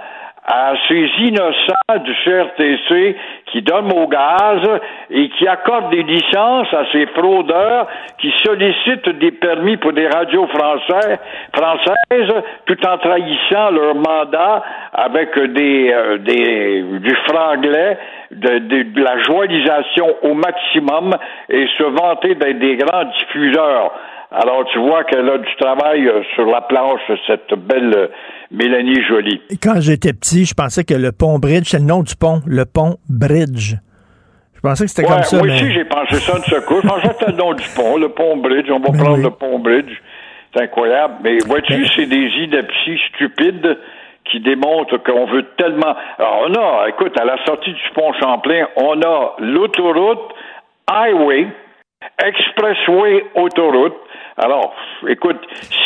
[0.47, 3.17] à ces innocents du CRTC
[3.51, 4.61] qui donnent au gaz
[5.09, 7.87] et qui accordent des licences à ces fraudeurs
[8.17, 11.19] qui sollicitent des permis pour des radios françaises,
[11.53, 17.97] françaises tout en trahissant leur mandat avec des, euh, des du franglais,
[18.31, 21.15] de, de, la joyalisation au maximum
[21.49, 23.91] et se vanter d'être des grands diffuseurs.
[24.31, 28.07] Alors, tu vois qu'elle a du travail euh, sur la planche, cette belle euh,
[28.51, 29.41] Mélanie Jolie.
[29.63, 32.65] Quand j'étais petit, je pensais que le pont Bridge, c'est le nom du pont, le
[32.65, 33.75] pont Bridge.
[34.55, 35.37] Je pensais que c'était comme ça.
[35.37, 36.81] Moi aussi, j'ai pensé ça de ce coup.
[36.81, 38.69] Je pensais que c'était le nom du pont, le pont Bridge.
[38.69, 39.93] On va ben prendre le pont Bridge.
[40.53, 41.13] C'est incroyable.
[41.23, 43.77] Mais vois-tu, ben- c'est des inepties stupides
[44.31, 45.95] qui démontrent qu'on veut tellement.
[46.17, 50.33] Alors, on a, écoute, à la sortie du pont Champlain, on a l'autoroute,
[50.89, 51.47] highway,
[52.23, 53.95] expressway, autoroute.
[54.37, 54.73] Alors,
[55.07, 55.39] écoute,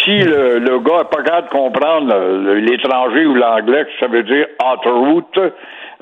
[0.04, 4.48] si le, le gars n'est pas capable de comprendre l'étranger ou l'anglais, ça veut dire
[4.74, 5.40] autoroute,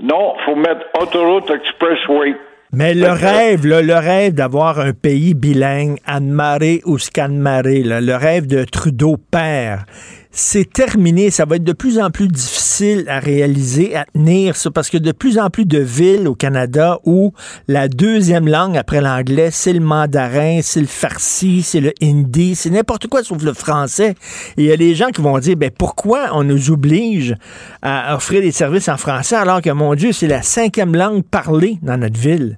[0.02, 2.36] non, faut mettre autoroute expressway.
[2.72, 8.64] Mais le rêve, le rêve d'avoir un pays bilingue, Anne-Marie ou Scanmaré, le rêve de
[8.64, 9.86] Trudeau père,
[10.32, 11.32] c'est terminé.
[11.32, 14.98] Ça va être de plus en plus difficile à réaliser, à tenir ça, parce que
[14.98, 17.34] de plus en plus de villes au Canada où
[17.68, 22.70] la deuxième langue après l'anglais, c'est le mandarin, c'est le farsi, c'est le hindi, c'est
[22.70, 24.16] n'importe quoi sauf le français.
[24.58, 27.36] Et il y a des gens qui vont dire, ben pourquoi on nous oblige
[27.82, 31.80] à offrir des services en français alors que, mon Dieu, c'est la cinquième langue parlée
[31.82, 32.58] dans notre ville?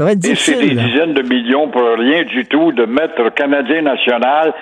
[0.00, 0.82] Ça va être Et c'est des là.
[0.84, 4.54] dizaines de millions pour rien du tout de mettre Canadien national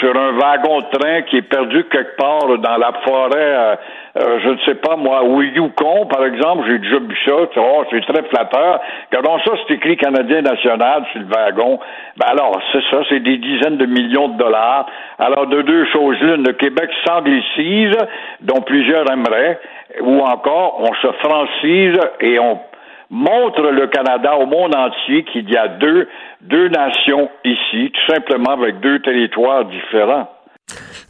[0.00, 3.76] sur un wagon de train qui est perdu quelque part dans la forêt, euh,
[4.16, 7.60] euh, je ne sais pas moi, au Yukon, par exemple, j'ai déjà vu ça, tu
[7.60, 8.80] vois, c'est très flatteur.
[9.10, 11.78] Regardons ça, c'est écrit Canadien national sur le wagon.
[12.16, 14.86] Ben alors, c'est ça, c'est des dizaines de millions de dollars.
[15.18, 17.94] Alors, de deux choses l'une, le Québec s'anglicise,
[18.40, 19.60] dont plusieurs aimeraient,
[20.00, 22.58] ou encore, on se francise et on
[23.10, 28.80] montre le Canada au monde entier qu'il y a deux, nations ici, tout simplement avec
[28.80, 30.28] deux territoires différents.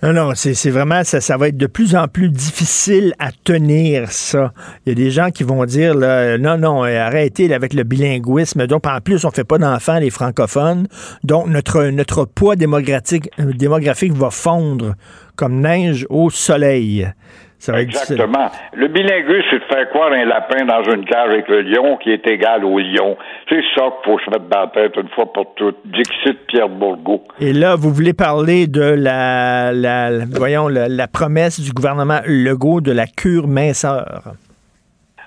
[0.01, 4.13] Non, non, c'est vraiment, ça, ça va être de plus en plus difficile à tenir
[4.13, 4.53] ça.
[4.87, 7.83] Il y a des gens qui vont dire, là, non, non, euh, arrêtez avec le
[7.83, 8.69] bilinguisme.
[8.69, 10.87] Donc, en plus, on fait pas d'enfants, les francophones.
[11.25, 14.95] Donc, notre, poids euh, démographique va fondre
[15.35, 17.09] comme neige au soleil.
[17.59, 17.89] Ça va être.
[17.89, 18.51] Exactement.
[18.73, 22.13] Le bilinguisme, c'est de faire croire un lapin dans une cage avec le lion qui
[22.13, 23.17] est égal au lion.
[23.49, 25.79] C'est ça qu'il faut se mettre dans la tête une fois pour toutes.
[25.85, 27.25] Dixit Pierre Bourgault.
[27.41, 32.21] Et là, vous voulez parler de la, la, la- voyons, la, la promesse du gouvernement
[32.27, 34.23] Legault de la cure minceur.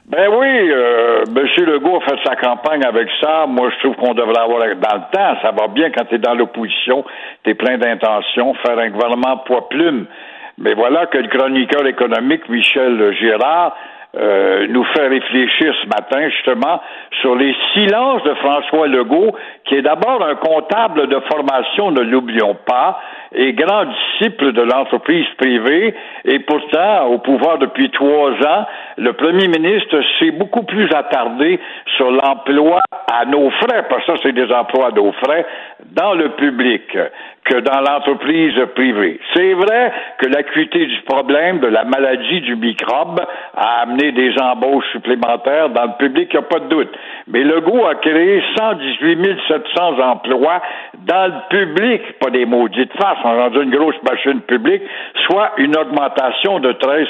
[0.08, 1.66] Ben oui, euh, M.
[1.66, 3.45] Legault a fait sa campagne avec ça.
[3.48, 5.36] Moi, je trouve qu'on devrait avoir dans le temps.
[5.41, 7.06] Ça va bien quand tu es dans l'opposition,
[7.44, 10.08] tu es plein d'intentions, faire un gouvernement poids-plume.
[10.57, 13.76] Mais voilà que le chroniqueur économique Michel Girard
[14.14, 16.82] euh, nous fait réfléchir ce matin justement
[17.22, 19.34] sur les silences de François Legault,
[19.64, 22.99] qui est d'abord un comptable de formation, ne l'oublions pas,
[23.34, 25.95] et grand disciple de l'entreprise privée,
[26.26, 28.65] et pourtant au pouvoir depuis trois ans,
[28.98, 31.61] le premier ministre s'est beaucoup plus attardé
[31.95, 35.45] sur l'emploi à nos frais, parce que ça c'est des emplois à nos frais,
[35.91, 36.98] dans le public
[37.45, 39.19] que dans l'entreprise privée.
[39.34, 43.19] C'est vrai que l'acuité du problème de la maladie du microbe
[43.55, 46.91] a amené des embauches supplémentaires dans le public, il n'y a pas de doute.
[47.27, 50.61] Mais Legault a créé 118 700 emplois
[50.99, 54.84] dans le public, pas des maudites faces, on a une grosse machine publique,
[55.26, 57.07] soit une augmentation de 13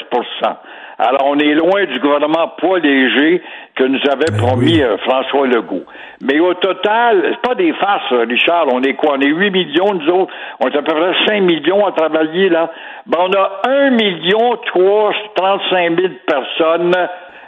[1.02, 3.42] alors, on est loin du gouvernement poids léger
[3.76, 5.84] que nous avait promis euh, François Legault.
[6.22, 8.68] Mais au total, c'est pas des farces, euh, Richard.
[8.72, 9.16] On est quoi?
[9.18, 10.32] On est 8 millions, nous autres.
[10.60, 12.70] On est à peu près 5 millions à travailler, là.
[13.08, 16.94] Ben, on a 1 million 335 000 personnes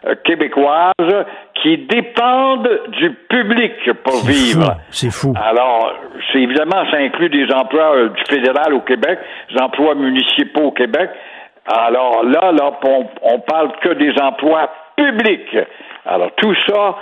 [0.06, 1.26] euh, québécoises
[1.62, 2.70] qui dépendent
[3.00, 3.74] du public
[4.04, 4.76] pour vivre.
[4.90, 5.34] C'est fou.
[5.42, 5.94] Alors,
[6.32, 9.20] c'est évidemment, ça inclut des emplois euh, du fédéral au Québec,
[9.50, 11.10] des emplois municipaux au Québec.
[11.66, 12.72] Alors là, là,
[13.22, 15.58] on, parle que des emplois publics.
[16.06, 16.96] Alors tout ça,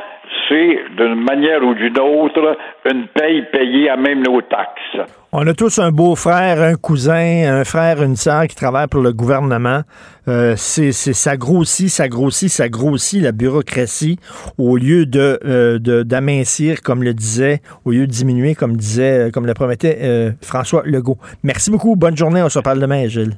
[0.47, 5.09] c'est d'une manière ou d'une autre une paye payée à même nos taxes.
[5.31, 9.13] On a tous un beau-frère, un cousin, un frère, une sœur qui travaillent pour le
[9.13, 9.81] gouvernement.
[10.27, 14.19] Euh, c'est, ça grossit, ça grossit, ça grossit la bureaucratie
[14.59, 19.31] au lieu de, euh, d'amincir, comme le disait, au lieu de diminuer, comme disait, euh,
[19.31, 21.17] comme le promettait euh, François Legault.
[21.43, 21.95] Merci beaucoup.
[21.95, 22.43] Bonne journée.
[22.43, 23.37] On se reparle demain, Gilles.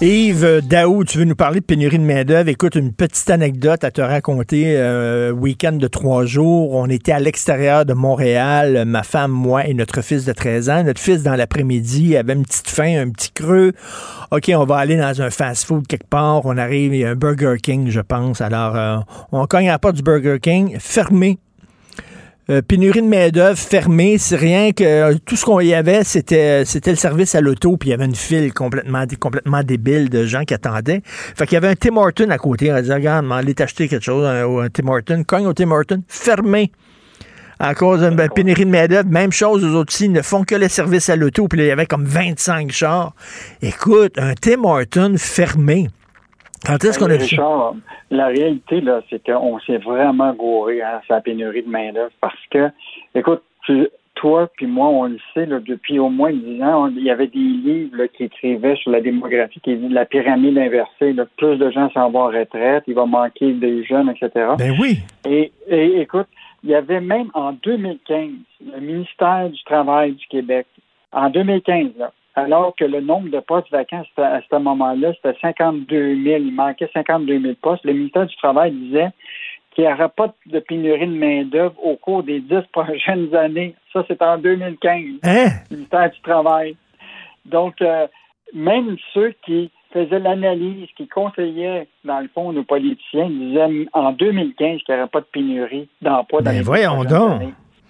[0.00, 2.48] Yves Daou, tu veux nous parler de pénurie de main-d'œuvre?
[2.48, 4.74] Écoute, une petite anecdote à te raconter.
[4.76, 9.72] Euh, week-end de trois jours, on était à l'extérieur de Montréal, ma femme, moi et
[9.72, 10.82] notre fils de 13 ans.
[10.82, 13.72] Notre fils, dans l'après-midi, avait une petite faim, un petit creux.
[14.32, 16.44] OK, on va aller dans un fast-food quelque part.
[16.44, 18.40] On arrive, il y a un Burger King, je pense.
[18.40, 18.96] Alors, euh,
[19.30, 21.38] on cogne à la du Burger King, fermé.
[22.50, 26.66] Euh, pénurie de main-d'œuvre fermée, c'est rien que euh, tout ce qu'on y avait, c'était
[26.66, 30.26] c'était le service à l'auto, puis il y avait une file complètement, complètement débile de
[30.26, 31.00] gens qui attendaient.
[31.04, 32.70] Fait qu'il y avait un Tim Horton à côté.
[32.70, 35.24] On dit, regarde, m'en aller t'acheter quelque chose, un, un Tim Horton.
[35.26, 36.70] Cogne au Tim Horton, fermé.
[37.58, 40.44] À cause d'une ben, pénurie de main-d'œuvre, même chose, aux autres aussi, ils ne font
[40.44, 43.14] que le service à l'auto, puis il y avait comme 25 chars.
[43.62, 45.88] Écoute, un Tim Horton fermé.
[46.64, 47.36] Quand est-ce qu'on a vu ça?
[47.36, 47.74] Richard,
[48.10, 52.70] la réalité, là, c'est qu'on s'est vraiment gouré à sa pénurie de main-d'œuvre parce que,
[53.14, 57.10] écoute, tu toi puis moi, on le sait depuis au moins dix ans, il y
[57.10, 61.14] avait des livres qui écrivaient sur la démographie qui dit la pyramide inversée.
[61.36, 64.52] plus de gens s'en vont en retraite, il va manquer des jeunes, etc.
[64.56, 65.00] Ben oui.
[65.28, 66.28] Et, et écoute,
[66.62, 68.30] il y avait même en 2015
[68.74, 70.66] le ministère du Travail du Québec,
[71.12, 76.16] en 2015, là, alors que le nombre de postes vacants à ce moment-là, c'était 52
[76.22, 76.36] 000.
[76.38, 77.84] Il manquait 52 000 postes.
[77.84, 79.10] Le ministère du Travail disait
[79.74, 83.74] qu'il n'y aurait pas de pénurie de main-d'œuvre au cours des dix prochaines années.
[83.92, 85.20] Ça, c'est en 2015.
[85.22, 85.46] Hein?
[85.70, 86.76] Le ministère du Travail.
[87.46, 88.06] Donc, euh,
[88.52, 94.80] même ceux qui faisaient l'analyse, qui conseillaient, dans le fond, nos politiciens, disaient en 2015
[94.82, 97.42] qu'il n'y aurait pas de pénurie d'emploi dans les voyons donc.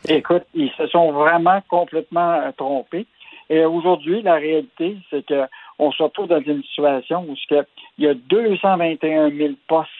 [0.06, 3.06] Écoute, ils se sont vraiment complètement euh, trompés.
[3.50, 8.14] Et aujourd'hui, la réalité, c'est qu'on se retrouve dans une situation où il y a
[8.14, 9.90] 221 000 postes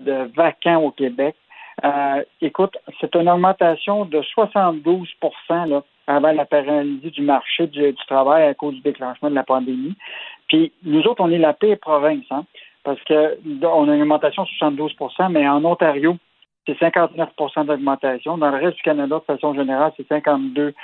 [0.00, 1.36] de vacants au Québec.
[1.84, 5.08] Euh, écoute, c'est une augmentation de 72
[5.50, 9.96] là, avant la paralysie du marché du, travail à cause du déclenchement de la pandémie.
[10.48, 12.44] Puis nous autres, on est la pire province, hein,
[12.84, 16.16] parce qu'on a une augmentation de 72% mais en Ontario,
[16.66, 18.38] c'est 59% d'augmentation.
[18.38, 20.74] Dans le reste du Canada, de façon générale, c'est 52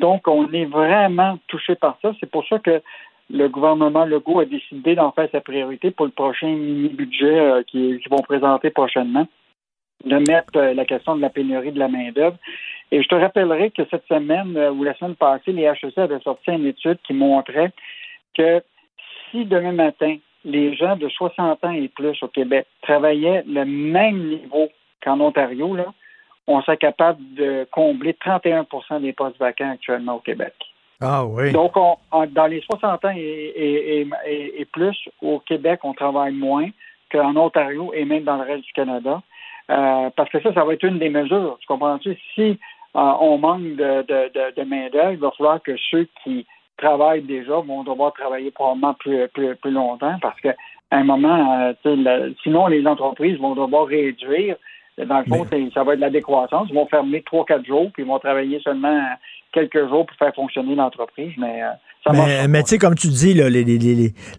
[0.00, 2.12] donc, on est vraiment touché par ça.
[2.18, 2.82] C'est pour ça que
[3.28, 8.00] le gouvernement Legault a décidé d'en faire sa priorité pour le prochain mini-budget euh, qu'ils
[8.10, 9.28] vont présenter prochainement,
[10.04, 12.36] de mettre euh, la question de la pénurie de la main-d'œuvre.
[12.90, 16.18] Et je te rappellerai que cette semaine euh, ou la semaine passée, les HEC avaient
[16.20, 17.72] sorti une étude qui montrait
[18.36, 18.62] que
[19.30, 24.28] si demain matin, les gens de 60 ans et plus au Québec travaillaient le même
[24.28, 24.70] niveau
[25.02, 25.86] qu'en Ontario, là,
[26.50, 30.54] on serait capable de combler 31% des postes vacants actuellement au Québec.
[31.00, 31.52] Ah oui.
[31.52, 31.72] Donc,
[32.12, 36.68] dans les 60 ans et, plus, au Québec, on travaille moins
[37.10, 39.22] qu'en Ontario et même dans le reste du Canada.
[39.70, 41.56] Euh, parce que ça, ça va être une des mesures.
[41.60, 42.16] Tu comprends-tu?
[42.34, 42.58] Si
[42.96, 46.44] euh, on manque de, de, main-d'œuvre, il va falloir que ceux qui
[46.76, 50.54] travaillent déjà vont devoir travailler probablement plus, plus, longtemps parce qu'à
[50.90, 54.56] un moment, euh, sinon les entreprises vont devoir réduire
[55.06, 56.68] dans le fond, ça va être de la décroissance.
[56.70, 59.00] Ils vont fermer trois, quatre jours, puis ils vont travailler seulement
[59.52, 61.32] quelques jours pour faire fonctionner l'entreprise.
[61.38, 61.70] Mais euh,
[62.04, 63.48] ça mais, mais tu sais, comme tu dis, là,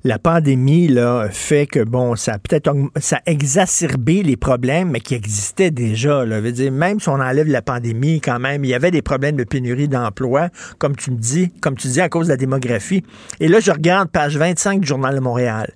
[0.03, 4.99] la pandémie là, fait que bon, ça a peut-être ça a exacerbé les problèmes, mais
[4.99, 6.25] qui existaient déjà.
[6.25, 6.39] Là.
[6.39, 9.35] Veut dire, même si on enlève la pandémie, quand même, il y avait des problèmes
[9.35, 13.03] de pénurie d'emploi, comme tu me dis, comme tu dis, à cause de la démographie.
[13.39, 15.71] Et là, je regarde page 25 du Journal de Montréal.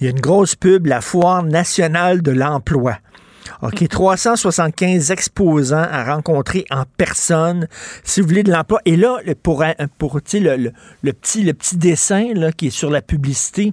[0.00, 2.96] Il y a une grosse pub, la Foire nationale de l'emploi.
[3.62, 7.66] OK, 375 exposants à rencontrer en personne
[8.04, 8.80] si vous voulez de l'emploi.
[8.84, 9.64] Et là, pour,
[9.98, 13.72] pour le, le, le, petit, le petit dessin là, qui est sur la publicité,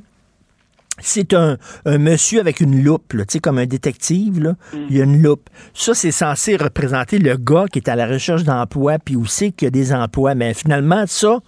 [1.00, 4.42] c'est un, un, monsieur avec une loupe, là, comme un détective.
[4.42, 4.52] Là.
[4.52, 4.78] Mm.
[4.90, 5.50] Il y a une loupe.
[5.74, 9.52] Ça, c'est censé représenter le gars qui est à la recherche d'emploi, puis où c'est
[9.52, 10.36] qu'il y a des emplois.
[10.36, 11.40] Mais finalement, ça,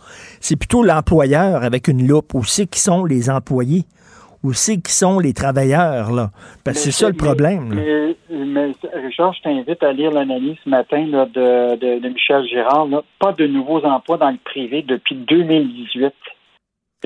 [0.41, 2.33] c'est plutôt l'employeur avec une loupe.
[2.33, 3.85] Où c'est qui sont les employés?
[4.45, 6.11] Où c'est qui sont les travailleurs?
[6.11, 6.29] là?
[6.63, 7.73] Parce que c'est ça le problème.
[8.29, 12.87] Mais, Richard, je t'invite à lire l'analyse ce matin là, de, de, Michel Girard.
[13.17, 16.13] Pas de nouveaux emplois dans le privé depuis 2018.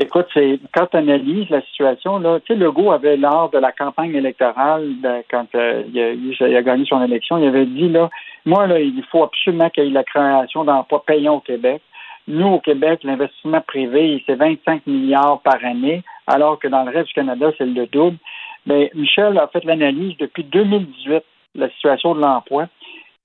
[0.02, 3.72] Écoute, c'est quand tu analyses la situation, là, tu sais, Legault avait lors de la
[3.72, 4.90] campagne électorale,
[5.32, 8.10] quand euh, il, a, il, a, gagné son élection, il avait dit là,
[8.46, 11.82] moi, là, il faut absolument qu'il y ait la création d'emplois payants au Québec.
[12.28, 17.08] Nous, au Québec, l'investissement privé, c'est 25 milliards par année, alors que dans le reste
[17.08, 18.18] du Canada, c'est le double.
[18.66, 21.24] Mais Michel a fait l'analyse depuis 2018,
[21.56, 22.68] la situation de l'emploi.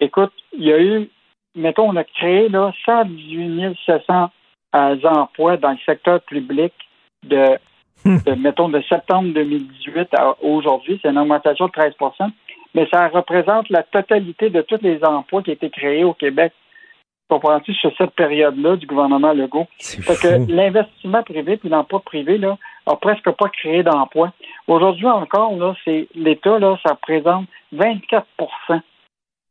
[0.00, 1.08] Écoute, il y a eu,
[1.54, 4.30] mettons, on a créé là, 118 700
[4.74, 6.72] euh, emplois dans le secteur public
[7.24, 7.58] de,
[8.04, 8.18] hmm.
[8.38, 10.98] mettons, de septembre 2018 à aujourd'hui.
[11.02, 12.30] C'est une augmentation de 13%
[12.74, 16.52] mais ça représente la totalité de tous les emplois qui ont été créés au Québec.
[17.34, 19.66] Comprends-tu, sur cette période-là du gouvernement Legault?
[19.80, 22.56] Fait que l'investissement privé puis l'emploi privé, là,
[22.86, 24.32] a presque pas créé d'emplois.
[24.68, 28.22] Aujourd'hui encore, là, c'est l'État, là, ça représente 24%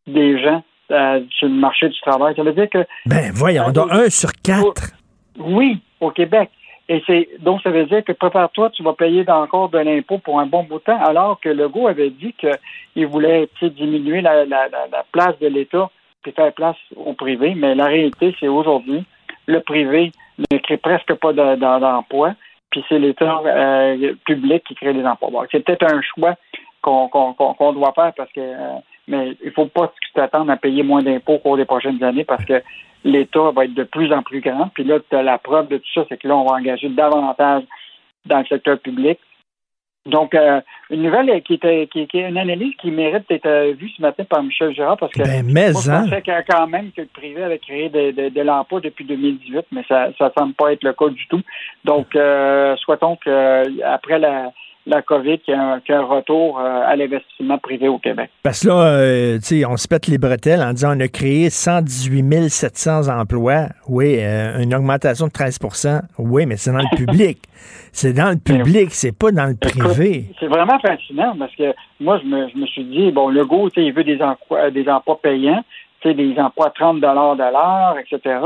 [0.08, 2.34] des gens euh, sur le marché du travail.
[2.38, 2.86] Ça veut dire que.
[3.06, 4.94] Ben, voyons, on a un sur quatre.
[5.38, 6.52] Oui, au Québec.
[6.88, 10.40] Et c'est donc ça veut dire que prépare-toi, tu vas payer encore de l'impôt pour
[10.40, 14.70] un bon bout de temps, alors que Legault avait dit qu'il voulait diminuer la, la,
[14.70, 15.90] la, place de l'État
[16.24, 17.54] puis faire place au privé.
[17.56, 19.04] Mais la réalité, c'est aujourd'hui,
[19.46, 20.12] le privé
[20.52, 22.34] ne crée presque pas d'emplois
[22.74, 25.46] puis c'est l'État euh, public qui crée les emplois.
[25.52, 26.34] c'est peut-être un choix
[26.82, 31.34] qu'on doit faire parce que euh, mais il faut pas t'attendre à payer moins d'impôts
[31.34, 32.64] au cours des prochaines années parce que
[33.04, 34.70] l'État va être de plus en plus grand.
[34.74, 37.64] Puis là, la preuve de tout ça, c'est que là, on va engager davantage
[38.26, 39.20] dans le secteur public.
[40.06, 40.60] Donc, euh,
[40.90, 44.44] une nouvelle qui était qui, qui, une analyse qui mérite d'être vue ce matin par
[44.44, 46.04] Michel Gérard parce que ben, mais, moi, je hein?
[46.10, 49.84] pensais quand même que le privé avait créé de, de, de l'emploi depuis 2018, mais
[49.88, 51.42] ça ne semble pas être le cas du tout.
[51.86, 54.52] Donc, euh, souhaitons que après la
[54.86, 58.30] la COVID qui a un, qui a un retour euh, à l'investissement privé au Québec.
[58.44, 61.08] Parce que là, euh, tu sais, on se pète les bretelles en disant on a
[61.08, 63.68] créé 118 700 emplois.
[63.88, 67.38] Oui, euh, une augmentation de 13% Oui, mais c'est dans le public.
[67.92, 70.26] c'est dans le public, c'est pas dans le privé.
[70.40, 73.70] C'est vraiment fascinant parce que moi, je me, je me suis dit, bon, le go,
[73.78, 75.64] il veut des emplois, des emplois payants,
[76.12, 78.40] des emplois à 30 de l'heure, etc.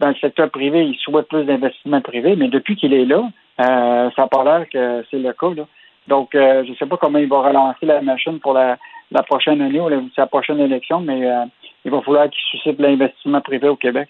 [0.00, 3.22] Dans le secteur privé, il souhaite plus d'investissement privé, mais depuis qu'il est là,
[3.60, 5.54] euh, ça n'a pas l'air que c'est le cas.
[5.54, 5.66] Là.
[6.08, 8.78] Donc, euh, je ne sais pas comment il va relancer la machine pour la,
[9.10, 11.44] la prochaine année ou la, prochaine élection, mais euh,
[11.84, 14.08] il va falloir qu'il suscite l'investissement privé au Québec.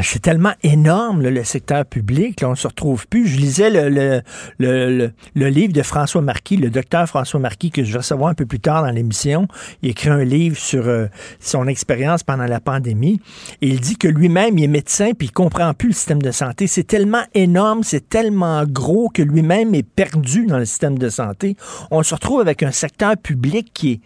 [0.00, 2.40] C'est tellement énorme, là, le secteur public.
[2.40, 3.28] Là, on se retrouve plus.
[3.28, 4.22] Je lisais le, le,
[4.58, 8.34] le, le, livre de François Marquis, le docteur François Marquis, que je vais recevoir un
[8.34, 9.46] peu plus tard dans l'émission.
[9.82, 11.06] Il écrit un livre sur euh,
[11.38, 13.20] son expérience pendant la pandémie.
[13.60, 16.66] Il dit que lui-même, il est médecin puis il comprend plus le système de santé.
[16.66, 21.56] C'est tellement énorme, c'est tellement gros que lui-même est perdu dans le système de santé.
[21.92, 24.00] On se retrouve avec un secteur public qui est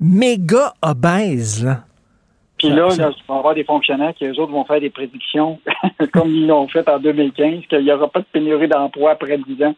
[0.00, 1.62] méga obèse.
[1.62, 1.84] Là.
[2.58, 5.58] Puis là, là, tu vas avoir des fonctionnaires qui, eux autres, vont faire des prédictions,
[6.12, 9.62] comme ils l'ont fait en 2015, qu'il n'y aura pas de pénurie d'emploi après 10
[9.64, 9.74] ans.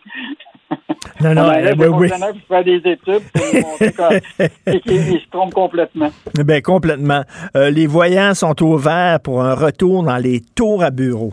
[1.21, 2.09] Non, non, ben, ben, oui.
[2.49, 6.11] faire des études pour qu'ils se trompent complètement.
[6.35, 7.23] Ben, complètement.
[7.57, 11.33] Euh, les voyants sont ouverts pour un retour dans les tours à bureaux.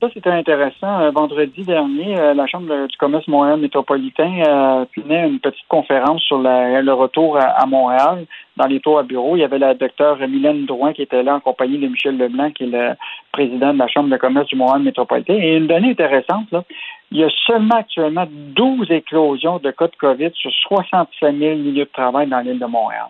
[0.00, 1.00] Ça, c'était intéressant.
[1.00, 6.22] Euh, vendredi dernier, euh, la Chambre du commerce Montréal métropolitain euh, tenait une petite conférence
[6.22, 8.24] sur le retour à, Montréal
[8.56, 9.36] dans les tours à bureau.
[9.36, 12.50] Il y avait la docteure Mylène Drouin qui était là en compagnie de Michel Leblanc,
[12.52, 12.94] qui est le
[13.30, 15.34] président de la Chambre de commerce du Montréal métropolitain.
[15.34, 16.48] Et une donnée intéressante,
[17.10, 21.84] il y a seulement actuellement 12 éclosions de cas de COVID sur 67 000 milieux
[21.84, 23.08] de travail dans l'île de Montréal.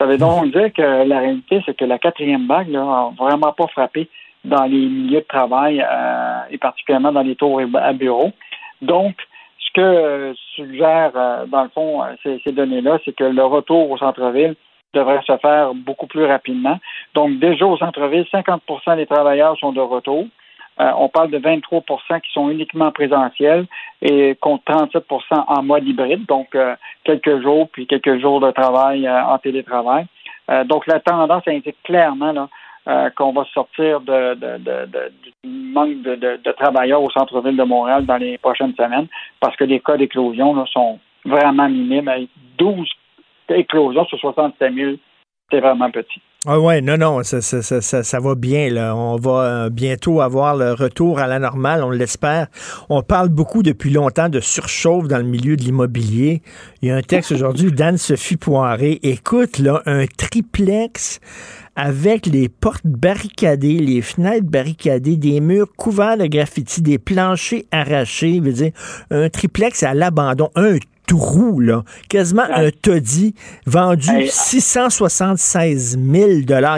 [0.00, 3.66] Ça veut donc dire que la réalité, c'est que la quatrième vague n'a vraiment pas
[3.66, 4.08] frappé
[4.44, 8.32] dans les milieux de travail euh, et particulièrement dans les tours à bureau.
[8.80, 9.16] Donc,
[9.58, 13.90] ce que euh, suggère, euh, dans le fond, ces, ces données-là, c'est que le retour
[13.90, 14.54] au centre-ville
[14.94, 16.78] devrait se faire beaucoup plus rapidement.
[17.14, 20.26] Donc, déjà au centre-ville, 50% des travailleurs sont de retour.
[20.78, 23.66] on parle de 23% qui sont uniquement présentiels
[24.02, 26.56] et compte 37% en mode hybride, donc
[27.04, 30.06] quelques jours, puis quelques jours de travail en télétravail.
[30.64, 32.48] donc, la tendance indique clairement là,
[32.88, 38.38] euh, qu'on va sortir de, du manque de, travailleurs au centre-ville de Montréal dans les
[38.38, 39.06] prochaines semaines
[39.38, 42.10] parce que les cas d'éclosion sont vraiment minimes.
[42.58, 42.88] 12
[43.50, 44.92] éclosions sur 67 000,
[45.50, 46.20] c'est vraiment petit.
[46.46, 48.70] Ah ouais, non, non, ça, ça, ça, ça, va bien.
[48.70, 48.96] Là.
[48.96, 52.46] On va euh, bientôt avoir le retour à la normale, on l'espère.
[52.88, 56.40] On parle beaucoup depuis longtemps de surchauffe dans le milieu de l'immobilier.
[56.80, 59.00] Il y a un texte aujourd'hui d'Anne-Sophie Poiré.
[59.02, 61.20] Écoute, là, un triplex
[61.76, 68.40] avec les portes barricadées, les fenêtres barricadées, des murs couverts de graffiti, des planchers arrachés,
[68.40, 68.72] veut dire
[69.10, 70.76] un triplex à l'abandon, un
[71.18, 73.34] trou, là, quasiment un taudis
[73.66, 76.30] vendu 676 000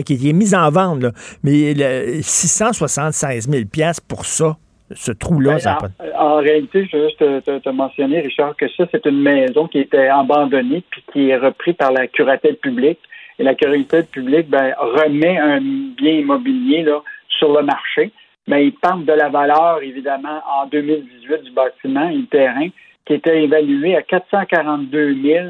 [0.05, 1.75] qui est mis en vente, là, mais
[2.23, 3.65] 676 000
[4.09, 4.57] pour ça
[4.95, 5.57] ce trou-là.
[5.65, 9.67] Ben, en, réalité, je veux juste te, te, mentionner, Richard, que ça, c'est une maison
[9.67, 12.99] qui était abandonnée puis qui est reprise par la curatelle publique.
[13.39, 17.03] Et la curatelle publique ben, remet un bien immobilier là,
[17.39, 18.13] sur le marché.
[18.49, 22.69] Mais il parle de la valeur, évidemment, en 2018 du bâtiment et du terrain
[23.07, 25.47] qui était évalué à 442 000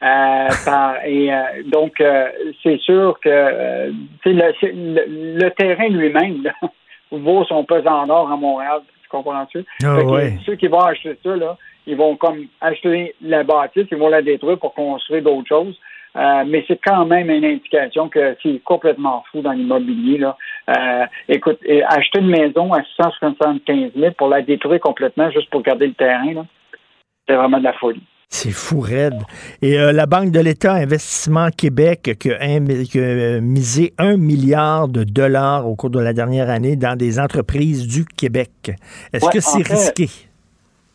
[0.00, 2.28] euh, par, et euh, donc euh,
[2.62, 3.90] c'est sûr que euh,
[4.24, 6.42] le, le, terrain lui-même
[7.10, 9.64] vaut son pesant d'or à Montréal, tu comprends-tu?
[9.82, 10.38] Ah, ouais.
[10.46, 11.56] Ceux qui vont acheter ça, là,
[11.86, 15.78] ils vont comme acheter la bâtisse, ils vont la détruire pour construire d'autres choses.
[16.16, 20.18] Euh, mais c'est quand même une indication que c'est complètement fou dans l'immobilier.
[20.18, 20.36] Là.
[20.70, 25.86] Euh, écoute, acheter une maison à 675 000 pour la détruire complètement juste pour garder
[25.86, 26.46] le terrain, là,
[27.28, 28.02] c'est vraiment de la folie.
[28.30, 29.22] C'est fou raide.
[29.62, 35.02] Et euh, la Banque de l'État Investissement Québec qui a, euh, misé un milliard de
[35.02, 38.50] dollars au cours de la dernière année dans des entreprises du Québec.
[39.14, 40.08] Est-ce que c'est risqué?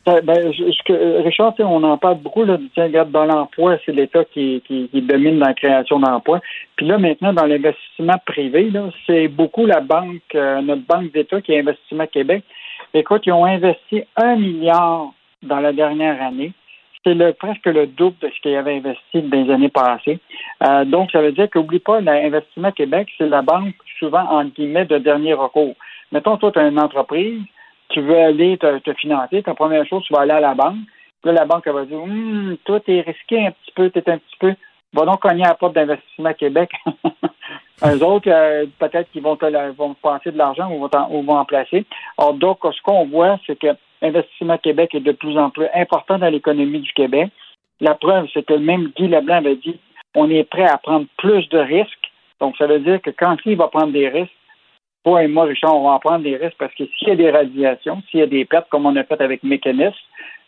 [0.06, 0.52] Ben,
[1.24, 5.40] Richard, on en parle beaucoup, là, tiens, regarde, dans l'emploi, c'est l'État qui, qui, domine
[5.40, 6.42] la création d'emplois.
[6.76, 11.40] Puis là, maintenant, dans l'investissement privé, là, c'est beaucoup la banque, euh, notre banque d'État
[11.40, 12.44] qui est Investissement Québec.
[12.94, 15.14] Écoute, ils ont investi un milliard
[15.44, 16.54] dans la dernière année.
[17.06, 20.20] C'est presque le double de ce qu'ils avaient investi dans les années passées.
[20.66, 24.86] Euh, donc, ça veut dire qu'oublie pas, l'Investissement Québec, c'est la banque souvent, en guillemets,
[24.86, 25.76] de dernier recours.
[26.12, 27.42] Mettons, toi, tu as une entreprise,
[27.90, 30.78] tu veux aller te, financer, ta première chose, tu vas aller à la banque.
[31.24, 34.18] Là, la banque elle va dire hum, toi, t'es risqué un petit peu, t'es un
[34.18, 34.54] petit peu.
[34.94, 36.72] Va donc cogner à la porte d'Investissement Québec.
[37.86, 41.24] Eux autres, euh, peut-être qu'ils vont, te, vont passer de l'argent ou vont, en, ou
[41.24, 41.86] vont en placer.
[42.18, 46.18] Or, donc, ce qu'on voit, c'est que Investissement Québec est de plus en plus important
[46.18, 47.30] dans l'économie du Québec.
[47.80, 49.80] La preuve, c'est que même Guy Leblanc avait dit
[50.16, 52.12] on est prêt à prendre plus de risques.
[52.40, 54.32] Donc, ça veut dire que quand il va prendre des risques,
[55.04, 57.16] toi et moi, Richard, on va en prendre des risques parce que s'il y a
[57.16, 59.96] des radiations, s'il y a des pertes, comme on a fait avec Mécanisme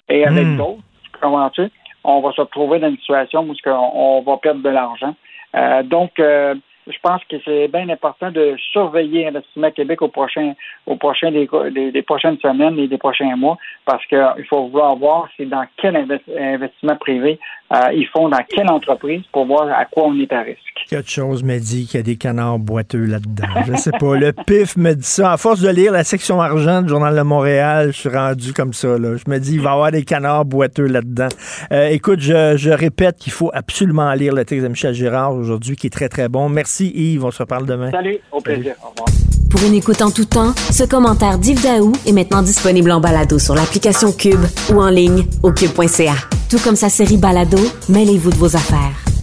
[0.09, 0.57] et avec Hmm.
[0.57, 0.83] d'autres,
[1.19, 1.63] comment tu
[2.07, 5.15] on va se retrouver dans une situation où on, va perdre de l'argent.
[5.55, 6.55] Euh, donc, euh,
[6.87, 10.53] je pense que c'est bien important de surveiller Investissement Québec au prochain,
[10.85, 14.95] au prochain des, des- des prochaines semaines et des prochains mois, parce qu'il faut vouloir
[14.95, 17.39] voir c'est dans quel invest- investissement privé
[17.73, 20.74] euh, ils font, dans quelle entreprise, pour voir à quoi on est à risque.
[20.87, 23.47] Quelque chose me dit qu'il y a des canards boiteux là-dedans.
[23.67, 24.15] Je sais pas.
[24.15, 25.31] Le pif me dit ça.
[25.31, 28.71] À force de lire la section argent du Journal de Montréal, je suis rendu comme
[28.71, 28.97] ça.
[28.99, 29.15] Là.
[29.17, 31.29] Je me dis, il va y avoir des canards boiteux là-dedans.
[31.71, 35.75] Euh, écoute, je, je répète qu'il faut absolument lire le texte de Michel Girard aujourd'hui,
[35.75, 36.49] qui est très, très bon.
[36.49, 37.25] Merci Yves.
[37.25, 37.89] On se reparle demain.
[37.89, 38.75] Salut, au plaisir.
[38.83, 39.07] Au revoir.
[39.49, 43.39] Pour une écoute en tout temps, ce commentaire d'Yves Daou est maintenant disponible en balado
[43.39, 46.13] sur l'application Cube ou en ligne au cube.ca.
[46.49, 47.57] Tout comme sa série Balado,
[47.89, 49.14] mêlez-vous de vos affaires.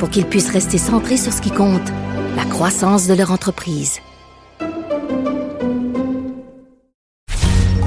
[0.00, 1.88] pour qu'ils puissent rester centrés sur ce qui compte,
[2.34, 4.00] la croissance de leur entreprise.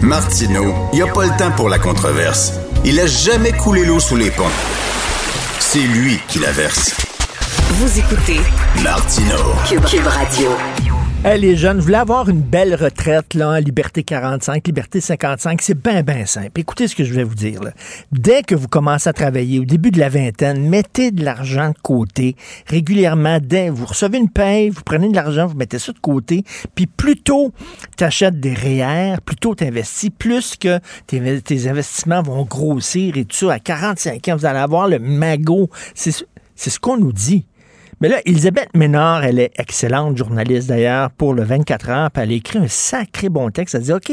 [0.02, 2.53] Martineau, il n'y a pas le temps pour la controverse.
[2.85, 4.44] Il a jamais coulé l'eau sous les ponts.
[5.60, 6.94] C'est lui qui la verse.
[7.72, 8.40] Vous écoutez
[8.84, 9.56] Martineau.
[9.68, 10.49] Cube, Cube Radio.
[11.26, 15.82] Hey, les jeunes, vous voulez avoir une belle retraite, là, Liberté 45, Liberté 55, c'est
[15.82, 16.60] bien, bien simple.
[16.60, 17.62] Écoutez ce que je vais vous dire.
[18.12, 21.78] Dès que vous commencez à travailler, au début de la vingtaine, mettez de l'argent de
[21.82, 22.36] côté
[22.68, 23.38] régulièrement.
[23.41, 26.44] Dès vous recevez une paye, vous prenez de l'argent, vous mettez ça de côté,
[26.76, 27.54] puis plus tôt
[27.98, 33.54] des REER, plus tôt tu investis, plus que tes, investissements vont grossir et tout ça.
[33.54, 35.70] À 45 ans, vous allez avoir le magot.
[35.95, 37.45] C'est ce qu'on nous dit.
[38.03, 42.31] Mais là, Elisabeth Ménard, elle est excellente journaliste d'ailleurs pour le 24 heures, puis elle
[42.31, 43.75] a écrit un sacré bon texte.
[43.75, 44.11] Elle dit, OK,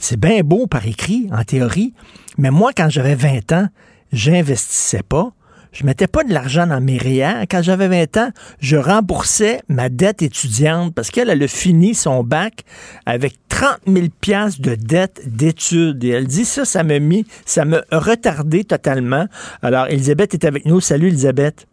[0.00, 1.94] c'est bien beau par écrit, en théorie,
[2.38, 3.68] mais moi, quand j'avais 20 ans,
[4.12, 5.30] j'investissais pas.
[5.70, 7.46] Je mettais pas de l'argent dans mes REER.
[7.48, 12.24] Quand j'avais 20 ans, je remboursais ma dette étudiante parce qu'elle elle a fini son
[12.24, 12.64] bac
[13.06, 16.02] avec 30 000 piastres de dette d'études.
[16.02, 19.28] Et elle dit ça, ça m'a mis, ça m'a retardé totalement.
[19.62, 20.80] Alors, Elisabeth est avec nous.
[20.80, 21.68] Salut, Elisabeth.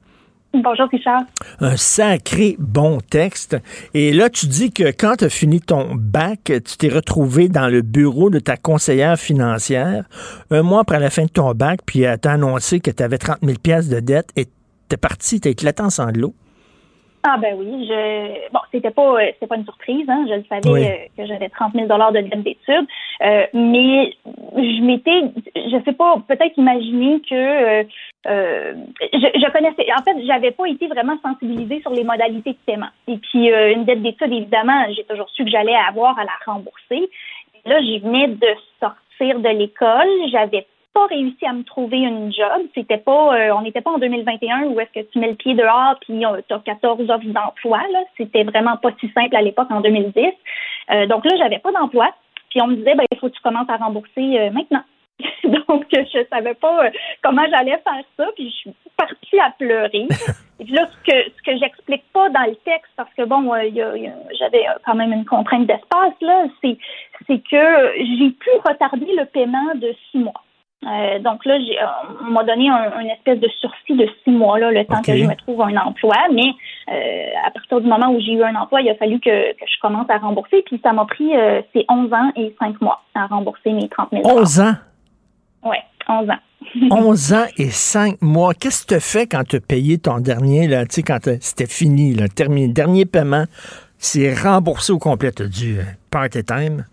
[0.54, 1.22] Bonjour, Richard.
[1.60, 3.58] Un sacré bon texte.
[3.94, 7.68] Et là, tu dis que quand tu as fini ton bac, tu t'es retrouvé dans
[7.68, 10.06] le bureau de ta conseillère financière
[10.50, 13.18] un mois après la fin de ton bac, puis elle t'a annoncé que tu avais
[13.18, 14.46] 30 000 pièces de dette et
[14.90, 16.34] t'es parti, t'es éclaté en sanglots.
[17.30, 20.26] Ah ben oui, je bon, c'était pas euh, c'était pas une surprise, hein.
[20.30, 20.86] Je le savais Oui.
[20.86, 22.88] euh, que j'avais 30 000 dollars de dette d'études,
[23.26, 24.14] Euh, mais
[24.56, 25.24] je m'étais,
[25.56, 27.84] je sais pas, peut-être imaginé que euh,
[28.28, 28.74] euh,
[29.14, 29.86] je, connaissais.
[29.98, 32.90] En fait, j'avais pas été vraiment sensibilisée sur les modalités de paiement.
[33.08, 36.32] Et puis euh, une dette d'études, évidemment, j'ai toujours su que j'allais avoir à la
[36.46, 37.10] rembourser.
[37.66, 38.48] Et là, j'y venais de
[38.80, 42.68] sortir de l'école, j'avais pas réussi à me trouver une job.
[42.76, 45.54] C'était pas, euh, on n'était pas en 2021 où est-ce que tu mets le pied
[45.54, 47.80] dehors puis tu as 14 offres d'emploi.
[48.18, 50.26] C'était vraiment pas si simple à l'époque en 2010.
[50.92, 52.10] Euh, donc là, j'avais pas d'emploi.
[52.50, 54.84] Puis on me disait, ben il faut que tu commences à rembourser maintenant.
[55.68, 56.90] donc je savais pas euh,
[57.24, 58.26] comment j'allais faire ça.
[58.36, 60.08] Puis je suis partie à pleurer.
[60.60, 63.54] Et puis là, ce que ce que j'explique pas dans le texte, parce que bon,
[63.54, 66.46] euh, il y a- il y a- j'avais euh, quand même une contrainte d'espace là,
[66.64, 66.78] c'est
[67.28, 70.42] c'est que j'ai pu retarder le paiement de six mois.
[70.86, 71.76] Euh, donc là, j'ai,
[72.22, 75.12] on m'a donné un, une espèce de sursis de six mois, là, le temps que
[75.18, 76.16] je me trouve un emploi.
[76.32, 76.52] Mais
[76.92, 79.66] euh, à partir du moment où j'ai eu un emploi, il a fallu que, que
[79.66, 80.62] je commence à rembourser.
[80.68, 81.32] Puis ça m'a pris,
[81.74, 84.74] c'est 11 ans et 5 mois à rembourser mes 30 000 11 ans?
[85.64, 85.78] Oui,
[86.08, 86.40] 11 ans.
[86.92, 88.54] 11 ans et 5 mois.
[88.54, 91.68] Qu'est-ce que tu fais quand tu as payé ton dernier, là, tu sais, quand c'était
[91.68, 92.28] fini, le
[92.68, 93.46] dernier paiement,
[93.98, 95.80] c'est remboursé au complet, tu as dû
[96.12, 96.86] party time?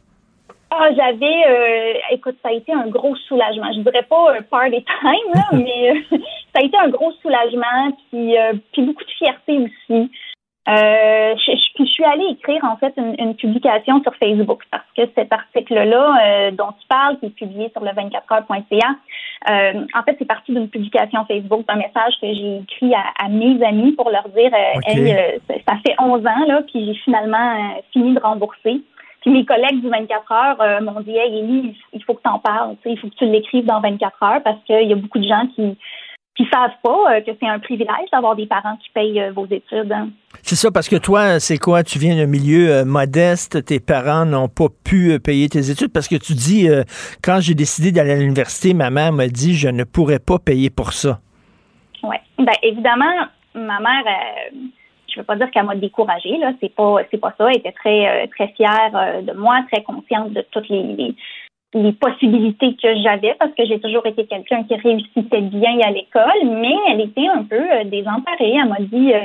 [0.70, 3.72] Ah, j'avais, euh, écoute, ça a été un gros soulagement.
[3.72, 6.18] Je dirais pas un party time, là, mais euh,
[6.54, 10.10] ça a été un gros soulagement, puis, euh, puis beaucoup de fierté aussi.
[10.66, 15.30] Euh, je, je, suis allée écrire en fait une, publication sur Facebook parce que cet
[15.30, 18.96] article-là euh, dont tu parles, qui est publié sur le 24heures.ca,
[19.50, 23.62] euh, en fait, c'est parti d'une publication Facebook, d'un message que j'ai écrit à, mes
[23.62, 24.50] amis pour leur dire
[24.86, 25.14] hey,
[25.68, 28.80] ça fait 11 ans là, puis j'ai finalement fini de rembourser.
[29.20, 32.38] Puis mes collègues du 24 heures m'ont dit Hey Élie, il faut que tu en
[32.38, 35.28] parles, il faut que tu l'écrives dans 24 heures parce qu'il y a beaucoup de
[35.28, 35.76] gens qui
[36.36, 39.92] qui savent pas que c'est un privilège d'avoir des parents qui payent vos études.
[39.92, 40.08] Hein.
[40.42, 41.82] C'est ça, parce que toi, c'est quoi?
[41.82, 45.92] Tu viens d'un milieu euh, modeste, tes parents n'ont pas pu euh, payer tes études?
[45.92, 46.82] Parce que tu dis, euh,
[47.22, 50.70] quand j'ai décidé d'aller à l'université, ma mère m'a dit, je ne pourrais pas payer
[50.70, 51.20] pour ça.
[52.02, 52.16] Oui.
[52.38, 54.04] Bien, évidemment, ma mère,
[55.08, 57.48] je ne veux pas dire qu'elle m'a découragée, là, c'est pas, c'est pas ça.
[57.48, 61.14] Elle était très, très fière de moi, très consciente de toutes les les
[61.92, 66.74] possibilités que j'avais parce que j'ai toujours été quelqu'un qui réussissait bien à l'école, mais
[66.88, 68.54] elle était un peu euh, désemparée.
[68.54, 69.18] Elle m'a dit, euh,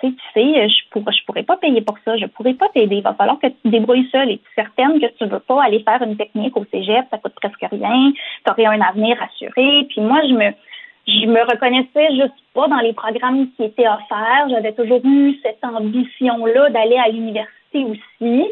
[0.00, 2.68] tu sais, tu sais, je pourrais, je pourrais pas payer pour ça, je pourrais pas
[2.68, 2.96] t'aider.
[2.96, 4.30] Il va falloir que tu te débrouilles seule.
[4.30, 7.18] Et tu es certaine que tu veux pas aller faire une technique au cégep, ça
[7.18, 8.12] coûte presque rien,
[8.44, 9.86] tu aurais un avenir assuré.
[9.88, 10.50] Puis moi, je me,
[11.08, 14.48] je me reconnaissais juste pas dans les programmes qui étaient offerts.
[14.50, 18.46] J'avais toujours eu cette ambition-là d'aller à l'université aussi.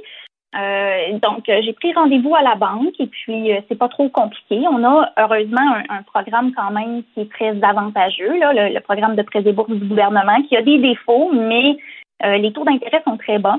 [0.57, 4.09] Euh, donc, euh, j'ai pris rendez-vous à la banque et puis euh, c'est pas trop
[4.09, 4.65] compliqué.
[4.71, 9.23] On a heureusement un, programme quand même qui est très avantageux, là, le, programme de
[9.23, 11.77] prêts et bourses du gouvernement, qui a des défauts, mais
[12.25, 13.59] les taux d'intérêt sont très bas.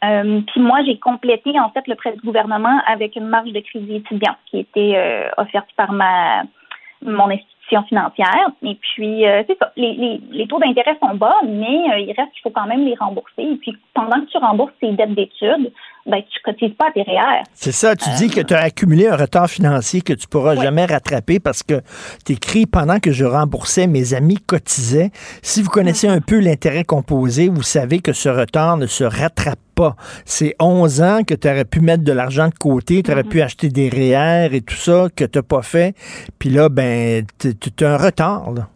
[0.00, 3.96] puis moi, j'ai complété en fait le prêt du gouvernement avec une marge de crédit
[3.96, 6.44] étudiant qui était offerte par ma
[7.02, 8.50] mon institution financière.
[8.62, 12.50] Et puis, c'est ça, les, les, taux d'intérêt sont bas, mais il reste qu'il faut
[12.50, 13.42] quand même les rembourser.
[13.42, 15.72] Et puis, pendant que tu rembourses tes dettes d'études,
[16.06, 17.42] ben, tu cotises pas à tes REER.
[17.52, 20.86] C'est ça, tu dis que tu as accumulé un retard financier que tu pourras jamais
[20.86, 21.82] rattraper parce que
[22.24, 25.10] tu écris pendant que je remboursais, mes amis cotisaient.
[25.42, 29.58] Si vous connaissez un peu l'intérêt composé, vous savez que ce retard ne se rattrape
[29.74, 29.96] pas.
[30.24, 33.28] C'est 11 ans que tu aurais pu mettre de l'argent de côté, tu aurais mm-hmm.
[33.28, 35.94] pu acheter des REER et tout ça que tu n'as pas fait.
[36.38, 38.52] Puis là, ben, tu as un retard.
[38.52, 38.68] Là.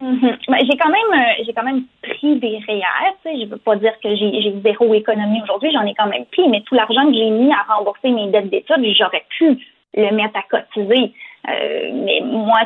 [0.00, 0.36] Mhm.
[0.50, 3.14] Ben, j'ai quand même euh, j'ai quand même pris des REER.
[3.24, 6.60] Je veux pas dire que j'ai zéro économie aujourd'hui, j'en ai quand même pris, mais
[6.62, 9.58] tout l'argent que j'ai mis à rembourser mes dettes d'études, j'aurais pu
[9.94, 11.12] le mettre à cotiser.
[11.48, 12.58] Euh, mais moi,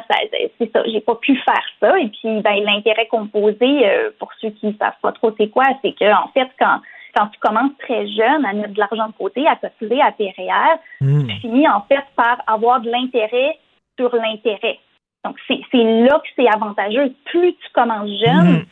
[0.58, 1.98] c'est ça, j'ai pas pu faire ça.
[1.98, 5.92] Et puis, ben, l'intérêt composé, euh, pour ceux qui savent pas trop c'est quoi, c'est
[5.92, 6.80] que en fait, quand
[7.16, 10.34] quand tu commences très jeune à mettre de l'argent de côté, à cotiser à tes
[10.36, 11.28] REER, hmm.
[11.28, 13.58] tu finis en fait par avoir de l'intérêt
[13.96, 14.80] sur l'intérêt.
[15.24, 17.14] Donc, c'est là que c'est avantageux.
[17.24, 18.64] Plus tu commences jeune,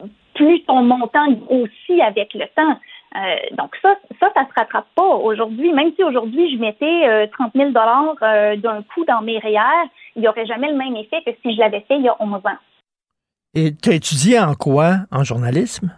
[0.00, 0.10] mhm.
[0.34, 2.78] plus ton montant grossit avec le temps.
[3.16, 5.72] Euh, donc ça, ça, ça se rattrape pas aujourd'hui.
[5.72, 10.22] Même si aujourd'hui je mettais 30 000 dollars euh, d'un coup dans mes REER, il
[10.22, 12.34] n'y aurait jamais le même effet que si je l'avais fait il y a 11
[12.34, 12.58] ans.
[13.54, 14.98] Et tu as étudié en quoi?
[15.10, 15.90] En journalisme?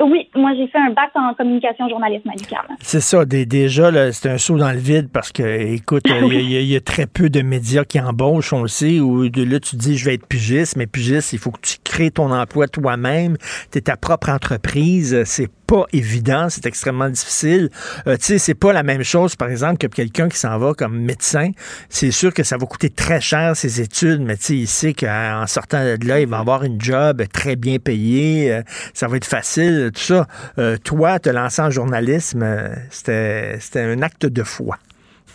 [0.00, 2.32] Oui, moi j'ai fait un bac en communication journalisme à
[2.80, 6.80] C'est ça, déjà, c'est un saut dans le vide parce que, écoute, il y, a
[6.80, 10.04] très peu de médias qui embauchent, on le sait, où de là tu dis je
[10.04, 13.36] vais être pugiste, mais pugiste, il faut que tu crées ton emploi toi-même,
[13.72, 17.68] tu es ta propre entreprise, c'est pas évident, c'est extrêmement difficile.
[18.06, 20.72] Euh, tu sais, c'est pas la même chose, par exemple, que quelqu'un qui s'en va
[20.72, 21.50] comme médecin.
[21.90, 24.94] C'est sûr que ça va coûter très cher ses études, mais tu sais, il sait
[24.94, 28.62] qu'en sortant de là, il va avoir une job très bien payée, euh,
[28.94, 30.26] ça va être facile, tout ça.
[30.58, 32.44] Euh, toi, te lancer en journalisme,
[32.90, 34.76] c'était c'était un acte de foi.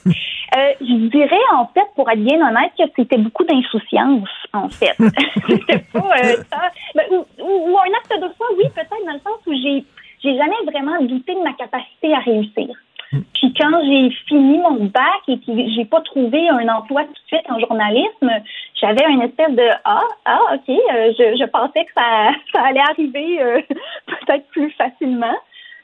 [0.05, 4.95] je dirais, en fait, pour être bien honnête, que c'était beaucoup d'insouciance, en fait.
[5.47, 6.01] c'était pas
[6.51, 6.71] ça.
[6.95, 9.83] Ben, ou, ou, un acte de foi, oui, peut-être, dans le sens où j'ai
[10.23, 12.69] j'ai jamais vraiment douté de ma capacité à réussir.
[13.33, 17.27] Puis quand j'ai fini mon bac et que j'ai pas trouvé un emploi tout de
[17.27, 18.29] suite en journalisme,
[18.79, 22.79] j'avais une espèce de ah ah ok, euh, je, je, pensais que ça, ça allait
[22.79, 23.61] arriver euh,
[24.07, 25.35] peut-être plus facilement.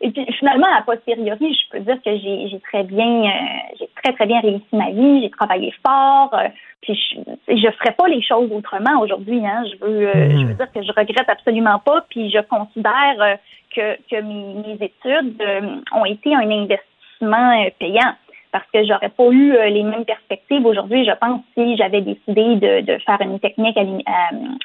[0.02, 4.14] Et puis finalement, à posteriori, je peux dire que j'ai très bien, euh, j'ai très
[4.14, 5.22] très bien réussi ma vie.
[5.22, 6.34] J'ai travaillé fort.
[6.82, 9.46] puis je, je ferais pas les choses autrement aujourd'hui.
[9.46, 9.66] Hein.
[9.66, 10.56] Je veux, je veux hmm.
[10.56, 12.06] dire que je regrette absolument pas.
[12.10, 13.38] Puis je considère
[13.76, 15.44] que, que mes, études
[15.92, 16.89] ont été un investissement
[17.22, 18.14] euh, payant
[18.52, 22.56] parce que j'aurais pas eu euh, les mêmes perspectives aujourd'hui, je pense, si j'avais décidé
[22.56, 23.78] de, de, faire une technique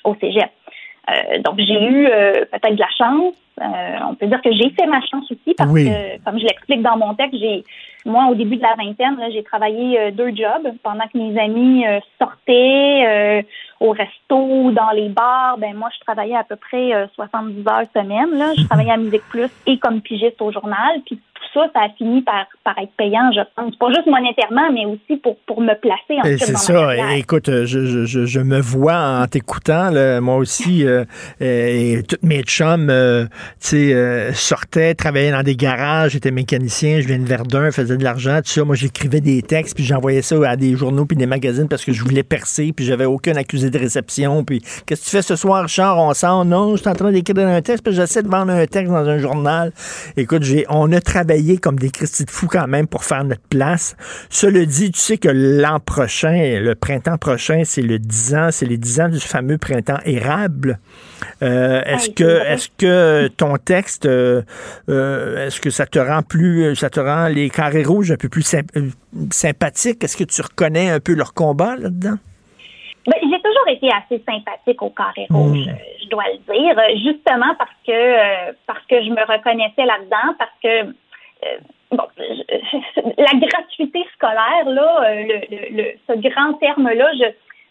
[0.05, 0.51] au cégep.
[1.45, 2.09] donc, j'ai eu
[2.51, 3.35] peut-être de la chance.
[3.61, 6.97] on peut dire que j'ai fait ma chance aussi parce que, comme je l'explique dans
[6.97, 7.63] mon texte, j'ai,
[8.07, 11.85] moi, au début de la vingtaine, j'ai travaillé deux jobs pendant que mes amis
[12.19, 13.45] sortaient
[13.81, 18.31] au resto, dans les bars, ben moi, je travaillais à peu près 70 heures semaine.
[18.39, 18.55] Là.
[18.57, 21.03] Je travaillais à Musique Plus et comme pigiste au journal.
[21.05, 21.21] Puis
[21.53, 23.77] tout ça, ça a fini par, par être payant, je pense.
[23.77, 27.17] Pas juste monétairement, mais aussi pour, pour me placer en C'est ça.
[27.17, 29.91] Écoute, je, je, je, me vois en t'écoutant.
[30.21, 31.05] Moi aussi, euh,
[31.41, 33.27] et toutes mes chums euh,
[33.73, 38.39] euh, sortaient, travaillaient dans des garages, j'étais mécanicien, je viens de Verdun, faisais de l'argent,
[38.39, 38.65] tout ça.
[38.65, 41.93] Moi, j'écrivais des textes, puis j'envoyais ça à des journaux puis des magazines parce que
[41.93, 44.45] je voulais percer, puis j'avais aucun accusé de réception.
[44.45, 45.99] Puis, qu'est-ce que tu fais ce soir, Charles?
[45.99, 46.47] On sent?
[46.47, 49.09] Non, je suis en train d'écrire un texte, puis j'essaie de vendre un texte dans
[49.09, 49.73] un journal.
[50.17, 53.47] Écoute, j'ai, on a travaillé comme des Christy de fous quand même pour faire notre
[53.49, 53.97] place.
[54.31, 58.67] Cela dit, tu sais que l'an prochain, le printemps prochain, c'est le 10 ans, c'est
[58.67, 60.79] les 10 ans du fameux printemps érable.
[61.43, 64.43] Euh, est-ce que est-ce que ton texte euh,
[64.89, 68.29] euh, est-ce que ça te rend plus ça te rend les carrés rouges un peu
[68.29, 68.45] plus
[69.31, 70.05] sympathiques?
[70.05, 72.17] Est-ce que tu reconnais un peu leur combat là-dedans?
[73.07, 75.77] Ben, j'ai toujours été assez sympathique au carré rouge, hmm.
[76.03, 80.95] je dois le dire, justement parce que parce que je me reconnaissais là-dedans, parce que
[81.93, 82.05] bon,
[83.19, 87.11] la gratuité scolaire, là, euh, ce grand terme-là,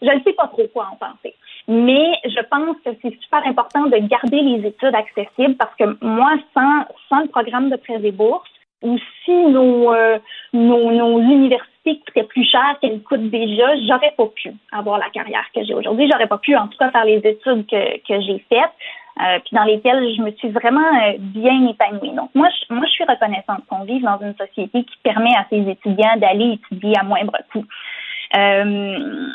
[0.02, 1.34] je ne sais pas trop quoi en penser.
[1.66, 6.32] Mais je pense que c'est super important de garder les études accessibles parce que moi,
[6.52, 8.48] sans, le programme de prêts et bourses,
[8.82, 10.18] ou si nos, euh,
[10.52, 15.64] nos, universités coûtaient plus cher qu'elles coûtent déjà, j'aurais pas pu avoir la carrière que
[15.64, 16.08] j'ai aujourd'hui.
[16.10, 18.72] J'aurais pas pu, en tout cas, faire les études que j'ai faites.
[19.20, 22.10] Euh, puis dans lesquelles je me suis vraiment euh, bien épanouie.
[22.14, 25.46] Donc moi, je, moi, je suis reconnaissante qu'on vive dans une société qui permet à
[25.50, 27.64] ses étudiants d'aller étudier à moindre coût.
[28.36, 29.28] Euh,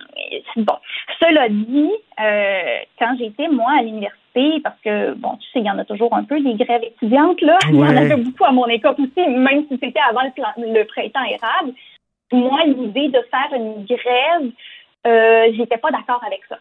[0.58, 0.76] bon,
[1.22, 5.72] cela dit, euh, quand j'étais moi à l'université, parce que bon, tu sais, il y
[5.72, 8.52] en a toujours un peu des grèves étudiantes là, il y en avait beaucoup à
[8.52, 11.74] mon école aussi, même si c'était avant le, le, printemps érable.
[12.34, 14.52] Moi, l'idée de faire une grève,
[15.08, 16.58] euh, j'étais pas d'accord avec ça,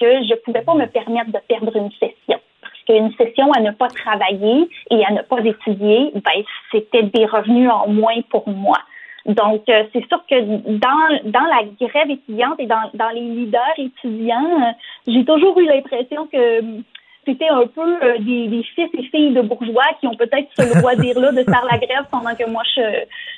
[0.00, 2.37] que je pouvais pas me permettre de perdre une session
[2.88, 6.42] qu'une session à ne pas travailler et à ne pas étudier, ben,
[6.72, 8.78] c'était des revenus en moins pour moi.
[9.26, 13.74] Donc, euh, c'est sûr que dans, dans la grève étudiante et dans, dans les leaders
[13.76, 14.72] étudiants, euh,
[15.06, 16.62] j'ai toujours eu l'impression que
[17.26, 21.32] c'était un peu euh, des, fils et filles de bourgeois qui ont peut-être ce loisir-là
[21.32, 22.62] de faire la grève pendant que moi,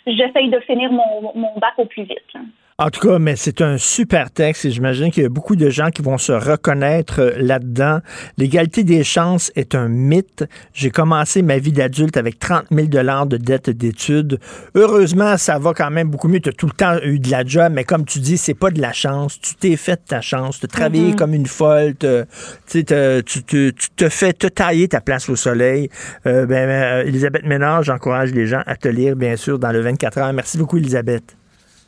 [0.06, 2.36] j'essaye de finir mon, mon bac au plus vite.
[2.80, 5.68] En tout cas, mais c'est un super texte et j'imagine qu'il y a beaucoup de
[5.68, 8.00] gens qui vont se reconnaître euh, là-dedans.
[8.38, 10.44] L'égalité des chances est un mythe.
[10.72, 14.40] J'ai commencé ma vie d'adulte avec 30 000 dollars de dette d'études.
[14.74, 16.40] Heureusement, ça va quand même beaucoup mieux.
[16.40, 18.70] Tu as tout le temps eu de la job, mais comme tu dis, c'est pas
[18.70, 19.38] de la chance.
[19.38, 20.58] Tu t'es fait ta chance.
[20.58, 21.16] Tu as travaillé mm-hmm.
[21.16, 21.96] comme une folle.
[22.66, 25.90] tu, te fais te tailler ta place au soleil.
[26.24, 29.82] Euh, ben, euh, Elisabeth Ménard, j'encourage les gens à te lire, bien sûr, dans le
[29.82, 30.32] 24 heures.
[30.32, 31.36] Merci beaucoup, Elisabeth.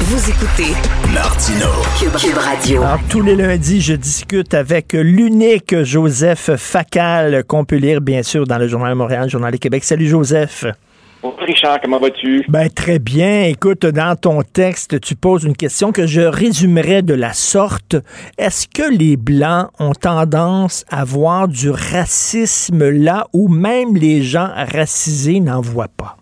[0.00, 0.72] Vous écoutez
[1.14, 1.68] Martino
[1.98, 2.82] Cube, Radio.
[2.82, 8.44] Alors, tous les lundis, je discute avec l'unique Joseph Facal, qu'on peut lire bien sûr
[8.44, 9.84] dans le Journal de Montréal, le Journal du Québec.
[9.84, 10.66] Salut Joseph.
[11.22, 12.44] Bonjour Richard, comment vas-tu?
[12.48, 13.44] Ben, très bien.
[13.44, 17.96] Écoute, dans ton texte, tu poses une question que je résumerai de la sorte.
[18.36, 24.50] Est-ce que les Blancs ont tendance à voir du racisme là où même les gens
[24.54, 26.16] racisés n'en voient pas?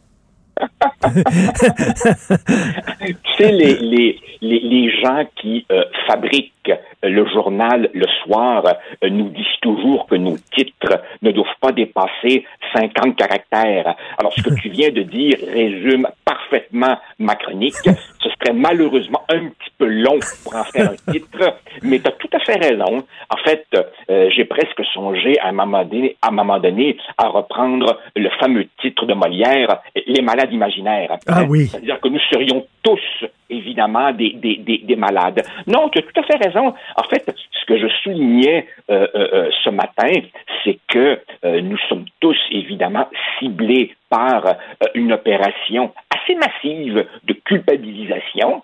[3.04, 6.52] Tu sais, les, les, les, les gens qui euh, fabriquent
[7.02, 8.64] le journal le soir
[9.02, 13.94] euh, nous disent toujours que nos titres ne doivent pas dépasser 50 caractères.
[14.18, 17.74] Alors, ce que tu viens de dire résume parfaitement ma chronique.
[17.84, 22.12] Ce serait malheureusement un petit peu long pour en faire un titre, mais tu as
[22.12, 23.04] tout à fait raison.
[23.30, 23.66] En fait,
[24.10, 29.06] euh, j'ai presque songé à un, à un moment donné à reprendre le fameux titre
[29.06, 31.16] de Molière, Les malades imaginaires.
[31.27, 31.66] Ah oui.
[31.66, 33.01] C'est-à-dire que nous serions tous
[33.51, 35.43] évidemment des, des, des, des, malades.
[35.66, 36.74] Non, tu as tout à fait raison.
[36.97, 40.12] En fait, ce que je soulignais euh, euh, euh ce matin,
[40.64, 43.09] c'est que euh, nous sommes tous évidemment
[43.39, 44.56] ciblés par
[44.94, 48.62] une opération assez massive de culpabilisation,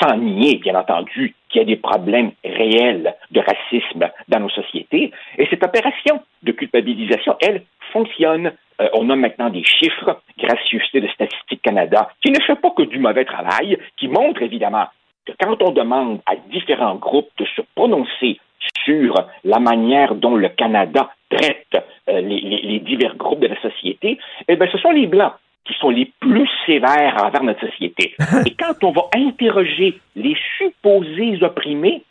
[0.00, 5.12] sans nier, bien entendu, qu'il y a des problèmes réels de racisme dans nos sociétés.
[5.36, 7.62] Et cette opération de culpabilisation, elle,
[7.92, 8.52] fonctionne.
[8.80, 12.82] Euh, on a maintenant des chiffres, gracieuseté de Statistique Canada, qui ne fait pas que
[12.82, 14.86] du mauvais travail, qui montrent évidemment
[15.26, 18.40] que quand on demande à différents groupes de se prononcer
[18.84, 24.18] sur la manière dont le Canada traite euh, les, les, divers groupes de la société,
[24.46, 25.34] eh bien, ce sont les Blancs
[25.68, 28.14] qui sont les plus sévères envers notre société.
[28.46, 32.02] Et quand on va interroger les supposés opprimés,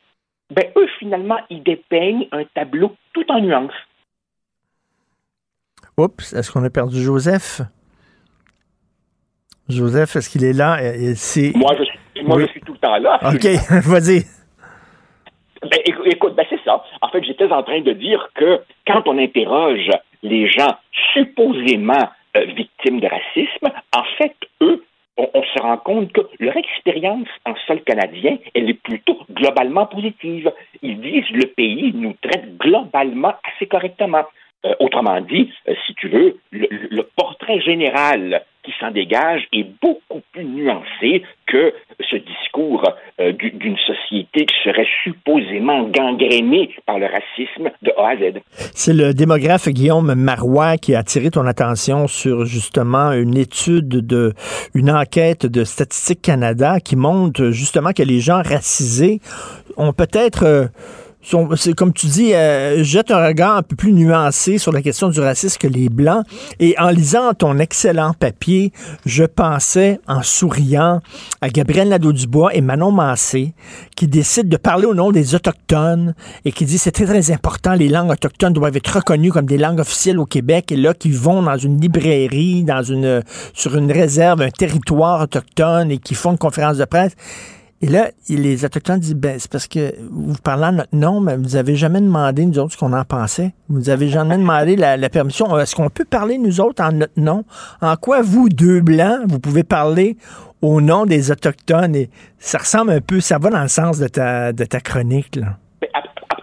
[0.54, 3.74] ben, eux, finalement, ils dépeignent un tableau tout en nuances.
[5.99, 7.61] Oups, est-ce qu'on a perdu Joseph?
[9.68, 10.78] Joseph, est-ce qu'il est là?
[10.80, 13.19] Moi, je suis, moi je suis tout le temps là.
[13.24, 13.44] OK,
[13.84, 14.24] vas-y.
[15.64, 16.84] Ben, écoute, ben, c'est ça.
[17.02, 19.90] En fait, j'étais en train de dire que quand on interroge
[20.22, 20.78] les gens
[21.14, 24.86] supposément euh, victimes de racisme, en fait, eux,
[25.18, 29.88] on, on, se rend compte que leur expérience en sol canadien, elle est plutôt globalement
[29.88, 30.52] positive.
[30.84, 34.26] Ils disent le pays nous traite globalement assez correctement.
[34.66, 40.22] Euh, autrement dit, euh, si tu veux, le, portrait général qui s'en dégage est beaucoup
[40.32, 41.74] plus nuancé que
[42.10, 42.84] ce discours
[43.20, 48.42] euh, d'une société qui serait supposément gangrénée par le racisme de A à Z.
[48.74, 54.34] C'est le démographe Guillaume Marois qui a attiré ton attention sur justement une étude de
[54.74, 59.20] une enquête de Statistique Canada qui montre justement que les gens racisés
[59.78, 60.72] ont peut-être
[61.76, 65.19] comme tu dis, euh, jette un regard un peu plus nuancé sur la question du
[65.19, 66.23] racisme que les Blancs.
[66.60, 68.72] Et en lisant ton excellent papier,
[69.06, 71.02] je pensais, en souriant,
[71.41, 73.53] à Gabriel Nadeau-Dubois et Manon Massé,
[73.95, 76.14] qui décident de parler au nom des Autochtones
[76.45, 79.57] et qui disent c'est très, très important, les langues autochtones doivent être reconnues comme des
[79.57, 80.72] langues officielles au Québec.
[80.72, 83.22] Et là, qui vont dans une librairie, dans une,
[83.53, 87.14] sur une réserve, un territoire autochtone et qui font une conférence de presse.
[87.82, 91.38] Et là, les Autochtones disent, ben, c'est parce que vous parlez en notre nom, mais
[91.38, 93.52] vous avez jamais demandé, nous autres, ce qu'on en pensait.
[93.70, 95.58] Vous avez jamais demandé la, permission.
[95.60, 97.44] Est-ce qu'on peut parler, nous autres, en notre nom?
[97.82, 100.18] En quoi, vous, deux Blancs, vous pouvez parler
[100.62, 101.95] au nom des Autochtones?
[101.95, 102.10] Et
[102.40, 105.58] ça ressemble un peu, ça va dans le sens de ta, de ta chronique, là.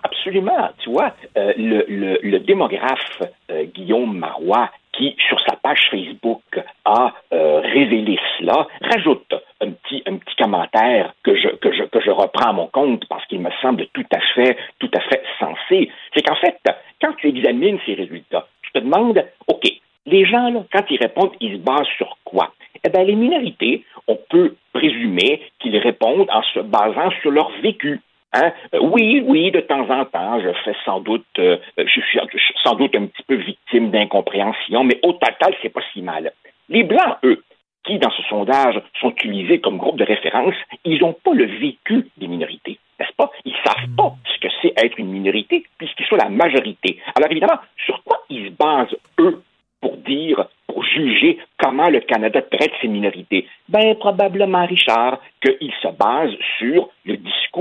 [0.04, 0.70] Absolument.
[0.78, 6.42] Tu vois, euh, le, le, démographe euh, Guillaume Marois, qui, sur sa page Facebook,
[6.84, 12.00] a euh, révélé cela, rajoute un petit, un petit commentaire que je, que, je, que
[12.00, 15.22] je reprends à mon compte parce qu'il me semble tout à fait, tout à fait
[15.38, 15.90] sensé.
[16.14, 16.58] C'est qu'en fait,
[17.00, 19.64] quand tu examines ces résultats, tu te demandes, OK,
[20.06, 22.52] les gens, là, quand ils répondent, ils se basent sur quoi?
[22.84, 28.00] Eh bien, les minorités, on peut présumer qu'ils répondent en se basant sur leur vécu.
[28.34, 28.52] Hein?
[28.74, 32.18] Euh, oui, oui, de temps en temps, je fais sans doute, euh, je, suis,
[32.62, 36.32] sans doute un petit peu victime d'incompréhension, mais au total, c'est pas si mal.
[36.68, 37.42] Les Blancs, eux,
[37.84, 40.54] qui, dans ce sondage, sont utilisés comme groupe de référence,
[40.84, 43.30] ils n'ont pas le vécu des minorités, n'est-ce pas?
[43.44, 46.98] Ils savent pas ce que c'est être une minorité, puisqu'ils sont la majorité.
[47.14, 49.42] Alors évidemment, sur quoi ils se basent, eux,
[49.80, 53.46] pour dire, pour juger comment le Canada traite ses minorités?
[53.68, 57.16] Ben, probablement, Richard, qu'ils se basent sur le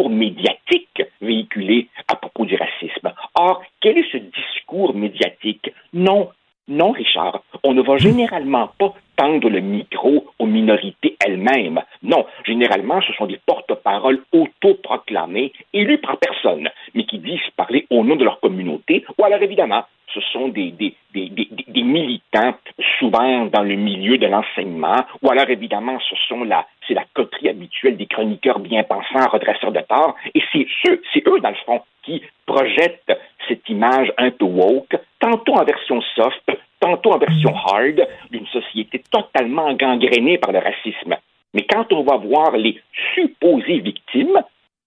[0.10, 3.14] médiatique véhiculé à propos du racisme.
[3.36, 5.72] Or, quel est ce discours médiatique?
[5.94, 6.30] Non,
[6.68, 11.82] non, Richard, on ne va généralement pas tendre le micro aux minorités elles-mêmes.
[12.02, 18.04] Non, généralement, ce sont des porte-paroles autoproclamés, élus par personne, mais qui disent parler au
[18.04, 19.84] nom de leur communauté, ou alors évidemment,
[20.14, 20.74] ce sont des,
[21.76, 22.56] militants,
[23.00, 27.50] souvent dans le milieu de l'enseignement, ou alors évidemment, ce sont la, c'est la coterie
[27.50, 31.56] habituelle des chroniqueurs bien pensants, redresseurs de tort, et c'est eux, c'est eux, dans le
[31.66, 37.56] fond, qui projettent cette image un peu woke, tantôt en version soft, tantôt en version
[37.56, 41.16] hard, d'une société totalement gangrénée par le racisme.
[41.54, 42.82] Mais quand on va voir les
[43.14, 44.42] supposées victimes,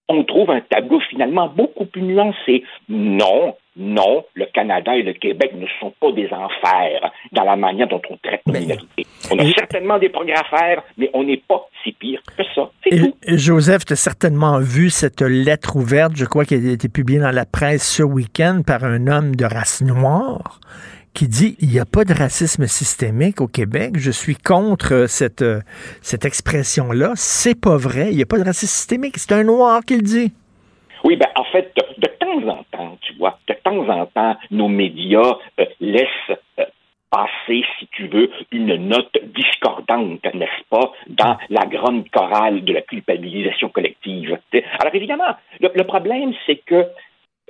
[0.09, 2.63] on trouve un tableau finalement beaucoup plus nuancé.
[2.87, 7.87] Non, non, le Canada et le Québec ne sont pas des enfers dans la manière
[7.87, 9.05] dont on traite la minorité.
[9.31, 12.71] On a certainement des progrès à faire, mais on n'est pas si pire que ça.
[12.89, 13.13] Tout.
[13.27, 17.31] Joseph, tu as certainement vu cette lettre ouverte, je crois qu'elle a été publiée dans
[17.31, 20.59] la presse ce week-end par un homme de race noire
[21.13, 23.93] qui dit il n'y a pas de racisme systémique au Québec.
[23.97, 25.61] Je suis contre cette, euh,
[26.01, 27.13] cette expression-là.
[27.15, 28.09] C'est pas vrai.
[28.11, 29.15] Il n'y a pas de racisme systémique.
[29.17, 30.31] C'est un noir qui le dit.
[31.03, 34.35] Oui, ben en fait, de, de, temps en temps, tu vois, de temps en temps,
[34.51, 36.65] nos médias euh, laissent euh,
[37.09, 42.81] passer, si tu veux, une note discordante, n'est-ce pas, dans la grande chorale de la
[42.81, 44.37] culpabilisation collective.
[44.79, 46.85] Alors évidemment, le, le problème, c'est que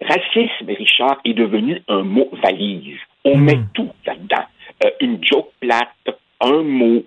[0.01, 2.99] racisme, Richard, est devenu un mot valise.
[3.25, 3.43] On Hmm.
[3.45, 4.45] met tout là-dedans.
[4.85, 5.89] Euh, une joke plate,
[6.41, 7.03] un mot,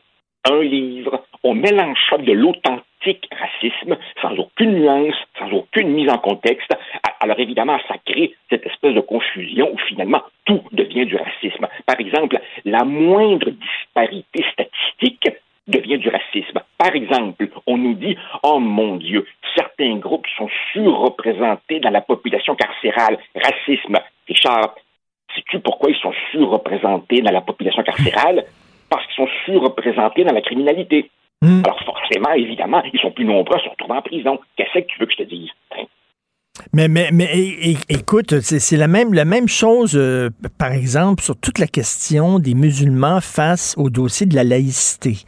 [0.48, 1.24] un livre.
[1.42, 6.72] On mélange de l'authentique racisme sans aucune nuance, sans aucune mise en contexte.
[7.20, 11.66] Alors évidemment, ça crée cette espèce de confusion où finalement tout devient du racisme.
[11.86, 15.28] Par exemple, la moindre disparité statistique
[15.66, 16.60] devient du racisme.
[16.76, 19.26] Par exemple, on nous dit, oh mon Dieu,
[19.56, 23.18] certains groupes sont surreprésentés dans la population carcérale.
[23.34, 23.98] Racisme.
[24.26, 24.74] Richard,
[25.34, 28.44] sais-tu pourquoi ils sont surreprésentés dans la population carcérale?
[28.90, 31.10] Parce qu'ils sont surreprésentés dans la criminalité.
[31.64, 34.38] Alors forcément, évidemment, ils sont plus nombreux à se retrouver en prison.
[34.56, 35.48] Qu'est-ce que tu veux que je te dise?
[35.72, 35.84] Hein?
[36.74, 40.72] Mais, mais, mais é- é- écoute, c'est c'est la même, la même chose, euh, par
[40.72, 45.24] exemple, sur toute la question des musulmans face au dossier de la laïcité.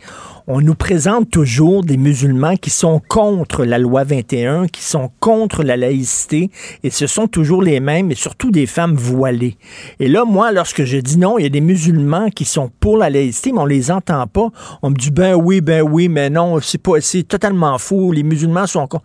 [0.49, 5.63] On nous présente toujours des musulmans qui sont contre la loi 21, qui sont contre
[5.63, 6.51] la laïcité,
[6.83, 9.55] et ce sont toujours les mêmes, et surtout des femmes voilées.
[10.01, 12.97] Et là, moi, lorsque je dis non, il y a des musulmans qui sont pour
[12.97, 14.49] la laïcité, mais on les entend pas.
[14.83, 18.25] On me dit, ben oui, ben oui, mais non, c'est pas, c'est totalement faux, les
[18.25, 19.05] musulmans sont contre.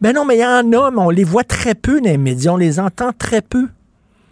[0.00, 2.18] Ben non, mais il y en a, mais on les voit très peu dans les
[2.18, 3.66] médias, on les entend très peu.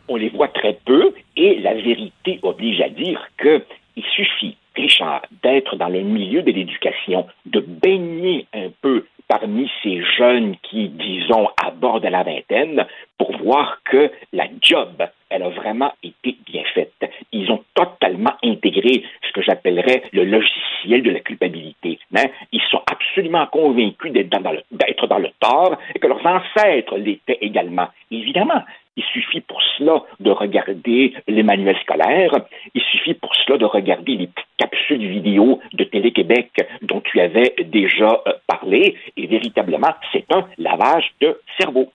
[0.09, 3.63] On les voit très peu et la vérité oblige à dire que
[3.97, 10.03] il suffit, Richard, d'être dans le milieu de l'éducation, de baigner un peu parmi ces
[10.17, 12.87] jeunes qui, disons, abordent la vingtaine
[13.19, 16.93] pour voir que la job, elle a vraiment été bien faite.
[17.33, 21.99] Ils ont totalement intégré ce que j'appellerais le logiciel de la culpabilité.
[22.15, 22.27] Hein?
[22.53, 27.89] Ils sont absolument convaincus d'être dans, dans le tort et que leurs ancêtres l'étaient également.
[28.11, 28.63] Évidemment,
[28.97, 32.33] il suffit pour cela de regarder les manuels scolaires.
[32.75, 36.51] Il suffit pour cela de regarder les capsules vidéo de Télé-Québec
[36.83, 38.97] dont tu avais déjà euh, parlé.
[39.17, 41.91] Et véritablement, c'est un lavage de cerveau.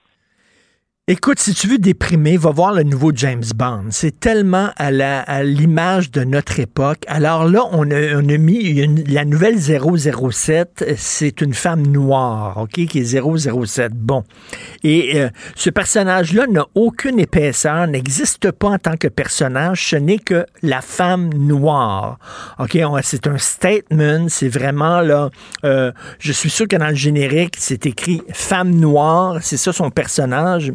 [1.11, 3.86] Écoute, si tu veux déprimer, va voir le nouveau James Bond.
[3.90, 6.99] C'est tellement à à l'image de notre époque.
[7.07, 10.94] Alors là, on a, on a mis la nouvelle 007.
[10.98, 13.19] C'est une femme noire, OK, qui est
[13.65, 13.91] 007.
[13.95, 14.23] Bon.
[14.84, 19.88] Et euh, ce personnage-là n'a aucune épaisseur, n'existe pas en tant que personnage.
[19.88, 22.19] Ce n'est que la femme noire.
[22.60, 24.27] OK, c'est un statement.
[24.30, 25.31] C'est vraiment là.
[25.64, 29.40] euh, je suis sûr que dans le générique, c'est écrit femme noire.
[29.41, 30.72] C'est ça son personnage.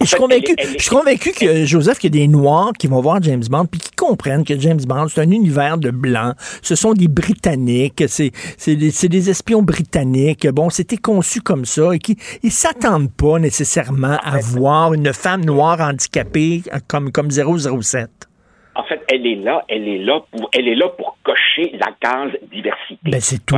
[0.00, 3.00] Je suis convaincu, je suis convaincu que Joseph, qu'il y a des Noirs qui vont
[3.00, 6.34] voir James Bond puis qui comprennent que James Bond, c'est un univers de blancs.
[6.62, 10.48] Ce sont des Britanniques, c'est, c'est, des, c'est des espions britanniques.
[10.48, 15.44] Bon, c'était conçu comme ça et qui ils s'attendent pas nécessairement à voir une femme
[15.44, 18.08] noire handicapée comme, comme 007.
[18.74, 21.92] En fait, elle est là, elle est là pour, elle est là pour cocher la
[22.00, 22.98] case diversité.
[23.04, 23.56] Ben, c'est tout.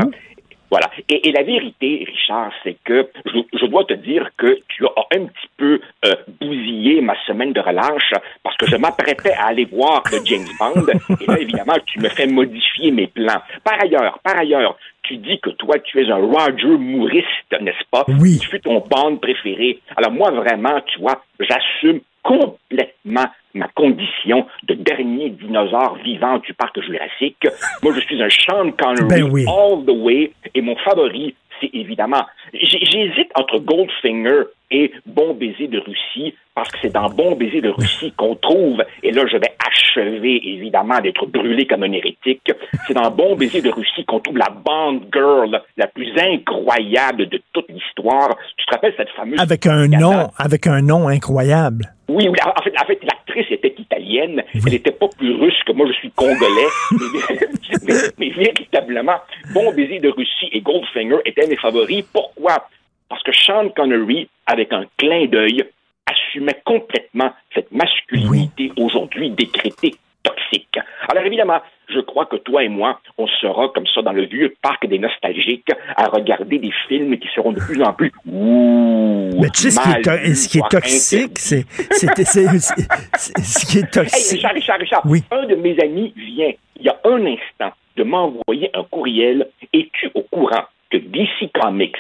[0.75, 0.91] Voilà.
[1.09, 5.17] Et, et la vérité, Richard, c'est que je, je dois te dire que tu as
[5.17, 8.11] un petit peu euh, bousillé ma semaine de relâche
[8.43, 10.87] parce que je m'apprêtais à aller voir le James Bond
[11.21, 13.41] et là, évidemment, tu me fais modifier mes plans.
[13.63, 18.05] Par ailleurs, par ailleurs, tu dis que toi, tu es un Roger Mooriste, n'est-ce pas?
[18.09, 18.41] Oui.
[18.41, 19.79] Tu fais ton Bond préféré.
[19.97, 26.81] Alors moi, vraiment, tu vois, j'assume complètement ma condition de dernier dinosaure vivant du parc
[26.83, 27.47] jurassique.
[27.83, 29.45] Moi, je suis un Sean Connery Ben oui.
[29.47, 32.25] all the way et mon favori, c'est évidemment...
[32.53, 37.69] J'hésite entre Goldfinger et Bon baiser de Russie parce que c'est dans Bon baiser de
[37.69, 42.53] Russie qu'on trouve, et là je vais achever évidemment d'être brûlé comme un hérétique,
[42.87, 47.41] c'est dans Bon baiser de Russie qu'on trouve la Bond Girl la plus incroyable de
[47.53, 48.37] toute l'histoire.
[48.57, 49.41] Tu te rappelles cette fameuse...
[49.41, 51.93] Avec un nom, avec un nom incroyable.
[52.09, 52.39] Oui, oui.
[52.45, 53.01] En fait, en fait
[53.35, 54.43] l'actrice était italienne.
[54.55, 56.69] Elle n'était pas plus russe que moi, je suis congolais.
[58.19, 59.17] mais, véritablement,
[59.53, 62.05] Bon baiser de Russie et Goldfinger étaient mes favoris.
[62.13, 62.69] Pourquoi?
[63.09, 65.65] Parce que Sean Connery, avec un clin d'œil,
[66.07, 69.95] assumait complètement cette masculinité aujourd'hui décrétée
[70.25, 70.79] toxique.
[71.09, 74.55] Alors évidemment, je crois que toi et moi, on sera comme ça dans le vieux
[74.63, 79.51] parc des nostalgiques à regarder des films qui seront de plus en plus ouh, Mais
[79.51, 84.33] tu sais, ce qui est, ce qui toxique, c'est, ce qui est Hey, toxique.
[84.33, 88.71] Richard, Richard, Richard, un de mes amis vient, il y a un instant, de m'envoyer
[88.75, 89.49] un courriel.
[89.73, 91.97] Es-tu au courant que DC Comics,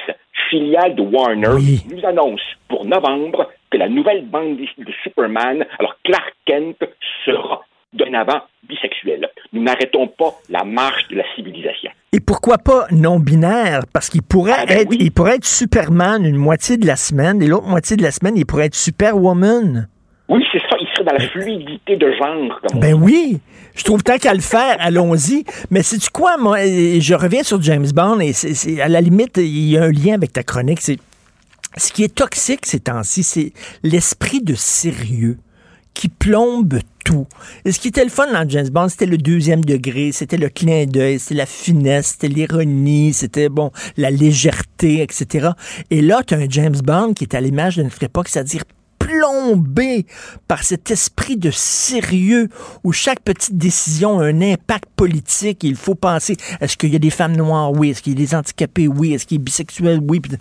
[0.51, 1.57] filiale de Warner,
[1.91, 6.79] nous annonce pour novembre que la nouvelle bande de Superman, alors Clark Kent,
[7.25, 7.63] sera
[7.95, 9.29] dorénavant bisexuel.
[9.53, 11.91] Nous n'arrêtons pas la marche de la civilisation.
[12.13, 13.81] Et pourquoi pas non-binaire?
[13.93, 14.99] Parce qu'il pourrait, Ah, ben être, oui.
[15.01, 18.35] il pourrait être Superman une moitié de la semaine, et l'autre moitié de la semaine,
[18.37, 19.89] il pourrait être Superwoman.
[20.29, 23.41] Oui, c'est ça, il serait dans la fluidité de genre, comme Ben oui,
[23.77, 25.45] je trouve tant qu'à le faire, allons-y.
[25.71, 29.01] Mais c'est tu quoi, moi, je reviens sur James Bond et c'est c'est- à la
[29.03, 30.81] limite, il y a un lien avec ta chronique.
[30.81, 30.99] C'est
[31.77, 33.53] ce qui est toxique ces temps-ci, c'est
[33.83, 35.37] l'esprit de sérieux
[35.95, 37.27] qui plombe tout.
[37.65, 40.49] Et ce qui était le fun dans James Bond, c'était le deuxième degré, c'était le
[40.49, 45.51] clin d'œil, c'était la finesse, c'était l'ironie, c'était bon, la légèreté, etc.
[45.91, 48.63] Et là, tu as un James Bond qui est à l'image notre époque, c'est-à-dire
[48.99, 50.07] plombé
[50.49, 52.49] par cet esprit de sérieux
[52.85, 55.63] où chaque petite décision a un impact politique.
[55.63, 57.71] Il faut penser, est-ce qu'il y a des femmes noires?
[57.73, 57.91] Oui.
[57.91, 58.89] Est-ce qu'il y a des handicapés?
[58.89, 59.13] Oui.
[59.13, 60.01] Est-ce qu'il est bisexuel?
[60.09, 60.21] Oui.
[60.21, 60.33] Puis-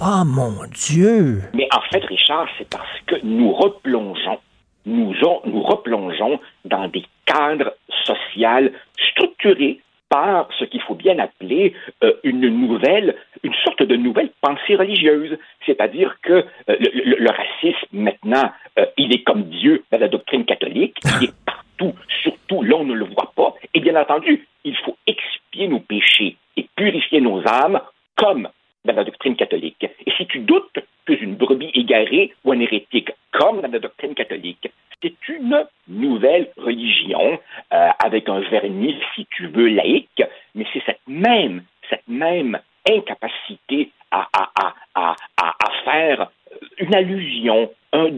[0.00, 1.42] Oh mon Dieu!
[1.54, 4.38] Mais en fait, Richard, c'est parce que nous replongeons,
[4.88, 7.74] nous, on- nous replongeons dans des cadres
[8.04, 8.70] sociaux
[9.10, 14.74] structurés par ce qu'il faut bien appeler euh, une nouvelle, une sorte de nouvelle pensée
[14.74, 15.36] religieuse.
[15.66, 20.96] C'est-à-dire que euh, le, racisme, maintenant, euh, il est comme Dieu dans la doctrine catholique,
[21.20, 23.54] il est partout, surtout là, ne le voit pas.
[23.74, 27.80] Et bien entendu, il faut expier nos péchés et purifier nos âmes
[28.16, 28.48] comme
[28.88, 29.84] dans la doctrine catholique.
[30.06, 34.14] Et si tu doutes que une brebis égarée ou un hérétique, comme dans la doctrine
[34.14, 34.70] catholique,
[35.02, 37.38] c'est une nouvelle religion
[37.72, 40.22] euh, avec un vernis, si tu veux, laïque,
[40.54, 42.58] mais c'est cette même, cette même
[42.88, 45.54] incapacité à, à, à, à,
[45.84, 46.30] faire
[46.78, 48.08] une allusion, un,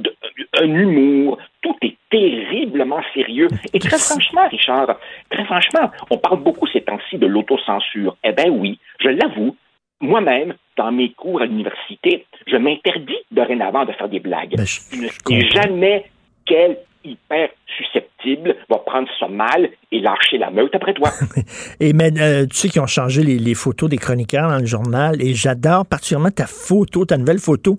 [0.55, 3.49] un humour, tout est terriblement sérieux.
[3.75, 4.97] Et très franchement, Richard,
[5.31, 8.17] très franchement, on parle beaucoup ces temps-ci de l'autocensure.
[8.25, 9.57] Eh bien oui, je l'avoue,
[10.01, 14.55] moi-même, dans mes cours à l'université, je m'interdis dorénavant de faire des blagues.
[14.57, 16.07] je ne sais jamais
[16.47, 17.49] quel hyper
[17.79, 21.11] susceptible va prendre ça mal et lâcher la meute après toi.
[21.81, 24.67] Et mais euh, tu sais qu'ils ont changé les, les photos des chroniqueurs dans le
[24.67, 27.79] journal et j'adore particulièrement ta photo, ta nouvelle photo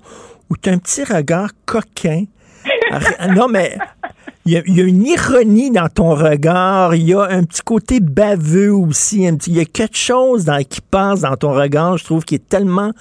[0.49, 2.25] où tu as un petit regard coquin.
[2.93, 3.77] Ah, non, mais
[4.45, 6.95] il y, a, il y a une ironie dans ton regard.
[6.95, 9.27] Il y a un petit côté baveux aussi.
[9.27, 12.25] Un petit, il y a quelque chose dans, qui passe dans ton regard, je trouve,
[12.25, 12.91] qui est tellement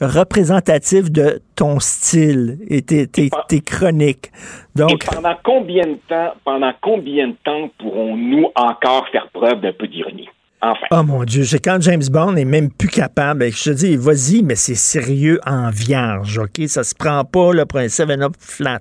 [0.00, 4.30] représentatif de ton style et tes, tes, tes chroniques.
[4.74, 9.72] Donc, Et pendant combien de temps, pendant combien de temps pourrons-nous encore faire preuve d'un
[9.72, 10.28] peu d'ironie?
[10.62, 10.86] Enfin.
[10.90, 13.50] Oh mon Dieu, c'est quand James Bond est même plus capable.
[13.50, 16.60] Je te dis, vas-y, mais c'est sérieux en vierge, OK?
[16.68, 18.80] Ça se prend pas là, pour un 7-up flat.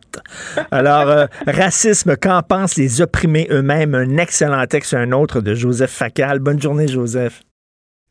[0.72, 3.96] Alors, euh, racisme, qu'en pensent les opprimés eux-mêmes?
[3.96, 6.40] Un excellent texte, un autre de Joseph Facal.
[6.40, 7.44] Bonne journée, Joseph.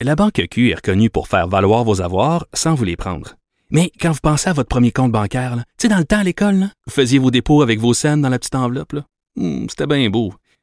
[0.01, 3.35] La Banque Q est reconnue pour faire valoir vos avoirs sans vous les prendre.
[3.71, 6.25] Mais quand vous pensez à votre premier compte bancaire, tu sais, dans le temps à
[6.25, 8.95] l'école, vous faisiez vos dépôts avec vos scènes dans la petite enveloppe.
[9.37, 10.33] Hmm, C'était bien beau.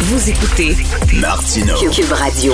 [0.00, 0.76] Vous écoutez
[1.20, 1.74] Martineau.
[1.90, 2.52] Cube Radio.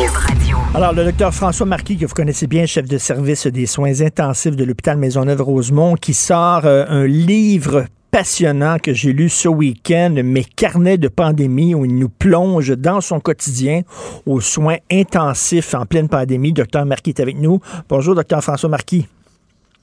[0.74, 4.56] Alors, le docteur François Marquis, que vous connaissez bien, chef de service des soins intensifs
[4.56, 10.44] de l'hôpital Maisonneuve-Rosemont, qui sort euh, un livre passionnant que j'ai lu ce week-end, Mes
[10.44, 13.82] carnets de pandémie, où il nous plonge dans son quotidien
[14.24, 16.54] aux soins intensifs en pleine pandémie.
[16.54, 17.60] Docteur Marquis est avec nous.
[17.90, 19.06] Bonjour, docteur François Marquis.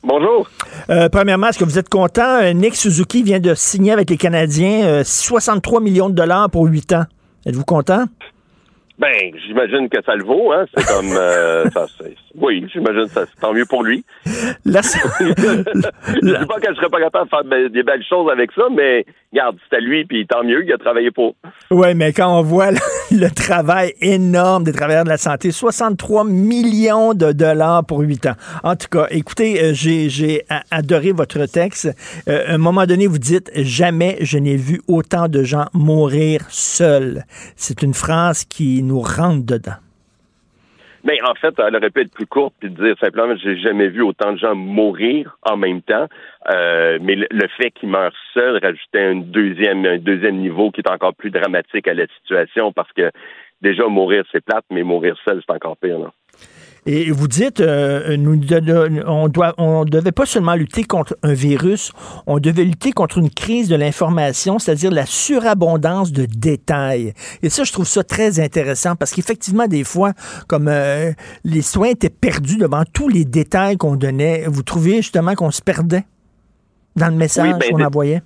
[0.03, 0.49] Bonjour.
[0.89, 2.41] Euh, premièrement, est-ce que vous êtes content?
[2.41, 6.65] Euh, Nick Suzuki vient de signer avec les Canadiens euh, 63 millions de dollars pour
[6.65, 7.05] 8 ans.
[7.45, 8.05] Êtes-vous content?
[8.99, 10.65] Ben, j'imagine que ça le vaut, hein.
[10.75, 11.87] C'est comme euh, ça,
[12.35, 14.03] oui, j'imagine que ça, c'est tant mieux pour lui.
[14.65, 14.81] Là,
[15.19, 18.51] je dis pas que je serais pas capable de faire be- des belles choses avec
[18.53, 21.35] ça, mais regarde, c'est à lui, puis tant mieux, il a travaillé pour.
[21.71, 22.77] Oui, mais quand on voit le,
[23.11, 28.35] le travail énorme des travailleurs de la santé, 63 millions de dollars pour 8 ans.
[28.63, 31.89] En tout cas, écoutez, euh, j'ai adoré votre texte.
[32.27, 36.41] Euh, à un moment donné, vous dites Jamais je n'ai vu autant de gens mourir
[36.49, 37.23] seuls.
[37.55, 39.77] C'est une phrase qui nous rentre dedans.
[41.03, 44.01] Mais en fait, elle aurait pu être plus courte puis dire simplement j'ai jamais vu
[44.01, 46.07] autant de gens mourir en même temps.
[46.53, 50.89] Euh, mais le, fait qu'il meure seul rajoutait un deuxième, un deuxième niveau qui est
[50.89, 53.09] encore plus dramatique à la situation parce que
[53.61, 55.97] déjà mourir c'est plate, mais mourir seul c'est encore pire.
[55.97, 56.11] Là.
[56.87, 58.41] Et vous dites, euh, nous,
[59.05, 61.91] on doit, on devait pas seulement lutter contre un virus,
[62.25, 67.13] on devait lutter contre une crise de l'information, c'est-à-dire la surabondance de détails.
[67.43, 70.13] Et ça, je trouve ça très intéressant parce qu'effectivement, des fois,
[70.47, 71.11] comme euh,
[71.43, 75.61] les soins étaient perdus devant tous les détails qu'on donnait, vous trouvez justement qu'on se
[75.61, 76.05] perdait
[76.95, 78.23] dans le message ben, qu'on envoyait?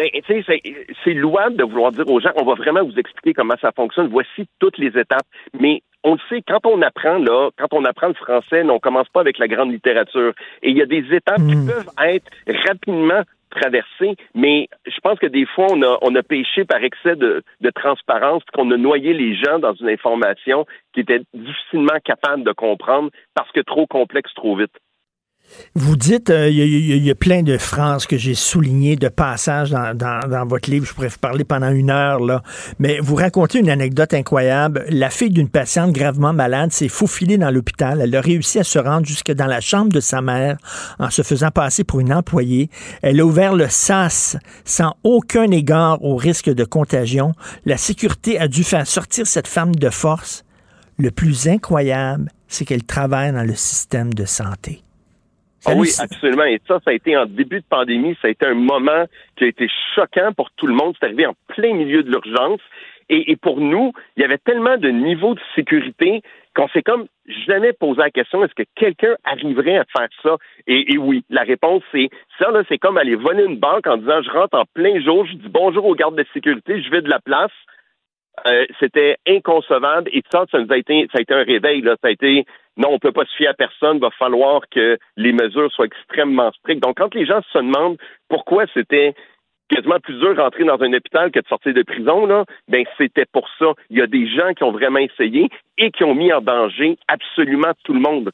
[0.00, 0.62] Ben, tu sais,
[1.04, 4.08] c'est louable de vouloir dire aux gens, on va vraiment vous expliquer comment ça fonctionne.
[4.08, 5.26] Voici toutes les étapes.
[5.60, 9.10] Mais on le sait, quand on apprend, là, quand on apprend le français, on commence
[9.10, 10.32] pas avec la grande littérature.
[10.62, 11.66] Et il y a des étapes qui hmm.
[11.66, 12.30] peuvent être
[12.66, 17.16] rapidement traversées, mais je pense que des fois, on a, on a péché par excès
[17.16, 20.64] de, de transparence, qu'on a noyé les gens dans une information
[20.94, 24.72] qui était difficilement capable de comprendre parce que trop complexe trop vite.
[25.74, 30.46] Vous dites, euh, il y, a plein de phrases que j'ai soulignées de passages dans,
[30.46, 30.84] votre livre.
[30.86, 32.42] Je pourrais vous parler pendant une heure, là.
[32.78, 34.84] Mais vous racontez une anecdote incroyable.
[34.88, 38.00] La fille d'une patiente gravement malade s'est faufilée dans l'hôpital.
[38.00, 40.56] Elle a réussi à se rendre jusque dans la chambre de sa mère
[40.98, 42.68] en se faisant passer pour une employée.
[43.02, 47.32] Elle a ouvert le SAS sans aucun égard au risque de contagion.
[47.64, 50.44] La sécurité a dû faire sortir cette femme de force.
[50.98, 54.82] Le plus incroyable, c'est qu'elle travaille dans le système de santé.
[55.66, 56.44] Ah oui, absolument.
[56.44, 59.04] Et ça, ça a été en début de pandémie, ça a été un moment
[59.36, 60.94] qui a été choquant pour tout le monde.
[60.98, 62.60] C'est arrivé en plein milieu de l'urgence.
[63.12, 66.22] Et, pour nous, il y avait tellement de niveaux de sécurité
[66.54, 67.06] qu'on s'est comme
[67.48, 70.36] jamais posé la question est-ce que quelqu'un arriverait à faire ça?
[70.68, 72.08] Et, oui, la réponse c'est
[72.38, 75.26] ça là, c'est comme aller voler une banque en disant je rentre en plein jour,
[75.26, 77.50] je dis bonjour aux gardes de sécurité, je vais de la place.
[78.46, 81.96] Euh, c'était inconcevable et ça, ça nous a été, ça a été un réveil là,
[82.00, 82.44] ça a été
[82.76, 85.70] non, on ne peut pas se fier à personne, il va falloir que les mesures
[85.72, 86.82] soient extrêmement strictes.
[86.82, 87.98] Donc, quand les gens se demandent
[88.28, 89.14] pourquoi c'était
[89.68, 93.26] quasiment plus dur rentrer dans un hôpital que de sortir de prison, là, ben c'était
[93.32, 93.72] pour ça.
[93.88, 95.48] Il y a des gens qui ont vraiment essayé
[95.78, 98.30] et qui ont mis en danger absolument tout le monde.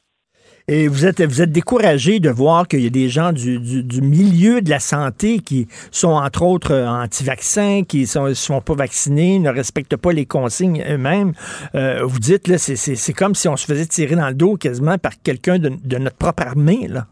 [0.69, 4.01] Et vous êtes, vous êtes découragé de voir qu'il y a des gens du, du,
[4.01, 9.39] milieu de la santé qui sont, entre autres, euh, anti-vaccins, qui ne sont, pas vaccinés,
[9.39, 11.31] ne respectent pas les consignes eux-mêmes.
[11.73, 14.97] Euh, vous dites, là, c'est comme si on se faisait tirer dans le dos quasiment
[14.97, 17.07] par quelqu'un de, de notre propre armée, là.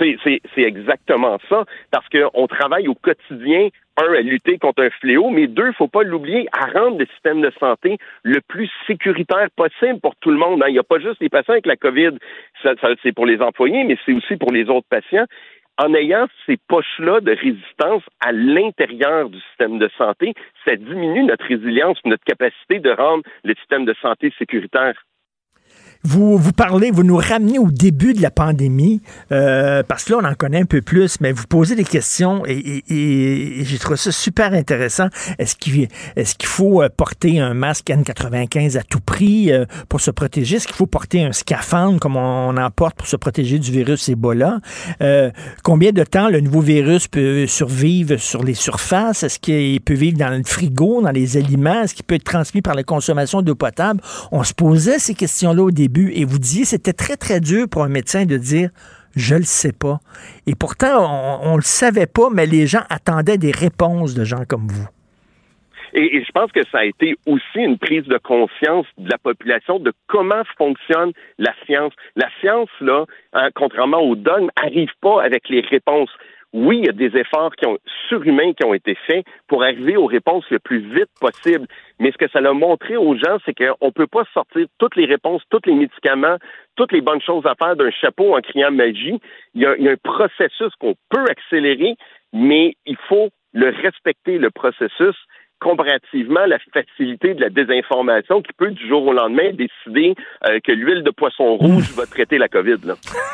[0.00, 5.46] C'est exactement ça, parce qu'on travaille au quotidien, un, à lutter contre un fléau, mais
[5.46, 10.00] deux, il faut pas l'oublier, à rendre le système de santé le plus sécuritaire possible
[10.00, 10.62] pour tout le monde.
[10.62, 10.68] Hein.
[10.68, 12.12] Il n'y a pas juste les patients avec la COVID,
[12.62, 15.26] c'est pour les employés, mais c'est aussi pour les autres patients.
[15.78, 21.46] En ayant ces poches-là de résistance à l'intérieur du système de santé, ça diminue notre
[21.46, 24.94] résilience, notre capacité de rendre le système de santé sécuritaire.
[26.02, 29.02] Vous, vous parlez, vous nous ramenez au début de la pandémie,
[29.32, 32.42] euh, parce que là, on en connaît un peu plus, mais vous posez des questions
[32.46, 32.82] et,
[33.62, 35.08] j'ai trouvé ça super intéressant.
[35.38, 40.10] Est-ce qu'il est faut euh, porter un masque N95 à tout prix euh, pour se
[40.10, 40.56] protéger?
[40.56, 44.08] Est-ce qu'il faut porter un scaphandre comme on, en porte pour se protéger du virus
[44.08, 44.60] Ebola?
[45.62, 49.22] combien de temps le nouveau virus peut survivre sur les surfaces?
[49.22, 51.82] Est-ce qu'il peut vivre dans le frigo, dans les aliments?
[51.82, 54.00] Est-ce qu'il peut être transmis par la consommation d'eau potable?
[54.32, 57.82] On se posait ces questions-là au début et vous disiez c'était très, très dur pour
[57.82, 58.70] un médecin de dire
[59.16, 59.98] je le sais pas.
[60.46, 64.44] Et pourtant, on, ne le savait pas, mais les gens attendaient des réponses de gens
[64.48, 64.88] comme vous.
[65.92, 69.80] Et, je pense que ça a été aussi une prise de conscience de la population
[69.80, 71.92] de comment fonctionne la science.
[72.14, 76.10] La science, là, hein, contrairement au dogme, arrive pas avec les réponses
[76.52, 77.78] oui, il y a des efforts qui ont,
[78.08, 81.66] surhumains qui ont été faits pour arriver aux réponses le plus vite possible.
[82.00, 84.96] Mais ce que ça a montré aux gens, c'est qu'on ne peut pas sortir toutes
[84.96, 86.38] les réponses, tous les médicaments,
[86.76, 89.20] toutes les bonnes choses à faire d'un chapeau en criant magie.
[89.54, 91.94] Il y il y a un processus qu'on peut accélérer,
[92.32, 95.16] mais il faut le respecter, le processus
[95.60, 100.14] comparativement la facilité de la désinformation qui peut du jour au lendemain décider
[100.48, 102.78] euh, que l'huile de poisson rouge va traiter la COVID.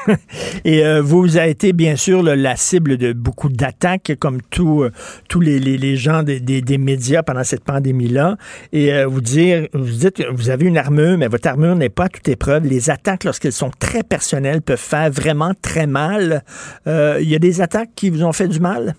[0.64, 4.90] Et euh, vous avez été bien sûr la cible de beaucoup d'attaques, comme tous euh,
[5.28, 8.36] tous les, les, gens des, des, médias pendant cette pandémie-là.
[8.72, 12.08] Et vous dire, vous dites vous avez une armure, mais votre armure n'est pas à
[12.08, 12.66] toute épreuve.
[12.66, 16.42] Les attaques, lorsqu'elles sont très personnelles, peuvent faire vraiment très mal.
[16.86, 18.94] Il y a des attaques qui vous ont fait du mal?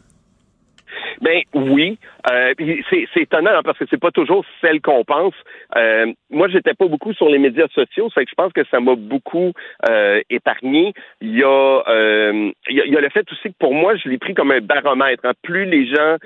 [1.22, 1.98] Ben oui,
[2.32, 2.54] euh,
[2.90, 5.34] c'est étonnant hein, parce que c'est pas toujours celle qu'on pense.
[5.76, 8.80] Euh, moi, j'étais pas beaucoup sur les médias sociaux, c'est que je pense que ça
[8.80, 9.54] m'a beaucoup
[9.90, 10.94] euh, épargné.
[11.22, 14.18] Il y, a, euh, il y, a, le fait aussi que pour moi, je l'ai
[14.18, 15.26] pris comme un baromètre.
[15.26, 15.34] Hein.
[15.42, 16.18] Plus les gens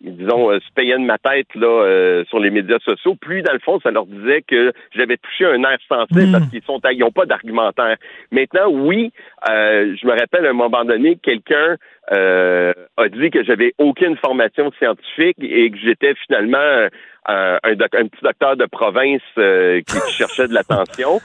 [0.00, 3.80] disons, se payaient de ma tête là sur les médias sociaux, plus dans le fond,
[3.80, 7.26] ça leur disait que j'avais touché un air sensible parce qu'ils sont ils n'ont pas
[7.26, 7.96] d'argumentaire.
[8.30, 9.12] Maintenant, oui,
[9.46, 11.76] je me rappelle à un moment donné, quelqu'un
[12.10, 16.88] a dit que j'avais aucune formation scientifique et que j'étais finalement
[17.28, 21.20] un, un, petit docteur de province qui cherchait de l'attention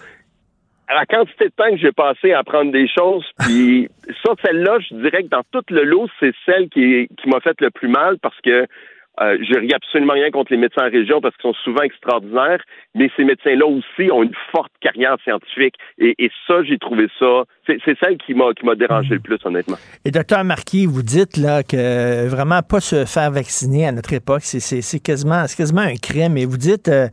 [0.96, 3.90] la quantité de temps que j'ai passé à apprendre des choses, puis
[4.26, 7.60] ça, celle-là, je dirais que dans tout le lot, c'est celle qui, qui m'a fait
[7.62, 8.68] le plus mal parce que
[9.20, 12.64] euh, je n'ai absolument rien contre les médecins en région parce qu'ils sont souvent extraordinaires,
[12.96, 15.76] mais ces médecins-là aussi ont une forte carrière scientifique.
[15.98, 17.44] Et, ça, j'ai trouvé ça.
[17.66, 19.78] C'est celle qui m'a qui m'a dérangé le plus, honnêtement.
[20.04, 24.42] Et docteur Marquis, vous dites là que vraiment pas se faire vacciner à notre époque,
[24.44, 26.38] c'est quasiment, quasiment un crime.
[26.38, 27.08] Et vous dites, euh,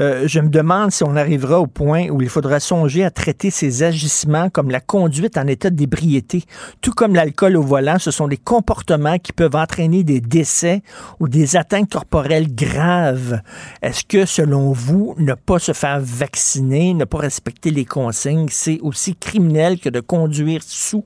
[0.00, 3.50] euh, je me demande si on arrivera au point où il faudra songer à traiter
[3.50, 6.42] ces agissements comme la conduite en état d'ébriété.
[6.80, 10.82] Tout comme l'alcool au volant, ce sont des comportements qui peuvent entraîner des décès
[11.20, 13.40] ou des atteintes corporelles graves,
[13.82, 18.78] est-ce que, selon vous, ne pas se faire vacciner, ne pas respecter les consignes, c'est
[18.80, 21.04] aussi criminel que de conduire sous?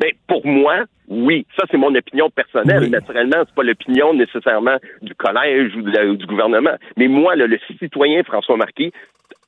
[0.00, 1.46] Ben, pour moi, oui.
[1.56, 2.90] Ça, c'est mon opinion personnelle.
[2.90, 6.76] Naturellement, Naturellement, c'est pas l'opinion nécessairement du collège ou, du gouvernement.
[6.96, 8.92] Mais moi, le citoyen François Marquis,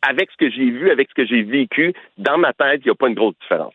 [0.08, 2.90] avec ce que j'ai vu, avec ce que j'ai vécu, dans ma tête, il n'y
[2.90, 3.74] a pas une grosse différence.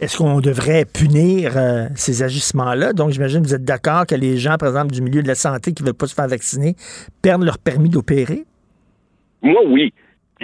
[0.00, 2.92] Est-ce qu'on devrait punir euh, ces agissements-là?
[2.92, 5.36] Donc, j'imagine que vous êtes d'accord que les gens, par exemple, du milieu de la
[5.36, 6.74] santé qui ne veulent pas se faire vacciner
[7.22, 8.44] perdent leur permis d'opérer?
[9.42, 9.92] Moi, oui.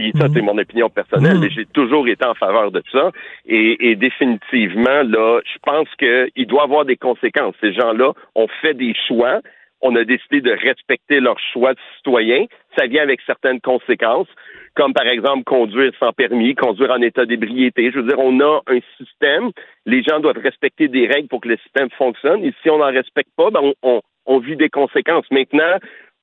[0.00, 1.40] Puis ça, c'est mon opinion personnelle, mhm.
[1.42, 3.10] mais j'ai toujours été en faveur de ça.
[3.46, 7.54] Et, définitivement, là, je pense qu'il doit avoir des conséquences.
[7.60, 9.40] Ces gens-là ont fait des choix.
[9.82, 12.46] On a décidé de respecter leurs choix de citoyens.
[12.78, 14.28] Ça vient avec certaines conséquences
[14.76, 17.90] comme par exemple conduire sans permis, conduire en état d'ébriété.
[17.90, 19.50] Je veux dire, on a un système,
[19.84, 22.92] les gens doivent respecter des règles pour que le système fonctionne, et si on n'en
[22.92, 25.26] respecte pas, ben on, on, vit des conséquences.
[25.32, 25.78] Maintenant,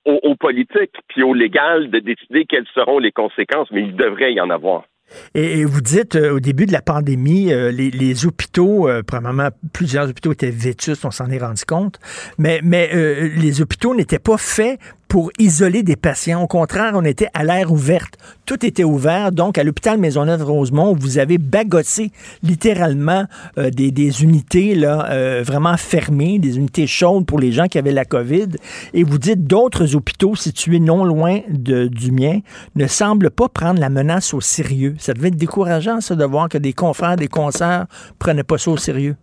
[0.08, 4.42] aux, politiques puis aux légal de décider quelles seront les conséquences, mais il devrait y
[4.42, 4.84] en avoir.
[5.36, 10.10] Et, vous dites, euh, au début de la pandémie, euh, les, hôpitaux, euh, probablement plusieurs
[10.10, 11.98] hôpitaux étaient vétustes, on s'en est rendu compte,
[12.38, 12.90] mais, mais
[13.38, 16.42] les hôpitaux n'étaient pas faits pour isoler des patients.
[16.44, 18.18] Au contraire, on était à l'air ouverte.
[18.46, 19.32] Tout était ouvert.
[19.32, 22.12] Donc, à l'hôpital Maisonneuve-Rosemont, vous avez bagossé
[22.44, 23.26] littéralement
[23.58, 27.92] euh, des, unités là, euh, vraiment fermées, des unités chaudes pour les gens qui avaient
[27.92, 28.48] la COVID.
[28.94, 32.40] Et vous dites d'autres hôpitaux situés non loin de, du mien
[32.76, 34.96] ne semblent pas prendre la menace au sérieux.
[35.00, 37.86] Ça devait être décourageant, ça, de voir que des confrères, des concerts
[38.20, 39.16] prenaient pas ça au sérieux.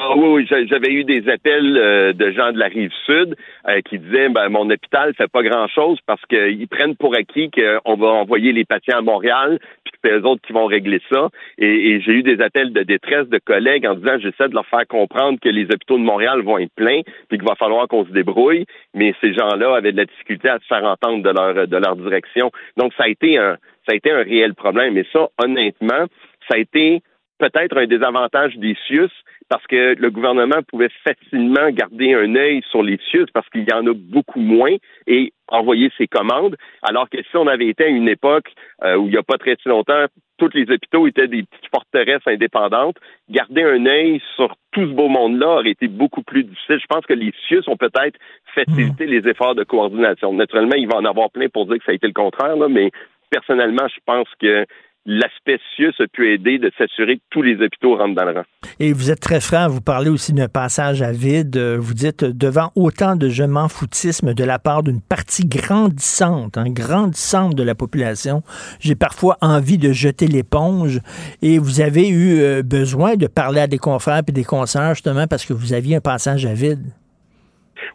[0.00, 3.34] Ah oui, oui, j'avais eu des appels euh, de gens de la rive sud
[3.68, 7.50] euh, qui disaient ben, mon hôpital fait pas grand chose parce qu'ils prennent pour acquis
[7.50, 11.00] qu'on va envoyer les patients à Montréal, puis que c'est eux autres qui vont régler
[11.10, 11.30] ça.
[11.58, 14.86] Et, j'ai eu des appels de détresse de collègues en disant j'essaie de leur faire
[14.86, 18.12] comprendre que les hôpitaux de Montréal vont être pleins, puis qu'il va falloir qu'on se
[18.12, 18.66] débrouille.
[18.94, 21.96] Mais ces gens-là avaient de la difficulté à se faire entendre de leur de leur
[21.96, 22.52] direction.
[22.76, 23.56] Donc ça a été un
[23.88, 24.96] ça a été un réel problème.
[24.96, 26.04] Et ça, honnêtement,
[26.48, 27.02] ça a été
[27.38, 29.10] peut-être un désavantage des CIUS
[29.48, 33.72] parce que le gouvernement pouvait facilement garder un œil sur les CIUS parce qu'il y
[33.72, 34.76] en a beaucoup moins
[35.06, 38.52] et envoyer ses commandes, alors que si on avait été à une époque
[38.84, 40.04] euh, où il n'y a pas très longtemps,
[40.36, 42.96] tous les hôpitaux étaient des petites forteresses indépendantes,
[43.30, 46.78] garder un œil sur tout ce beau monde-là aurait été beaucoup plus difficile.
[46.80, 48.18] Je pense que les CIUS ont peut-être
[48.54, 49.10] facilité hmm.
[49.10, 50.32] les efforts de coordination.
[50.34, 52.68] Naturellement, il va en avoir plein pour dire que ça a été le contraire, là,
[52.68, 52.90] mais
[53.30, 54.66] personnellement, je pense que
[55.08, 58.42] l'aspect a pu aider de s'assurer que tous les hôpitaux rentrent dans le rang.
[58.78, 61.56] Et vous êtes très franc, vous parlez aussi d'un passage à vide.
[61.56, 66.70] Vous dites, devant autant de je m'en foutisme de la part d'une partie grandissante, un
[66.70, 68.42] grandissante de la population,
[68.80, 71.00] j'ai parfois envie de jeter l'éponge.
[71.42, 75.26] Et vous avez eu euh, besoin de parler à des confrères et des concerts justement
[75.26, 76.82] parce que vous aviez un passage à vide.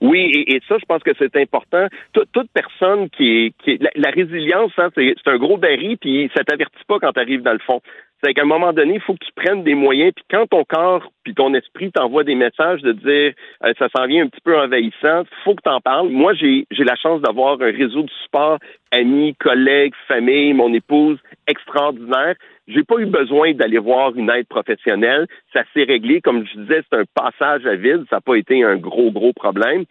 [0.01, 1.87] Oui, et, ça, je pense que c'est important.
[2.13, 6.99] toute personne qui est, la, résilience, hein, c'est un gros baril, puis ça t'avertit pas
[6.99, 7.81] quand tu arrives dans le fond.
[8.23, 10.63] C'est qu'à un moment donné, il faut que tu prennes des moyens, puis quand ton
[10.63, 13.33] corps puis ton esprit t'envoie des messages de dire
[13.65, 16.09] euh, ça s'en vient un petit peu envahissant, faut que tu en parles.
[16.09, 18.59] Moi, j'ai la chance d'avoir un réseau de support,
[18.91, 22.35] amis, collègues, famille, mon épouse extraordinaire.
[22.67, 25.27] J'ai pas eu besoin d'aller voir une aide professionnelle.
[25.51, 26.21] Ça s'est réglé.
[26.21, 28.05] Comme je disais, c'est un passage à vide.
[28.09, 29.83] Ça n'a pas été un gros, gros problème.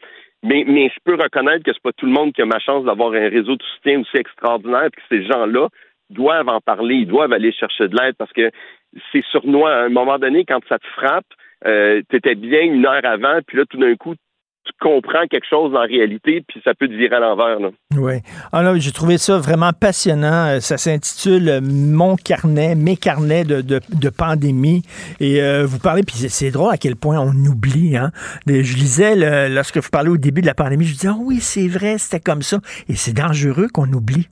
[0.43, 2.85] Mais, mais je peux reconnaître que c'est pas tout le monde qui a ma chance
[2.85, 5.69] d'avoir un réseau de soutien aussi extraordinaire, puis que ces gens-là
[6.11, 8.51] doivent en parler, ils doivent aller chercher de l'aide parce que
[9.12, 9.73] c'est sournois.
[9.73, 11.27] À un moment donné, quand ça te frappe,
[11.66, 14.15] euh, tu étais bien une heure avant, puis là, tout d'un coup,
[14.64, 17.59] tu comprends quelque chose en réalité, puis ça peut te virer à l'envers.
[17.97, 18.14] Oui.
[18.52, 20.47] Alors, j'ai trouvé ça vraiment passionnant.
[20.47, 24.82] Euh, ça s'intitule euh, Mon carnet, mes carnets de, de, pandémie.
[25.20, 27.97] Et euh, vous parlez, puis c'est drôle à quel point on oublie.
[27.97, 28.12] Hein?
[28.47, 31.68] Je lisais, lorsque vous parlez au début de la pandémie, je disais, oh oui, c'est
[31.68, 32.59] vrai, c'était comme ça.
[32.89, 34.28] Et c'est dangereux qu'on oublie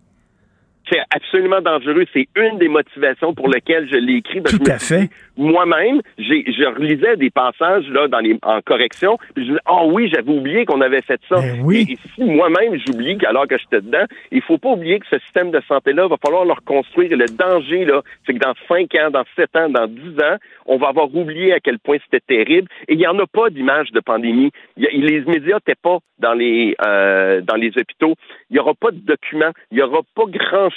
[0.91, 2.05] c'est absolument dangereux.
[2.12, 4.43] C'est une des motivations pour lesquelles je l'ai écrit.
[4.43, 5.11] Tout à fait.
[5.37, 9.17] Moi-même, je relisais des passages là dans les en correction.
[9.37, 11.37] je disais, oh oui, j'avais oublié qu'on avait fait ça.
[11.37, 11.87] Ben oui.
[11.91, 15.51] Et, si moi-même j'oublie qu'alors que j'étais dedans, il faut pas oublier que ce système
[15.51, 17.12] de santé-là va falloir le reconstruire.
[17.12, 20.37] Et le danger là, c'est que dans 5 ans, dans 7 ans, dans 10 ans,
[20.67, 22.69] on va avoir oublié à quel point c'était terrible.
[22.89, 24.51] Et il n'y en a pas d'image de pandémie.
[24.77, 28.15] les médias n'étaient pas dans les euh, dans les hôpitaux.
[28.51, 29.53] Il n'y aura pas de documents.
[29.71, 30.27] Il n'y aura pas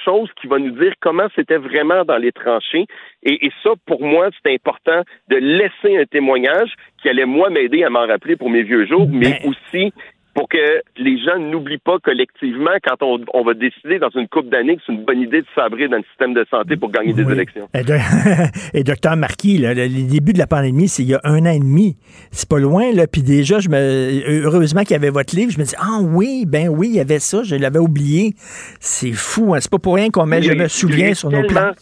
[0.04, 2.86] grand-chose qui va nous dire comment c'était vraiment dans les tranchées.
[3.24, 7.90] Et, ça, pour moi, c'est important de laisser un témoignage qui allait, moi, m'aider à
[7.90, 9.94] m'en rappeler pour mes vieux jours, mais, aussi
[10.34, 14.78] pour que les gens n'oublient pas collectivement quand on, va décider dans une coupe d'années
[14.78, 17.30] que c'est une bonne idée de sabrer dans le système de santé pour gagner des
[17.32, 17.70] élections.
[18.74, 21.60] Et, docteur Marquis, le début de la pandémie, c'est il y a un an et
[21.60, 21.98] demi.
[22.32, 23.06] C'est pas loin, là.
[23.08, 25.52] Puis déjà, je me, heureusement qu'il y avait votre livre.
[25.52, 27.44] Je me dis, ah oui, ben oui, il y avait ça.
[27.44, 28.34] Je l'avais oublié.
[28.80, 29.54] C'est fou.
[29.54, 29.60] Hein.
[29.60, 31.74] C'est pas pour rien qu'on met Je me souviens sur nos plans.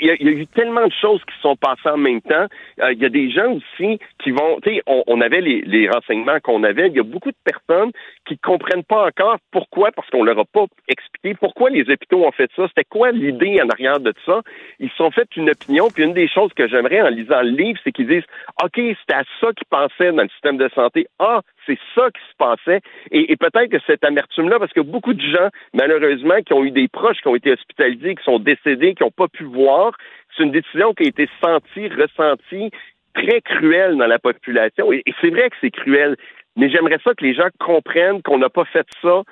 [0.00, 2.46] Il, y a, eu tellement de choses qui sont passées en même temps.
[2.80, 6.38] Euh, il y a des gens aussi qui vont, tu sais, on, avait les, renseignements
[6.42, 6.88] qu'on avait.
[6.88, 7.90] Il y a beaucoup de personnes
[8.26, 12.24] qui ne comprennent pas encore pourquoi, parce qu'on leur a pas expliqué pourquoi les hôpitaux
[12.24, 12.66] ont fait ça.
[12.68, 14.40] C'était quoi l'idée en arrière de ça?
[14.78, 15.88] Ils se sont fait une opinion.
[15.88, 18.26] Puis une des choses que j'aimerais en lisant le livre, c'est qu'ils disent,
[18.62, 21.06] ok, c'était à ça qu'ils pensaient dans le système de santé.
[21.18, 22.80] Ah, c'est ça qui se passait.
[23.10, 26.88] Et, peut-être que cette amertume-là, parce que beaucoup de gens, malheureusement, qui ont eu des
[26.88, 29.92] proches qui ont été hospitalisés, qui sont décédés, qui n'ont pas pu voir,
[30.36, 32.70] c'est une décision qui a été sentie, ressentie,
[33.14, 34.92] très cruelle dans la population.
[34.92, 36.16] et c'est vrai que c'est cruel.
[36.56, 39.22] Mais j'aimerais ça que les gens comprennent qu'on n'a pas fait ça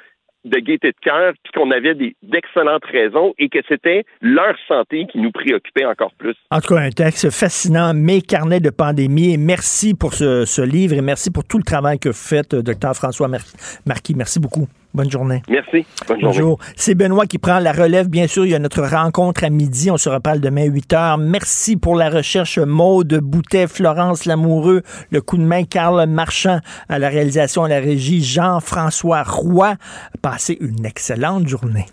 [0.44, 5.18] de gaieté de cœur, puis qu'on avait d'excellentes raisons et que c'était leur santé qui
[5.18, 6.36] nous préoccupait encore plus.
[6.50, 9.36] En tout cas, un texte fascinant, Mes carnets de pandémie.
[9.36, 13.28] merci pour ce, livre et merci pour tout le travail que vous faites, docteur François
[13.28, 14.14] Marquis.
[14.14, 14.68] Merci beaucoup.
[14.98, 15.42] Bonne journée.
[15.48, 15.86] Merci.
[16.08, 16.58] Bonne Bonjour.
[16.74, 18.08] C'est Benoît qui prend la relève.
[18.08, 19.92] Bien sûr, il y a notre rencontre à midi.
[19.92, 21.18] On se reparle demain 8 heures.
[21.18, 26.58] Merci pour la recherche Maude Boutet, Florence Lamoureux, le coup de main Carl Marchand
[26.88, 29.76] à la réalisation à la régie Jean-François Roy.
[30.20, 31.86] Passez une excellente journée.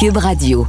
[0.00, 0.66] Cube Radio.